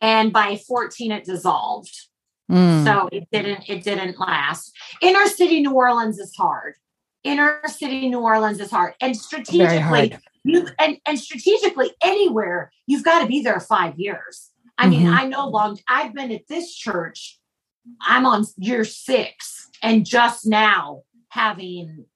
and 0.00 0.32
by 0.32 0.56
14 0.56 1.12
it 1.12 1.24
dissolved. 1.24 1.92
Mm. 2.50 2.84
So 2.84 3.08
it 3.10 3.26
didn't 3.32 3.68
it 3.68 3.82
didn't 3.82 4.18
last. 4.20 4.72
Inner 5.00 5.26
city 5.26 5.60
New 5.62 5.72
Orleans 5.72 6.18
is 6.18 6.34
hard. 6.36 6.74
Inner 7.24 7.60
city 7.66 8.08
New 8.08 8.20
Orleans 8.20 8.60
is 8.60 8.70
hard. 8.70 8.94
And 9.00 9.16
strategically 9.16 10.16
you 10.44 10.68
and, 10.78 10.98
and 11.06 11.18
strategically 11.18 11.90
anywhere 12.02 12.70
you've 12.86 13.04
got 13.04 13.22
to 13.22 13.26
be 13.26 13.42
there 13.42 13.60
five 13.60 13.98
years. 13.98 14.50
I 14.76 14.88
mean, 14.88 15.06
mm-hmm. 15.06 15.18
I 15.18 15.26
know 15.26 15.48
long 15.48 15.78
I've 15.88 16.14
been 16.14 16.30
at 16.32 16.46
this 16.48 16.74
church 16.74 17.38
I'm 18.00 18.26
on 18.26 18.44
year 18.56 18.84
six 18.84 19.68
and 19.82 20.06
just 20.06 20.46
now 20.46 21.02
having 21.28 22.06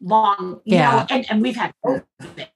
long, 0.00 0.60
you 0.64 0.76
yeah. 0.76 0.90
know, 0.90 1.06
and, 1.10 1.30
and 1.30 1.42
we've 1.42 1.56
had 1.56 1.72
COVID. 1.84 2.48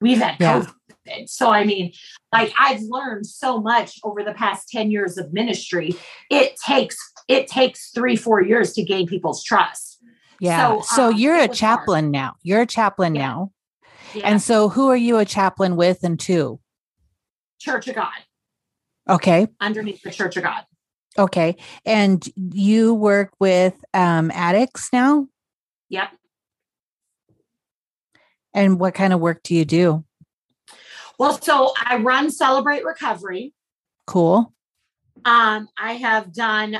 We've 0.00 0.18
had 0.18 0.36
yeah. 0.40 0.62
COVID. 1.06 1.28
So 1.28 1.50
I 1.50 1.64
mean, 1.64 1.92
like 2.32 2.52
I've 2.58 2.82
learned 2.82 3.26
so 3.26 3.60
much 3.60 3.98
over 4.04 4.22
the 4.22 4.34
past 4.34 4.68
10 4.68 4.90
years 4.90 5.18
of 5.18 5.32
ministry. 5.32 5.94
It 6.30 6.54
takes 6.64 6.96
it 7.28 7.46
takes 7.46 7.90
three, 7.90 8.16
four 8.16 8.42
years 8.42 8.72
to 8.74 8.82
gain 8.82 9.06
people's 9.06 9.42
trust. 9.42 9.98
Yeah. 10.40 10.80
So, 10.80 10.82
so 10.82 11.08
um, 11.08 11.16
you're 11.16 11.36
a 11.36 11.48
chaplain 11.48 12.06
hard. 12.06 12.12
now. 12.12 12.34
You're 12.42 12.62
a 12.62 12.66
chaplain 12.66 13.14
yeah. 13.14 13.26
now. 13.28 13.52
Yeah. 14.14 14.28
And 14.28 14.42
so, 14.42 14.68
who 14.68 14.88
are 14.88 14.96
you 14.96 15.18
a 15.18 15.24
chaplain 15.24 15.76
with 15.76 16.02
and 16.02 16.18
to? 16.20 16.60
Church 17.60 17.88
of 17.88 17.94
God. 17.94 18.12
Okay. 19.08 19.46
Underneath 19.60 20.02
the 20.02 20.10
Church 20.10 20.36
of 20.36 20.42
God. 20.42 20.64
Okay. 21.18 21.56
And 21.84 22.26
you 22.36 22.94
work 22.94 23.32
with 23.38 23.74
um, 23.92 24.30
addicts 24.32 24.88
now? 24.92 25.28
Yep. 25.90 26.10
And 28.54 28.80
what 28.80 28.94
kind 28.94 29.12
of 29.12 29.20
work 29.20 29.42
do 29.42 29.54
you 29.54 29.64
do? 29.64 30.04
Well, 31.18 31.40
so 31.40 31.72
I 31.78 31.96
run 31.98 32.30
Celebrate 32.30 32.84
Recovery. 32.84 33.52
Cool. 34.06 34.52
Um, 35.24 35.68
I 35.78 35.92
have 35.94 36.32
done 36.32 36.78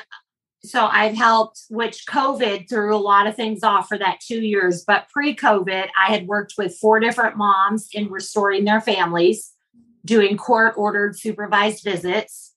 so 0.64 0.86
I've 0.86 1.16
helped, 1.16 1.64
which 1.70 2.06
COVID 2.06 2.68
threw 2.68 2.94
a 2.94 2.96
lot 2.96 3.26
of 3.26 3.34
things 3.34 3.64
off 3.64 3.88
for 3.88 3.98
that 3.98 4.20
two 4.20 4.40
years. 4.40 4.84
But 4.86 5.08
pre 5.08 5.34
COVID, 5.34 5.88
I 5.98 6.12
had 6.12 6.28
worked 6.28 6.54
with 6.56 6.76
four 6.76 7.00
different 7.00 7.36
moms 7.36 7.88
in 7.92 8.08
restoring 8.10 8.64
their 8.64 8.80
families, 8.80 9.52
doing 10.04 10.36
court 10.36 10.74
ordered 10.76 11.18
supervised 11.18 11.82
visits. 11.82 12.51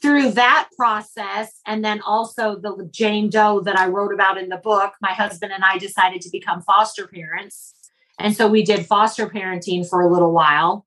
Through 0.00 0.32
that 0.32 0.68
process, 0.76 1.60
and 1.66 1.84
then 1.84 2.00
also 2.00 2.56
the 2.56 2.88
Jane 2.90 3.28
Doe 3.28 3.60
that 3.60 3.78
I 3.78 3.88
wrote 3.88 4.14
about 4.14 4.38
in 4.38 4.48
the 4.48 4.56
book, 4.56 4.94
my 5.02 5.12
husband 5.12 5.52
and 5.52 5.64
I 5.64 5.78
decided 5.78 6.22
to 6.22 6.30
become 6.30 6.62
foster 6.62 7.06
parents. 7.06 7.74
And 8.18 8.34
so 8.34 8.48
we 8.48 8.64
did 8.64 8.86
foster 8.86 9.26
parenting 9.28 9.86
for 9.88 10.00
a 10.00 10.10
little 10.10 10.32
while, 10.32 10.86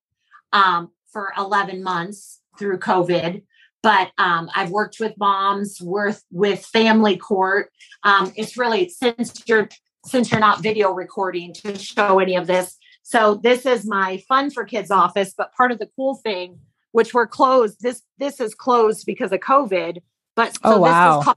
um, 0.52 0.92
for 1.12 1.32
11 1.38 1.84
months 1.84 2.42
through 2.58 2.80
COVID 2.80 3.44
but 3.84 4.12
um, 4.18 4.50
I've 4.56 4.72
worked 4.72 5.00
with 5.00 5.18
moms, 5.18 5.80
with 5.82 6.24
with 6.32 6.66
family 6.66 7.16
court. 7.16 7.72
Um, 8.04 8.34
it's 8.36 8.58
really 8.58 8.90
since 8.90 9.44
you're 9.48 9.70
since 10.06 10.32
you're 10.32 10.42
not 10.42 10.62
video 10.62 10.92
recording 10.92 11.54
to 11.62 11.78
show 11.78 12.20
any 12.20 12.36
of 12.36 12.48
this. 12.48 12.78
So 13.04 13.36
this 13.36 13.66
is 13.66 13.86
my 13.86 14.18
fun 14.28 14.52
for 14.52 14.66
kids 14.66 14.92
office. 14.92 15.34
But 15.38 15.54
part 15.54 15.72
of 15.72 15.80
the 15.80 15.90
cool 15.96 16.16
thing, 16.16 16.60
which 16.98 17.14
we're 17.14 17.28
closed, 17.28 17.80
this 17.80 18.02
this 18.18 18.40
is 18.40 18.56
closed 18.56 19.06
because 19.06 19.32
of 19.32 19.40
COVID. 19.40 20.02
But 20.36 20.56
so 20.56 20.60
oh 20.64 20.80
wow. 20.80 21.20
this 21.20 21.28
is 21.28 21.34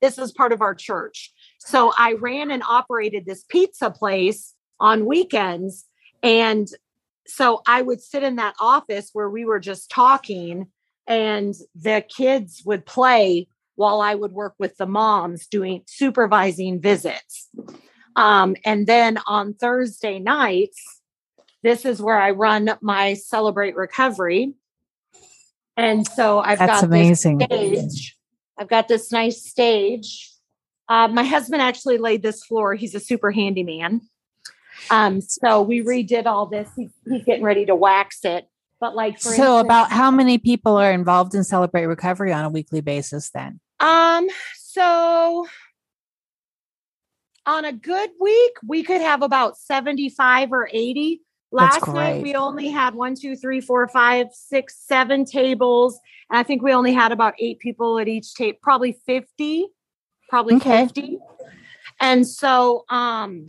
this 0.00 0.18
is 0.18 0.32
part 0.32 0.50
of 0.50 0.60
our 0.60 0.74
church. 0.74 1.32
So 1.60 1.92
I 1.96 2.14
ran 2.14 2.50
and 2.50 2.64
operated 2.68 3.24
this 3.24 3.44
pizza 3.44 3.92
place 3.92 4.54
on 4.80 5.06
weekends. 5.06 5.84
And 6.24 6.66
so 7.28 7.62
I 7.64 7.80
would 7.80 8.02
sit 8.02 8.24
in 8.24 8.34
that 8.36 8.56
office 8.60 9.10
where 9.12 9.30
we 9.30 9.44
were 9.44 9.60
just 9.60 9.88
talking 9.88 10.66
and 11.06 11.54
the 11.76 12.04
kids 12.08 12.64
would 12.66 12.84
play 12.84 13.46
while 13.76 14.00
I 14.00 14.16
would 14.16 14.32
work 14.32 14.54
with 14.58 14.78
the 14.78 14.86
moms 14.86 15.46
doing 15.46 15.82
supervising 15.86 16.80
visits. 16.80 17.48
Um, 18.16 18.56
and 18.64 18.88
then 18.88 19.18
on 19.28 19.54
Thursday 19.54 20.18
nights, 20.18 21.00
this 21.62 21.84
is 21.84 22.02
where 22.02 22.20
I 22.20 22.32
run 22.32 22.70
my 22.80 23.14
Celebrate 23.14 23.76
Recovery. 23.76 24.54
And 25.78 26.06
so 26.08 26.40
I've 26.40 26.58
That's 26.58 26.80
got 26.80 26.84
amazing. 26.84 27.40
stage. 27.40 28.16
I've 28.58 28.68
got 28.68 28.88
this 28.88 29.12
nice 29.12 29.42
stage. 29.42 30.28
Uh, 30.88 31.06
my 31.06 31.22
husband 31.22 31.62
actually 31.62 31.98
laid 31.98 32.20
this 32.20 32.44
floor. 32.44 32.74
He's 32.74 32.96
a 32.96 33.00
super 33.00 33.30
handyman. 33.30 34.00
Um, 34.90 35.20
so 35.20 35.62
we 35.62 35.84
redid 35.84 36.26
all 36.26 36.46
this. 36.46 36.68
He's, 36.74 36.90
he's 37.08 37.24
getting 37.24 37.44
ready 37.44 37.64
to 37.66 37.76
wax 37.76 38.24
it. 38.24 38.48
But 38.80 38.96
like 38.96 39.20
so, 39.20 39.30
instance, 39.30 39.60
about 39.60 39.92
how 39.92 40.10
many 40.10 40.38
people 40.38 40.76
are 40.76 40.92
involved 40.92 41.34
in 41.34 41.44
Celebrate 41.44 41.86
Recovery 41.86 42.32
on 42.32 42.44
a 42.44 42.48
weekly 42.48 42.80
basis? 42.80 43.30
Then, 43.30 43.60
um, 43.80 44.28
so 44.56 45.46
on 47.46 47.64
a 47.64 47.72
good 47.72 48.10
week, 48.20 48.52
we 48.66 48.82
could 48.82 49.00
have 49.00 49.22
about 49.22 49.56
seventy-five 49.58 50.52
or 50.52 50.68
eighty. 50.72 51.22
Last 51.50 51.86
night 51.88 52.22
we 52.22 52.34
only 52.34 52.68
had 52.68 52.94
one, 52.94 53.14
two, 53.14 53.34
three, 53.34 53.60
four, 53.60 53.88
five, 53.88 54.26
six, 54.32 54.76
seven 54.86 55.24
tables, 55.24 55.98
and 56.30 56.38
I 56.38 56.42
think 56.42 56.62
we 56.62 56.72
only 56.72 56.92
had 56.92 57.10
about 57.10 57.34
eight 57.38 57.58
people 57.58 57.98
at 57.98 58.06
each 58.06 58.34
table. 58.34 58.58
Probably 58.62 58.92
fifty, 59.06 59.66
probably 60.28 60.56
okay. 60.56 60.84
fifty. 60.84 61.18
And 62.00 62.26
so, 62.26 62.84
um, 62.90 63.46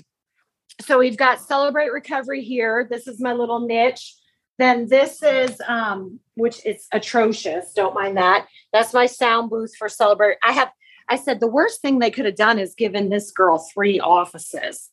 so 0.82 0.97
we've 0.97 1.18
got 1.18 1.41
Celebrate 1.41 1.91
Recovery 1.91 2.41
here. 2.41 2.88
This 2.89 3.06
is 3.06 3.20
my 3.20 3.34
little 3.34 3.60
niche. 3.60 4.16
Then 4.58 4.88
this 4.88 5.22
is, 5.22 5.62
um, 5.68 6.20
which 6.36 6.66
is 6.66 6.88
atrocious. 6.91 7.74
Don't 7.74 7.93
mind 7.93 8.18
that. 8.18 8.47
That's 8.74 8.93
my 8.93 9.06
sound 9.06 9.50
booth 9.50 9.76
for 9.78 9.88
Celebrate. 9.88 10.38
I 10.43 10.54
have, 10.54 10.70
I 11.08 11.16
said 11.16 11.39
the 11.39 11.47
worst 11.47 11.82
thing 11.82 12.00
they 12.00 12.12
could 12.12 12.26
have 12.26 12.36
done 12.36 12.60
is 12.60 12.76
given 12.76 13.10
this 13.10 13.32
girl 13.32 13.66
three 13.74 14.00
offices. 14.00 14.89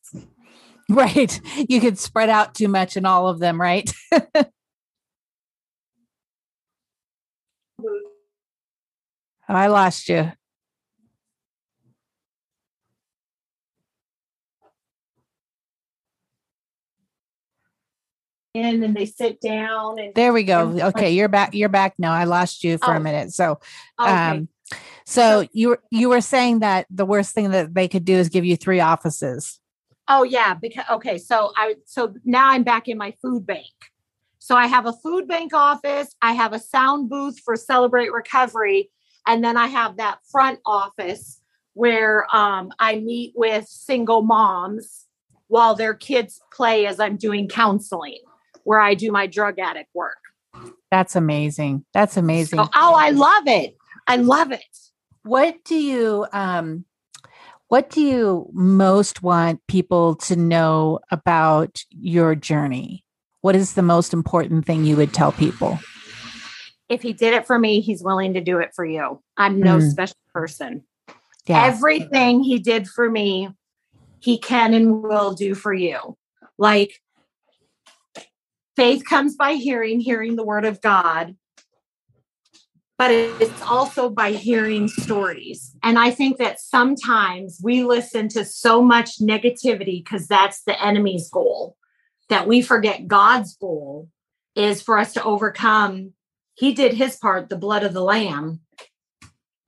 Right. 0.97 1.41
You 1.68 1.80
could 1.80 1.99
spread 1.99 2.28
out 2.28 2.55
too 2.55 2.68
much 2.68 2.97
in 2.97 3.05
all 3.05 3.28
of 3.28 3.41
them, 3.41 3.61
right? 3.61 3.93
I 9.49 9.66
lost 9.66 10.09
you. 10.09 10.30
in 18.57 18.82
and 18.82 18.97
they 18.97 19.05
sit 19.05 19.41
down 19.41 19.99
and 19.99 20.14
there 20.14 20.32
we 20.32 20.43
go 20.43 20.70
okay 20.80 21.11
you're 21.11 21.28
back 21.28 21.55
you're 21.55 21.68
back 21.68 21.95
now 21.99 22.12
i 22.12 22.24
lost 22.24 22.64
you 22.64 22.78
for 22.78 22.95
oh. 22.95 22.97
a 22.97 23.01
minute 23.01 23.30
so 23.30 23.59
okay. 24.01 24.11
um 24.11 24.49
so, 25.05 25.43
so 25.43 25.49
you 25.53 25.68
were 25.68 25.82
you 25.91 26.09
were 26.09 26.22
saying 26.22 26.61
that 26.61 26.87
the 26.91 27.05
worst 27.05 27.34
thing 27.34 27.51
that 27.51 27.74
they 27.74 27.87
could 27.87 28.07
do 28.07 28.14
is 28.14 28.30
give 28.30 28.47
you 28.47 28.57
three 28.57 28.80
offices 28.80 29.61
oh 30.09 30.23
yeah 30.23 30.55
because 30.55 30.85
okay 30.91 31.19
so 31.19 31.53
i 31.57 31.75
so 31.85 32.15
now 32.25 32.51
i'm 32.51 32.63
back 32.63 32.89
in 32.89 32.99
my 32.99 33.13
food 33.23 33.47
bank 33.47 33.75
so 34.39 34.55
i 34.57 34.67
have 34.67 34.87
a 34.87 34.93
food 34.93 35.27
bank 35.27 35.53
office 35.55 36.15
i 36.23 36.33
have 36.33 36.53
a 36.53 36.59
sound 36.59 37.09
booth 37.09 37.41
for 37.41 37.57
celebrate 37.57 38.13
recovery 38.13 38.91
and 39.27 39.43
then 39.43 39.57
i 39.57 39.67
have 39.67 39.97
that 39.97 40.19
front 40.31 40.59
office 40.65 41.41
where 41.75 42.27
um, 42.35 42.71
i 42.79 42.97
meet 42.97 43.33
with 43.37 43.67
single 43.67 44.23
moms 44.23 45.07
while 45.49 45.75
their 45.75 45.95
kids 45.95 46.41
play 46.53 46.87
as 46.87 47.01
i'm 47.01 47.17
doing 47.17 47.49
counseling 47.49 48.19
where 48.67 48.81
I 48.81 48.95
do 48.95 49.13
my 49.13 49.29
drug 49.29 49.59
addict 49.59 49.95
work. 49.95 50.19
That's 50.91 51.15
amazing. 51.15 51.85
That's 51.95 52.17
amazing. 52.17 52.59
So, 52.59 52.69
oh, 52.75 52.95
I 52.95 53.11
love 53.11 53.47
it. 53.47 53.77
I 54.09 54.17
love 54.17 54.51
it. 54.51 54.61
What 55.23 55.65
do 55.65 55.77
you 55.77 56.27
um 56.33 56.85
what 57.77 57.91
do 57.91 58.01
you 58.01 58.49
most 58.55 59.22
want 59.22 59.61
people 59.66 60.14
to 60.14 60.35
know 60.35 60.99
about 61.11 61.85
your 61.91 62.35
journey? 62.35 63.05
What 63.43 63.55
is 63.55 63.74
the 63.74 63.83
most 63.83 64.14
important 64.14 64.64
thing 64.64 64.87
you 64.87 64.97
would 64.97 65.12
tell 65.12 65.31
people? 65.31 65.79
If 66.89 67.03
he 67.03 67.12
did 67.12 67.35
it 67.35 67.47
for 67.47 67.59
me, 67.59 67.81
he's 67.81 68.03
willing 68.03 68.33
to 68.33 68.41
do 68.41 68.61
it 68.61 68.70
for 68.74 68.87
you. 68.87 69.22
I'm 69.37 69.61
no 69.61 69.77
mm. 69.77 69.91
special 69.91 70.16
person. 70.33 70.85
Yeah. 71.47 71.66
Everything 71.66 72.43
he 72.43 72.59
did 72.59 72.89
for 72.89 73.11
me, 73.11 73.51
he 74.20 74.39
can 74.39 74.72
and 74.72 75.03
will 75.03 75.35
do 75.35 75.55
for 75.55 75.74
you. 75.74 76.16
Like 76.57 77.03
faith 78.74 79.05
comes 79.05 79.37
by 79.37 79.53
hearing, 79.53 80.01
hearing 80.01 80.37
the 80.37 80.47
word 80.47 80.64
of 80.64 80.81
God, 80.81 81.37
but 82.99 83.11
it's 83.11 83.63
also 83.63 84.09
by 84.09 84.33
hearing 84.33 84.89
stories. 84.89 85.77
And 85.83 85.99
I 85.99 86.11
think 86.11 86.39
that 86.39 86.61
sometimes 86.61 87.61
we 87.63 87.85
listen 87.85 88.29
to 88.29 88.45
so 88.45 88.81
much 88.83 89.19
negativity 89.21 90.03
because 90.03 90.27
that's 90.27 90.63
the 90.63 90.83
enemy's 90.83 91.29
goal 91.29 91.77
that 92.29 92.47
we 92.47 92.63
forget 92.63 93.07
God's 93.07 93.57
goal 93.57 94.09
is 94.55 94.81
for 94.81 94.99
us 94.99 95.13
to 95.13 95.23
overcome. 95.23 96.13
He 96.55 96.73
did 96.73 96.95
his 96.95 97.17
part, 97.17 97.51
the 97.51 97.59
blood 97.59 97.85
of 97.85 97.93
the 97.93 98.03
lamb. 98.03 98.61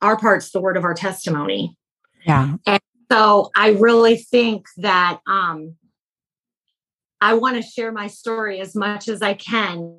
Our 0.01 0.17
part's 0.17 0.51
the 0.51 0.61
word 0.61 0.77
of 0.77 0.85
our 0.85 0.95
testimony. 0.95 1.77
Yeah. 2.25 2.57
And 2.67 2.81
so 3.13 3.51
I 3.55 3.71
really 3.71 4.17
think 4.17 4.67
that 4.79 5.21
um 5.27 5.75
I 7.21 7.35
want 7.35 7.57
to 7.57 7.63
share 7.63 7.93
my 7.93 8.07
story 8.07 8.61
as 8.61 8.75
much 8.75 9.09
as 9.09 9.23
I 9.23 9.35
can, 9.35 9.99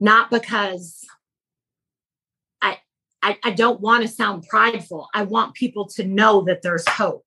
not 0.00 0.30
because 0.30 1.06
I, 3.22 3.38
I, 3.44 3.50
don't 3.50 3.80
want 3.80 4.02
to 4.02 4.08
sound 4.08 4.46
prideful. 4.48 5.08
I 5.14 5.22
want 5.22 5.54
people 5.54 5.86
to 5.88 6.04
know 6.04 6.42
that 6.42 6.62
there's 6.62 6.88
hope. 6.88 7.24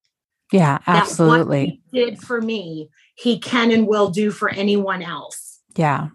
Yeah, 0.51 0.79
absolutely. 0.87 1.81
did 1.91 2.19
for 2.19 2.41
me, 2.41 2.89
he 3.15 3.39
can 3.39 3.71
and 3.71 3.87
will 3.87 4.09
do 4.09 4.31
for 4.31 4.49
anyone 4.49 5.01
else. 5.01 5.61
Yeah. 5.75 6.09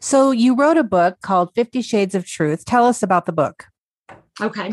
So 0.00 0.30
you 0.30 0.54
wrote 0.54 0.76
a 0.76 0.84
book 0.84 1.20
called 1.22 1.50
50 1.54 1.82
Shades 1.82 2.14
of 2.14 2.26
Truth. 2.26 2.64
Tell 2.64 2.86
us 2.86 3.02
about 3.02 3.26
the 3.26 3.32
book. 3.32 3.66
Okay. 4.40 4.72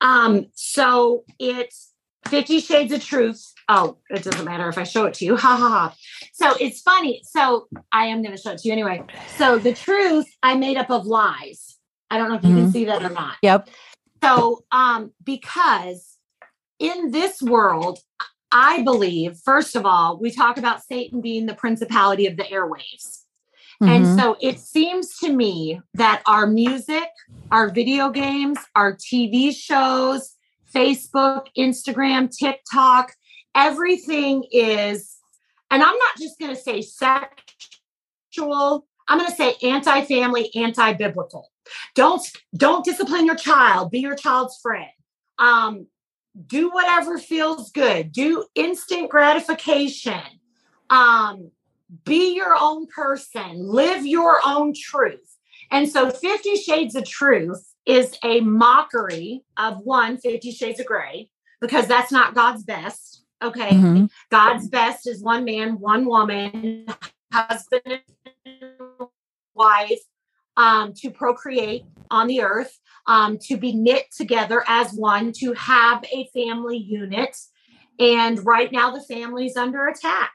Um, 0.00 0.46
so 0.54 1.24
it's 1.38 1.92
50 2.28 2.60
Shades 2.60 2.92
of 2.92 3.04
Truth 3.04 3.52
Oh, 3.68 3.98
it 4.10 4.22
doesn't 4.22 4.44
matter 4.44 4.68
if 4.68 4.78
I 4.78 4.84
show 4.84 5.06
it 5.06 5.14
to 5.14 5.24
you. 5.24 5.36
Ha 5.36 5.56
ha 5.56 5.68
ha. 5.68 5.94
So 6.32 6.54
it's 6.60 6.80
funny. 6.82 7.20
So 7.24 7.66
I 7.90 8.06
am 8.06 8.22
going 8.22 8.34
to 8.34 8.40
show 8.40 8.52
it 8.52 8.58
to 8.58 8.68
you 8.68 8.72
anyway. 8.72 9.02
So 9.36 9.58
the 9.58 9.72
truth 9.72 10.26
I 10.42 10.54
made 10.54 10.76
up 10.76 10.90
of 10.90 11.06
lies. 11.06 11.75
I 12.10 12.18
don't 12.18 12.28
know 12.28 12.36
if 12.36 12.42
you 12.42 12.50
mm-hmm. 12.50 12.64
can 12.64 12.72
see 12.72 12.84
that 12.86 13.02
or 13.02 13.10
not. 13.10 13.36
Yep. 13.42 13.68
So 14.22 14.64
um 14.72 15.12
because 15.24 16.16
in 16.78 17.10
this 17.10 17.42
world 17.42 17.98
I 18.52 18.82
believe, 18.82 19.38
first 19.44 19.74
of 19.74 19.84
all, 19.84 20.18
we 20.18 20.30
talk 20.30 20.56
about 20.56 20.82
Satan 20.82 21.20
being 21.20 21.46
the 21.46 21.54
principality 21.54 22.26
of 22.26 22.36
the 22.36 22.44
airwaves. 22.44 23.24
Mm-hmm. 23.82 23.88
And 23.88 24.18
so 24.18 24.36
it 24.40 24.58
seems 24.58 25.18
to 25.18 25.32
me 25.32 25.80
that 25.94 26.22
our 26.26 26.46
music, 26.46 27.08
our 27.50 27.68
video 27.68 28.08
games, 28.08 28.58
our 28.74 28.96
TV 28.96 29.54
shows, 29.54 30.34
Facebook, 30.74 31.46
Instagram, 31.58 32.34
TikTok, 32.34 33.12
everything 33.54 34.44
is, 34.50 35.16
and 35.70 35.82
I'm 35.82 35.98
not 35.98 36.16
just 36.18 36.38
going 36.38 36.54
to 36.54 36.60
say 36.60 36.80
sexual, 36.80 38.86
I'm 39.08 39.18
going 39.18 39.30
to 39.30 39.36
say 39.36 39.54
anti-family, 39.62 40.54
anti-biblical. 40.54 41.50
Don't 41.94 42.22
don't 42.56 42.84
discipline 42.84 43.26
your 43.26 43.36
child. 43.36 43.90
Be 43.90 44.00
your 44.00 44.14
child's 44.14 44.58
friend. 44.62 44.90
Um, 45.38 45.86
do 46.46 46.70
whatever 46.70 47.18
feels 47.18 47.70
good. 47.72 48.12
Do 48.12 48.46
instant 48.54 49.10
gratification. 49.10 50.22
Um, 50.90 51.50
be 52.04 52.34
your 52.34 52.56
own 52.60 52.86
person. 52.86 53.66
Live 53.66 54.06
your 54.06 54.40
own 54.44 54.74
truth. 54.74 55.36
And 55.70 55.88
so, 55.88 56.10
Fifty 56.10 56.56
Shades 56.56 56.94
of 56.94 57.04
Truth 57.04 57.74
is 57.86 58.16
a 58.22 58.40
mockery 58.40 59.42
of 59.56 59.78
one 59.78 60.18
Fifty 60.18 60.52
Shades 60.52 60.78
of 60.78 60.86
Grey 60.86 61.30
because 61.60 61.86
that's 61.88 62.12
not 62.12 62.34
God's 62.34 62.62
best. 62.62 63.24
Okay. 63.42 63.70
Mm-hmm. 63.70 64.06
God's 64.30 64.68
best 64.68 65.08
is 65.08 65.22
one 65.22 65.44
man, 65.44 65.80
one 65.80 66.06
woman, 66.06 66.86
husband 67.32 67.82
and 67.84 68.00
wife 69.56 70.00
um, 70.56 70.92
to 70.94 71.10
procreate 71.10 71.84
on 72.10 72.26
the 72.26 72.42
earth, 72.42 72.78
um, 73.06 73.38
to 73.42 73.56
be 73.56 73.72
knit 73.72 74.04
together 74.16 74.64
as 74.66 74.92
one, 74.92 75.32
to 75.32 75.52
have 75.54 76.04
a 76.12 76.28
family 76.34 76.78
unit. 76.78 77.36
And 77.98 78.44
right 78.44 78.70
now, 78.70 78.90
the 78.90 79.02
family's 79.02 79.56
under 79.56 79.86
attack. 79.86 80.32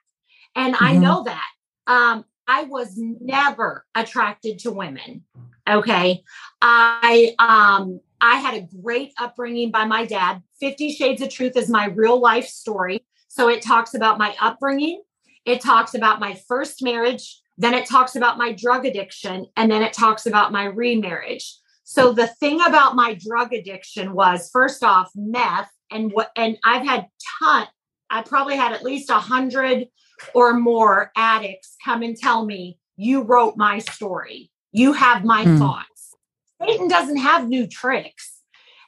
And 0.56 0.76
mm-hmm. 0.76 0.84
I 0.84 0.98
know 0.98 1.24
that. 1.24 1.48
Um, 1.88 2.26
I 2.48 2.64
was 2.64 2.94
never 2.96 3.86
attracted 3.96 4.60
to 4.60 4.72
women. 4.72 5.24
Okay. 5.70 6.24
I 6.62 7.34
um 7.40 8.02
I 8.20 8.36
had 8.38 8.56
a 8.56 8.68
great 8.82 9.14
upbringing 9.18 9.72
by 9.72 9.86
my 9.86 10.06
dad. 10.06 10.44
50 10.60 10.92
Shades 10.92 11.22
of 11.22 11.30
Truth 11.30 11.56
is 11.56 11.70
my 11.70 11.86
real 11.86 12.20
life 12.20 12.48
story. 12.48 13.06
So 13.30 13.48
it 13.48 13.62
talks 13.62 13.94
about 13.94 14.18
my 14.18 14.36
upbringing, 14.42 15.02
it 15.46 15.62
talks 15.62 15.94
about 15.94 16.20
my 16.20 16.40
first 16.48 16.84
marriage, 16.84 17.41
then 17.62 17.74
it 17.74 17.88
talks 17.88 18.16
about 18.16 18.38
my 18.38 18.52
drug 18.52 18.86
addiction, 18.86 19.46
and 19.56 19.72
then 19.72 19.84
it 19.84 19.94
talks 19.94 20.26
about 20.26 20.52
my 20.52 20.66
remarriage. 20.66 21.58
So 21.84 22.12
the 22.12 22.28
thing 22.28 22.62
about 22.62 22.96
my 22.96 23.14
drug 23.14 23.54
addiction 23.54 24.14
was 24.14 24.50
first 24.52 24.84
off 24.84 25.12
meth 25.16 25.72
and 25.92 26.12
what 26.14 26.32
and 26.36 26.58
I've 26.64 26.86
had 26.86 27.08
ton 27.40 27.68
I 28.10 28.24
probably 28.24 28.56
had 28.56 28.74
at 28.74 28.84
least 28.84 29.10
a 29.10 29.16
hundred 29.16 29.88
or 30.34 30.54
more 30.54 31.12
addicts 31.16 31.76
come 31.84 32.02
and 32.02 32.16
tell 32.16 32.46
me 32.46 32.78
you 32.98 33.24
wrote 33.24 33.58
my 33.58 33.80
story. 33.80 34.52
You 34.72 34.94
have 34.94 35.24
my 35.24 35.46
mm. 35.46 35.58
thoughts. 35.58 36.16
Satan 36.62 36.88
doesn't 36.88 37.18
have 37.18 37.48
new 37.48 37.68
tricks. 37.68 38.42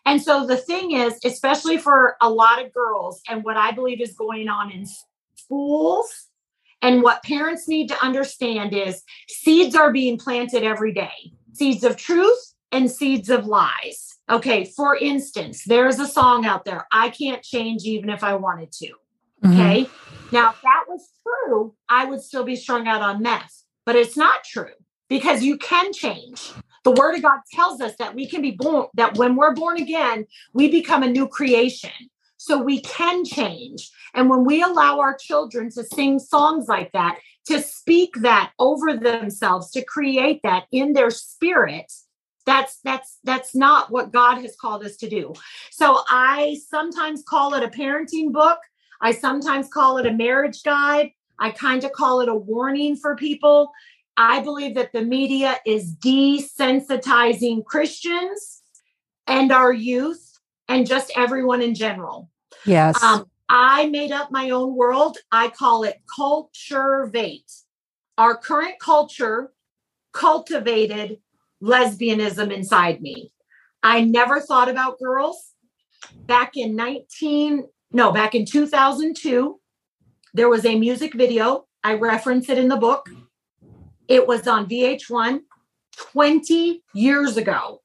And 0.05 0.21
so 0.21 0.45
the 0.45 0.57
thing 0.57 0.91
is, 0.91 1.19
especially 1.23 1.77
for 1.77 2.17
a 2.21 2.29
lot 2.29 2.63
of 2.63 2.73
girls, 2.73 3.21
and 3.29 3.43
what 3.43 3.55
I 3.55 3.71
believe 3.71 4.01
is 4.01 4.13
going 4.13 4.49
on 4.49 4.71
in 4.71 4.85
schools, 5.35 6.27
and 6.83 7.01
what 7.01 7.23
parents 7.23 7.67
need 7.67 7.87
to 7.87 8.05
understand 8.05 8.75
is 8.75 9.01
seeds 9.27 9.75
are 9.75 9.91
being 9.91 10.19
planted 10.19 10.63
every 10.63 10.93
day 10.93 11.33
seeds 11.53 11.83
of 11.83 11.95
truth 11.95 12.53
and 12.71 12.89
seeds 12.89 13.29
of 13.29 13.45
lies. 13.45 14.17
Okay, 14.29 14.65
for 14.65 14.95
instance, 14.95 15.63
there's 15.65 15.99
a 15.99 16.07
song 16.07 16.45
out 16.45 16.65
there, 16.65 16.87
I 16.91 17.09
can't 17.09 17.43
change 17.43 17.83
even 17.83 18.09
if 18.09 18.23
I 18.23 18.35
wanted 18.35 18.71
to. 18.73 18.87
Mm-hmm. 19.43 19.51
Okay, 19.53 19.89
now 20.31 20.51
if 20.51 20.61
that 20.61 20.85
was 20.87 21.09
true, 21.21 21.75
I 21.89 22.05
would 22.05 22.21
still 22.21 22.43
be 22.43 22.55
strung 22.55 22.87
out 22.87 23.01
on 23.01 23.21
meth, 23.21 23.63
but 23.85 23.95
it's 23.95 24.17
not 24.17 24.43
true 24.43 24.73
because 25.09 25.43
you 25.43 25.57
can 25.57 25.93
change. 25.93 26.51
The 26.83 26.91
word 26.91 27.15
of 27.15 27.21
God 27.21 27.39
tells 27.51 27.79
us 27.81 27.95
that 27.99 28.15
we 28.15 28.27
can 28.27 28.41
be 28.41 28.51
born, 28.51 28.87
that 28.95 29.17
when 29.17 29.35
we're 29.35 29.53
born 29.53 29.77
again, 29.77 30.25
we 30.53 30.69
become 30.69 31.03
a 31.03 31.09
new 31.09 31.27
creation. 31.27 31.91
So 32.45 32.61
we 32.61 32.81
can 32.81 33.25
change. 33.25 33.91
And 34.13 34.29
when 34.29 34.45
we 34.45 34.61
allow 34.61 34.99
our 34.99 35.15
children 35.15 35.69
to 35.71 35.83
sing 35.83 36.19
songs 36.19 36.67
like 36.67 36.91
that, 36.91 37.19
to 37.45 37.61
speak 37.61 38.15
that 38.21 38.51
over 38.59 38.95
themselves, 38.95 39.71
to 39.71 39.83
create 39.83 40.41
that 40.43 40.65
in 40.71 40.93
their 40.93 41.09
spirit, 41.09 41.91
that's 42.45 42.79
that's 42.83 43.19
that's 43.23 43.55
not 43.55 43.91
what 43.91 44.11
God 44.11 44.41
has 44.41 44.55
called 44.55 44.83
us 44.83 44.97
to 44.97 45.09
do. 45.09 45.33
So 45.71 46.01
I 46.09 46.57
sometimes 46.69 47.23
call 47.27 47.53
it 47.53 47.63
a 47.63 47.69
parenting 47.69 48.31
book. 48.31 48.59
I 49.01 49.11
sometimes 49.11 49.69
call 49.69 49.97
it 49.97 50.05
a 50.05 50.13
marriage 50.13 50.63
guide. 50.63 51.11
I 51.39 51.51
kind 51.51 51.83
of 51.83 51.93
call 51.93 52.21
it 52.21 52.29
a 52.29 52.35
warning 52.35 52.95
for 52.95 53.15
people 53.15 53.71
I 54.17 54.41
believe 54.41 54.75
that 54.75 54.93
the 54.93 55.03
media 55.03 55.57
is 55.65 55.95
desensitizing 55.95 57.65
Christians 57.65 58.61
and 59.25 59.51
our 59.51 59.73
youth 59.73 60.39
and 60.67 60.85
just 60.85 61.11
everyone 61.15 61.61
in 61.61 61.73
general. 61.73 62.29
Yes. 62.65 63.01
Um, 63.01 63.25
I 63.49 63.87
made 63.87 64.11
up 64.11 64.31
my 64.31 64.49
own 64.49 64.75
world. 64.75 65.17
I 65.31 65.49
call 65.49 65.83
it 65.83 66.01
culture 66.13 67.09
vate. 67.11 67.51
Our 68.17 68.37
current 68.37 68.79
culture 68.79 69.51
cultivated 70.13 71.19
lesbianism 71.61 72.51
inside 72.51 73.01
me. 73.01 73.31
I 73.81 74.01
never 74.01 74.39
thought 74.39 74.69
about 74.69 74.99
girls. 74.99 75.53
Back 76.25 76.55
in 76.55 76.75
19, 76.75 77.67
no, 77.91 78.11
back 78.11 78.35
in 78.35 78.45
2002, 78.45 79.59
there 80.33 80.49
was 80.49 80.65
a 80.65 80.77
music 80.77 81.13
video. 81.13 81.65
I 81.83 81.95
reference 81.95 82.49
it 82.49 82.57
in 82.57 82.67
the 82.67 82.77
book 82.77 83.09
it 84.07 84.27
was 84.27 84.47
on 84.47 84.67
VH1 84.67 85.39
20 85.95 86.83
years 86.93 87.37
ago 87.37 87.81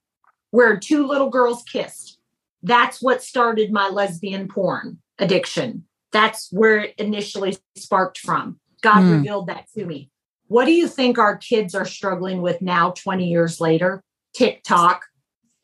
where 0.50 0.78
two 0.78 1.06
little 1.06 1.30
girls 1.30 1.62
kissed. 1.62 2.17
That's 2.62 3.00
what 3.00 3.22
started 3.22 3.72
my 3.72 3.88
lesbian 3.88 4.48
porn 4.48 4.98
addiction. 5.18 5.84
That's 6.12 6.48
where 6.52 6.78
it 6.80 6.94
initially 6.98 7.56
sparked 7.76 8.18
from. 8.18 8.58
God 8.80 9.02
mm. 9.02 9.12
revealed 9.12 9.48
that 9.48 9.66
to 9.76 9.84
me. 9.84 10.10
What 10.46 10.64
do 10.64 10.72
you 10.72 10.88
think 10.88 11.18
our 11.18 11.36
kids 11.36 11.74
are 11.74 11.84
struggling 11.84 12.40
with 12.40 12.62
now, 12.62 12.92
20 12.92 13.28
years 13.28 13.60
later? 13.60 14.02
TikTok, 14.34 15.04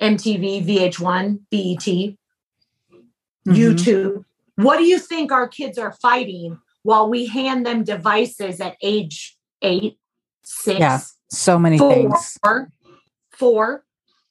MTV, 0.01 0.67
VH1, 0.67 1.39
BET, 1.51 1.81
mm-hmm. 1.81 3.53
YouTube. 3.53 4.25
What 4.57 4.77
do 4.77 4.85
you 4.85 4.99
think 4.99 5.33
our 5.33 5.49
kids 5.49 5.79
are 5.79 5.93
fighting 5.93 6.59
while 6.83 7.09
we 7.09 7.27
hand 7.27 7.65
them 7.65 7.83
devices 7.83 8.61
at 8.61 8.77
age 8.83 9.37
eight, 9.65 9.99
six. 10.43 10.79
Yeah, 10.79 11.01
so 11.31 11.59
many 11.59 11.79
four, 11.79 11.93
things. 11.93 12.39
Four. 13.33 13.85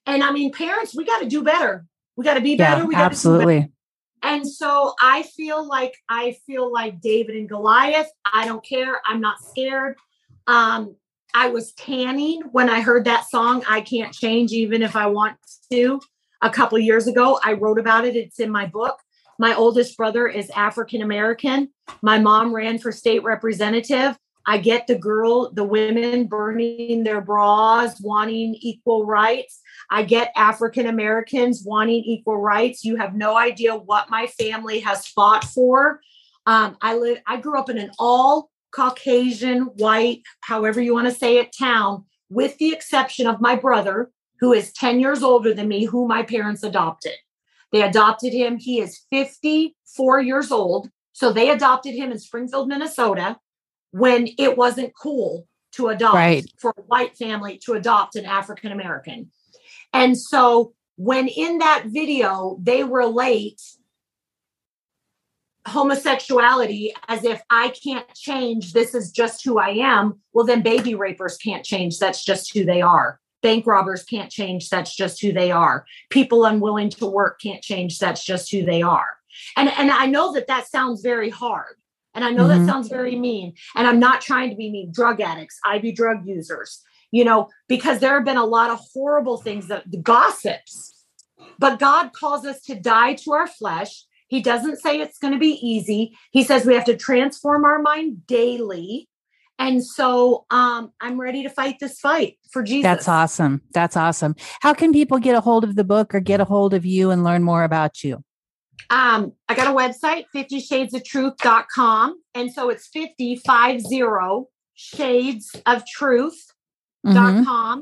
And 0.06 0.24
I 0.24 0.32
mean, 0.32 0.54
parents, 0.54 0.96
we 0.96 1.04
got 1.04 1.20
to 1.20 1.28
do 1.28 1.44
better. 1.44 1.86
We 2.16 2.24
got 2.24 2.36
to 2.36 2.42
be 2.42 2.56
better. 2.56 2.82
Yeah, 2.82 2.88
we 2.88 2.96
absolutely. 2.96 3.72
And 4.22 4.48
so 4.48 4.94
I 5.02 5.24
feel 5.24 5.68
like 5.68 5.98
I 6.10 6.38
feel 6.46 6.72
like 6.72 7.02
David 7.02 7.36
and 7.36 7.50
Goliath. 7.50 8.10
I 8.32 8.46
don't 8.46 8.64
care. 8.66 9.02
I'm 9.06 9.20
not 9.20 9.42
scared. 9.42 9.98
Um, 10.48 10.96
I 11.34 11.50
was 11.50 11.74
tanning 11.74 12.42
when 12.52 12.70
I 12.70 12.82
heard 12.82 13.06
that 13.06 13.30
song. 13.30 13.64
I 13.68 13.82
can't 13.82 14.14
change 14.14 14.52
even 14.52 14.82
if 14.82 14.96
I 14.96 15.08
want 15.08 15.38
to. 15.72 16.00
A 16.42 16.50
couple 16.50 16.78
years 16.78 17.08
ago, 17.08 17.40
I 17.44 17.54
wrote 17.54 17.80
about 17.80 18.06
it. 18.06 18.16
It's 18.16 18.40
in 18.40 18.52
my 18.52 18.66
book. 18.66 19.00
My 19.40 19.56
oldest 19.56 19.98
brother 19.98 20.28
is 20.28 20.50
African 20.52 21.02
American. 21.02 21.70
My 22.02 22.20
mom 22.20 22.54
ran 22.54 22.78
for 22.78 22.92
state 22.92 23.24
representative. 23.24 24.18
I 24.46 24.58
get 24.58 24.88
the 24.88 24.98
girl, 24.98 25.52
the 25.52 25.64
women 25.64 26.26
burning 26.26 27.04
their 27.04 27.22
bras, 27.22 28.00
wanting 28.02 28.56
equal 28.56 29.06
rights. 29.06 29.62
I 29.90 30.04
get 30.04 30.34
African 30.36 30.88
Americans 30.88 31.64
wanting 31.66 32.04
equal 32.04 32.38
rights. 32.38 32.84
You 32.84 32.98
have 32.98 33.16
no 33.16 33.38
idea 33.38 33.76
what 33.76 34.10
my 34.10 34.28
family 34.28 34.82
has 34.82 35.08
fought 35.08 35.44
for. 35.44 36.02
Um, 36.46 36.78
I 36.82 36.98
live. 36.98 37.20
I 37.26 37.38
grew 37.38 37.58
up 37.58 37.70
in 37.70 37.78
an 37.78 37.92
all 37.98 38.50
Caucasian, 38.74 39.62
white, 39.78 40.24
however 40.42 40.82
you 40.82 40.94
want 40.94 41.08
to 41.08 41.14
say 41.14 41.38
it, 41.38 41.56
town, 41.58 42.06
with 42.30 42.58
the 42.58 42.74
exception 42.74 43.28
of 43.28 43.40
my 43.40 43.56
brother, 43.56 44.12
who 44.40 44.52
is 44.52 44.74
10 44.74 45.00
years 45.00 45.24
older 45.24 45.54
than 45.54 45.68
me, 45.68 45.86
who 45.86 46.08
my 46.08 46.24
parents 46.24 46.64
adopted. 46.64 47.14
They 47.72 47.84
adopted 47.84 48.34
him. 48.34 48.58
He 48.58 48.80
is 48.80 49.06
54 49.12 50.22
years 50.22 50.52
old. 50.52 50.90
So 51.14 51.32
they 51.32 51.52
adopted 51.52 51.94
him 51.94 52.12
in 52.12 52.20
Springfield, 52.20 52.68
Minnesota 52.68 53.38
when 53.94 54.28
it 54.40 54.58
wasn't 54.58 54.92
cool 55.00 55.48
to 55.72 55.90
adopt 55.90 56.16
right. 56.16 56.52
for 56.58 56.74
a 56.76 56.82
white 56.82 57.16
family 57.16 57.60
to 57.60 57.74
adopt 57.74 58.16
an 58.16 58.26
African 58.26 58.72
American. 58.72 59.30
And 59.94 60.18
so 60.18 60.74
when 60.96 61.28
in 61.28 61.60
that 61.60 61.86
video 61.86 62.58
they 62.62 62.84
relate 62.84 63.62
homosexuality 65.68 66.94
as 67.08 67.24
if 67.24 67.42
I 67.52 67.70
can't 67.70 68.12
change, 68.16 68.74
this 68.74 68.96
is 68.96 69.12
just 69.12 69.46
who 69.46 69.60
I 69.60 69.70
am, 69.70 70.20
well, 70.34 70.46
then 70.46 70.64
baby 70.64 70.96
rapers 70.96 71.38
can't 71.38 71.64
change. 71.64 72.00
That's 72.00 72.26
just 72.26 72.52
who 72.52 72.66
they 72.66 72.82
are. 72.82 73.20
Bank 73.44 73.68
robbers 73.68 74.04
can't 74.04 74.32
change. 74.32 74.70
That's 74.70 74.96
just 74.96 75.22
who 75.22 75.32
they 75.32 75.52
are. 75.52 75.86
People 76.10 76.46
unwilling 76.46 76.90
to 76.92 77.06
work 77.06 77.40
can't 77.40 77.62
change. 77.62 78.00
That's 78.00 78.26
just 78.26 78.52
who 78.52 78.66
they 78.66 78.82
are. 78.82 79.18
And 79.56 79.70
and 79.70 79.92
I 79.92 80.08
know 80.08 80.34
that 80.34 80.48
that 80.48 80.68
sounds 80.68 81.02
very 81.02 81.30
hard. 81.30 81.76
And 82.14 82.24
I 82.24 82.32
know 82.32 82.48
mm-hmm. 82.48 82.66
that 82.66 82.72
sounds 82.72 82.90
very 82.90 83.16
mean. 83.16 83.54
And 83.76 83.88
I'm 83.88 84.00
not 84.00 84.22
trying 84.22 84.50
to 84.50 84.56
be 84.56 84.70
mean. 84.70 84.92
Drug 84.92 85.22
addicts, 85.22 85.60
IV 85.74 85.96
drug 85.96 86.26
users, 86.26 86.82
you 87.12 87.24
know, 87.24 87.50
because 87.68 88.00
there 88.00 88.14
have 88.14 88.26
been 88.26 88.38
a 88.38 88.46
lot 88.46 88.70
of 88.70 88.80
horrible 88.94 89.38
things 89.38 89.68
that 89.68 89.90
the 89.90 89.98
gossips. 89.98 91.06
But 91.60 91.80
God 91.80 92.14
calls 92.14 92.46
us 92.46 92.62
to 92.64 92.76
die 92.76 93.14
to 93.16 93.32
our 93.34 93.48
flesh. 93.48 94.06
He 94.28 94.42
doesn't 94.42 94.80
say 94.80 95.00
it's 95.00 95.20
going 95.20 95.34
to 95.34 95.40
be 95.40 95.60
easy. 95.62 96.18
He 96.32 96.44
says 96.44 96.66
we 96.66 96.74
have 96.76 96.86
to 96.86 96.98
transform 96.98 97.66
our 97.66 97.80
mind 97.80 98.26
daily. 98.26 99.10
And 99.60 99.86
so 99.86 100.46
um, 100.50 100.92
I'm 101.00 101.20
ready 101.20 101.44
to 101.44 101.50
fight 101.50 101.78
this 101.80 102.00
fight 102.00 102.38
for 102.52 102.64
Jesus. 102.64 102.84
That's 102.84 103.08
awesome. 103.08 103.62
That's 103.74 103.96
awesome. 103.96 104.36
How 104.62 104.74
can 104.74 104.92
people 104.92 105.20
get 105.20 105.36
a 105.36 105.42
hold 105.42 105.64
of 105.64 105.76
the 105.76 105.84
book 105.84 106.16
or 106.16 106.20
get 106.20 106.42
a 106.42 106.46
hold 106.46 106.74
of 106.74 106.86
you 106.86 107.12
and 107.12 107.24
learn 107.24 107.44
more 107.44 107.64
about 107.64 108.04
you? 108.04 108.24
Um, 108.90 109.34
I 109.50 109.56
got 109.56 109.68
a 109.68 109.76
website, 109.76 110.26
50 110.34 110.60
shades 110.60 110.94
of 110.94 111.04
truth.com. 111.04 112.22
And 112.36 112.52
so 112.52 112.70
it's 112.70 112.88
50, 112.88 113.38
50 113.38 114.04
shades 114.76 115.56
of 115.66 115.84
truth.com. 115.88 117.46
Mm-hmm. 117.46 117.80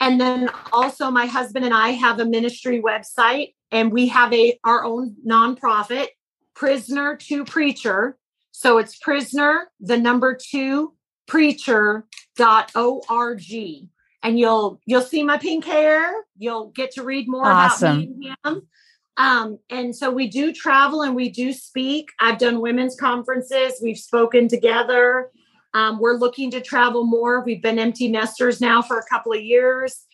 And 0.00 0.20
then 0.20 0.50
also 0.72 1.10
my 1.10 1.26
husband 1.26 1.64
and 1.64 1.74
I 1.74 1.90
have 1.90 2.20
a 2.20 2.24
ministry 2.24 2.82
website 2.82 3.54
and 3.70 3.92
we 3.92 4.08
have 4.08 4.32
a 4.32 4.58
our 4.64 4.84
own 4.84 5.16
nonprofit, 5.26 6.08
Prisoner 6.54 7.16
to 7.16 7.44
Preacher. 7.44 8.18
So 8.50 8.78
it's 8.78 8.98
prisoner, 8.98 9.70
the 9.80 9.96
number 9.96 10.38
two 10.40 10.94
preacher.org. 11.26 12.04
And 14.24 14.38
you'll 14.38 14.80
you'll 14.86 15.02
see 15.02 15.22
my 15.22 15.38
pink 15.38 15.64
hair. 15.64 16.12
You'll 16.36 16.70
get 16.70 16.92
to 16.92 17.02
read 17.02 17.28
more 17.28 17.46
awesome. 17.46 17.98
about 17.98 18.08
me 18.08 18.34
and 18.44 18.56
him. 18.56 18.68
Um, 19.16 19.58
and 19.68 19.94
so 19.94 20.10
we 20.10 20.28
do 20.28 20.52
travel 20.52 21.02
and 21.02 21.14
we 21.14 21.28
do 21.28 21.52
speak. 21.52 22.10
I've 22.20 22.38
done 22.38 22.60
women's 22.60 22.96
conferences, 22.96 23.80
we've 23.82 23.98
spoken 23.98 24.48
together. 24.48 25.30
Um, 25.74 25.98
we're 26.00 26.16
looking 26.16 26.50
to 26.50 26.60
travel 26.60 27.04
more. 27.04 27.42
We've 27.44 27.62
been 27.62 27.78
empty 27.78 28.08
nesters 28.08 28.60
now 28.60 28.82
for 28.82 28.98
a 28.98 29.04
couple 29.04 29.32
of 29.32 29.40
years. 29.40 30.04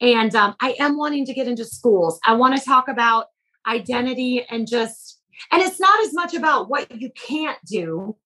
And 0.00 0.34
um, 0.34 0.54
I 0.60 0.76
am 0.78 0.96
wanting 0.96 1.26
to 1.26 1.34
get 1.34 1.46
into 1.46 1.64
schools. 1.64 2.18
I 2.24 2.34
want 2.34 2.56
to 2.56 2.64
talk 2.64 2.88
about 2.88 3.26
identity 3.66 4.44
and 4.48 4.66
just, 4.66 5.20
and 5.50 5.62
it's 5.62 5.80
not 5.80 6.00
as 6.00 6.14
much 6.14 6.34
about 6.34 6.68
what 6.68 6.90
you 7.00 7.10
can't 7.10 7.58
do. 7.66 8.16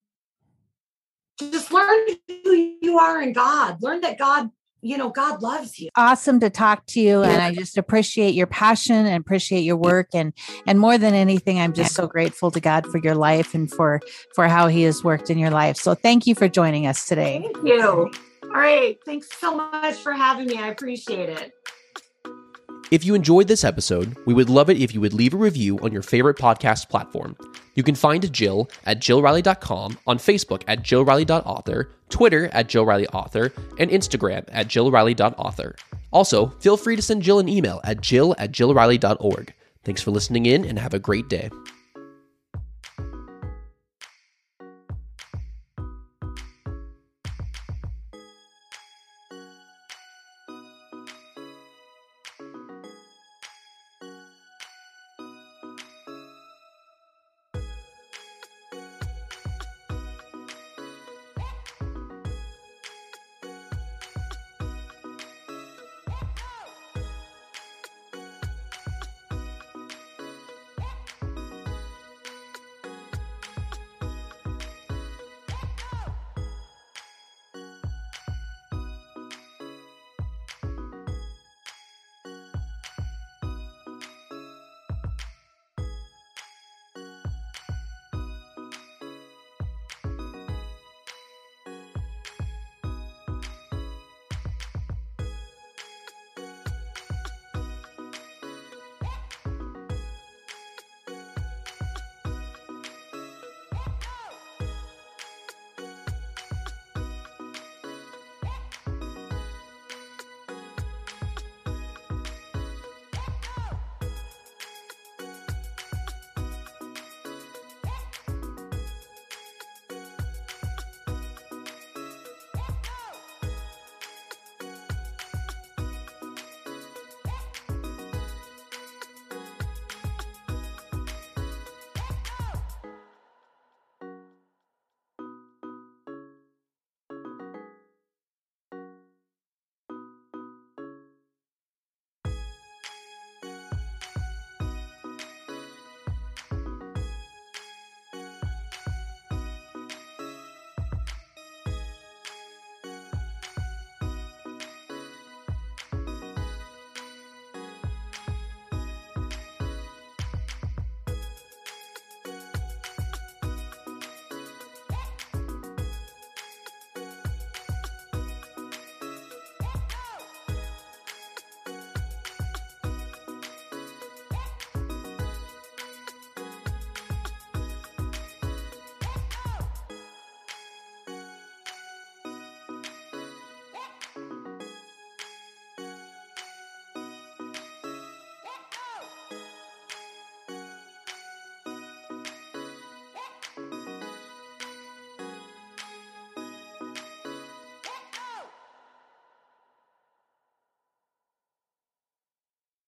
Just 1.39 1.71
learn 1.71 2.07
who 2.27 2.75
you 2.81 2.99
are 2.99 3.21
in 3.21 3.33
God. 3.33 3.81
Learn 3.81 4.01
that 4.01 4.17
God 4.17 4.49
you 4.81 4.97
know 4.97 5.09
god 5.09 5.41
loves 5.41 5.79
you. 5.79 5.89
Awesome 5.95 6.39
to 6.39 6.49
talk 6.49 6.85
to 6.87 6.99
you 6.99 7.21
and 7.21 7.41
i 7.41 7.53
just 7.53 7.77
appreciate 7.77 8.33
your 8.33 8.47
passion 8.47 9.05
and 9.05 9.21
appreciate 9.21 9.61
your 9.61 9.77
work 9.77 10.07
and 10.13 10.33
and 10.67 10.79
more 10.79 10.97
than 10.97 11.13
anything 11.13 11.59
i'm 11.59 11.73
just 11.73 11.95
so 11.95 12.07
grateful 12.07 12.51
to 12.51 12.59
god 12.59 12.85
for 12.87 12.99
your 12.99 13.15
life 13.15 13.53
and 13.53 13.71
for 13.71 14.01
for 14.33 14.47
how 14.47 14.67
he 14.67 14.83
has 14.83 15.03
worked 15.03 15.29
in 15.29 15.37
your 15.37 15.49
life. 15.49 15.77
So 15.77 15.95
thank 15.95 16.27
you 16.27 16.35
for 16.35 16.47
joining 16.47 16.87
us 16.87 17.05
today. 17.07 17.41
Thank 17.43 17.67
you. 17.67 18.11
All 18.43 18.49
right. 18.51 18.97
Thanks 19.05 19.29
so 19.39 19.55
much 19.55 19.95
for 19.95 20.13
having 20.13 20.47
me. 20.47 20.57
I 20.57 20.69
appreciate 20.69 21.29
it 21.29 21.53
if 22.91 23.05
you 23.05 23.15
enjoyed 23.15 23.47
this 23.47 23.63
episode, 23.63 24.15
we 24.25 24.33
would 24.33 24.49
love 24.49 24.69
it 24.69 24.81
if 24.81 24.93
you 24.93 25.01
would 25.01 25.13
leave 25.13 25.33
a 25.33 25.37
review 25.37 25.77
on 25.79 25.91
your 25.91 26.01
favorite 26.01 26.37
podcast 26.37 26.89
platform. 26.89 27.37
You 27.75 27.83
can 27.83 27.95
find 27.95 28.31
Jill 28.33 28.69
at 28.85 28.99
jillriley.com, 28.99 29.99
on 30.07 30.17
Facebook 30.17 30.63
at 30.67 30.83
jillriley.author, 30.83 31.89
Twitter 32.09 32.49
at 32.51 32.67
jillrileyauthor, 32.67 33.51
and 33.79 33.91
Instagram 33.91 34.45
at 34.51 34.67
jillriley.author. 34.67 35.75
Also, 36.11 36.47
feel 36.59 36.77
free 36.77 36.95
to 36.95 37.01
send 37.01 37.21
Jill 37.21 37.39
an 37.39 37.47
email 37.47 37.79
at 37.83 38.01
jill 38.01 38.35
at 38.37 38.51
jillriley.org. 38.51 39.53
Thanks 39.83 40.01
for 40.01 40.11
listening 40.11 40.45
in 40.45 40.65
and 40.65 40.79
have 40.79 40.93
a 40.93 40.99
great 40.99 41.29
day. 41.29 41.49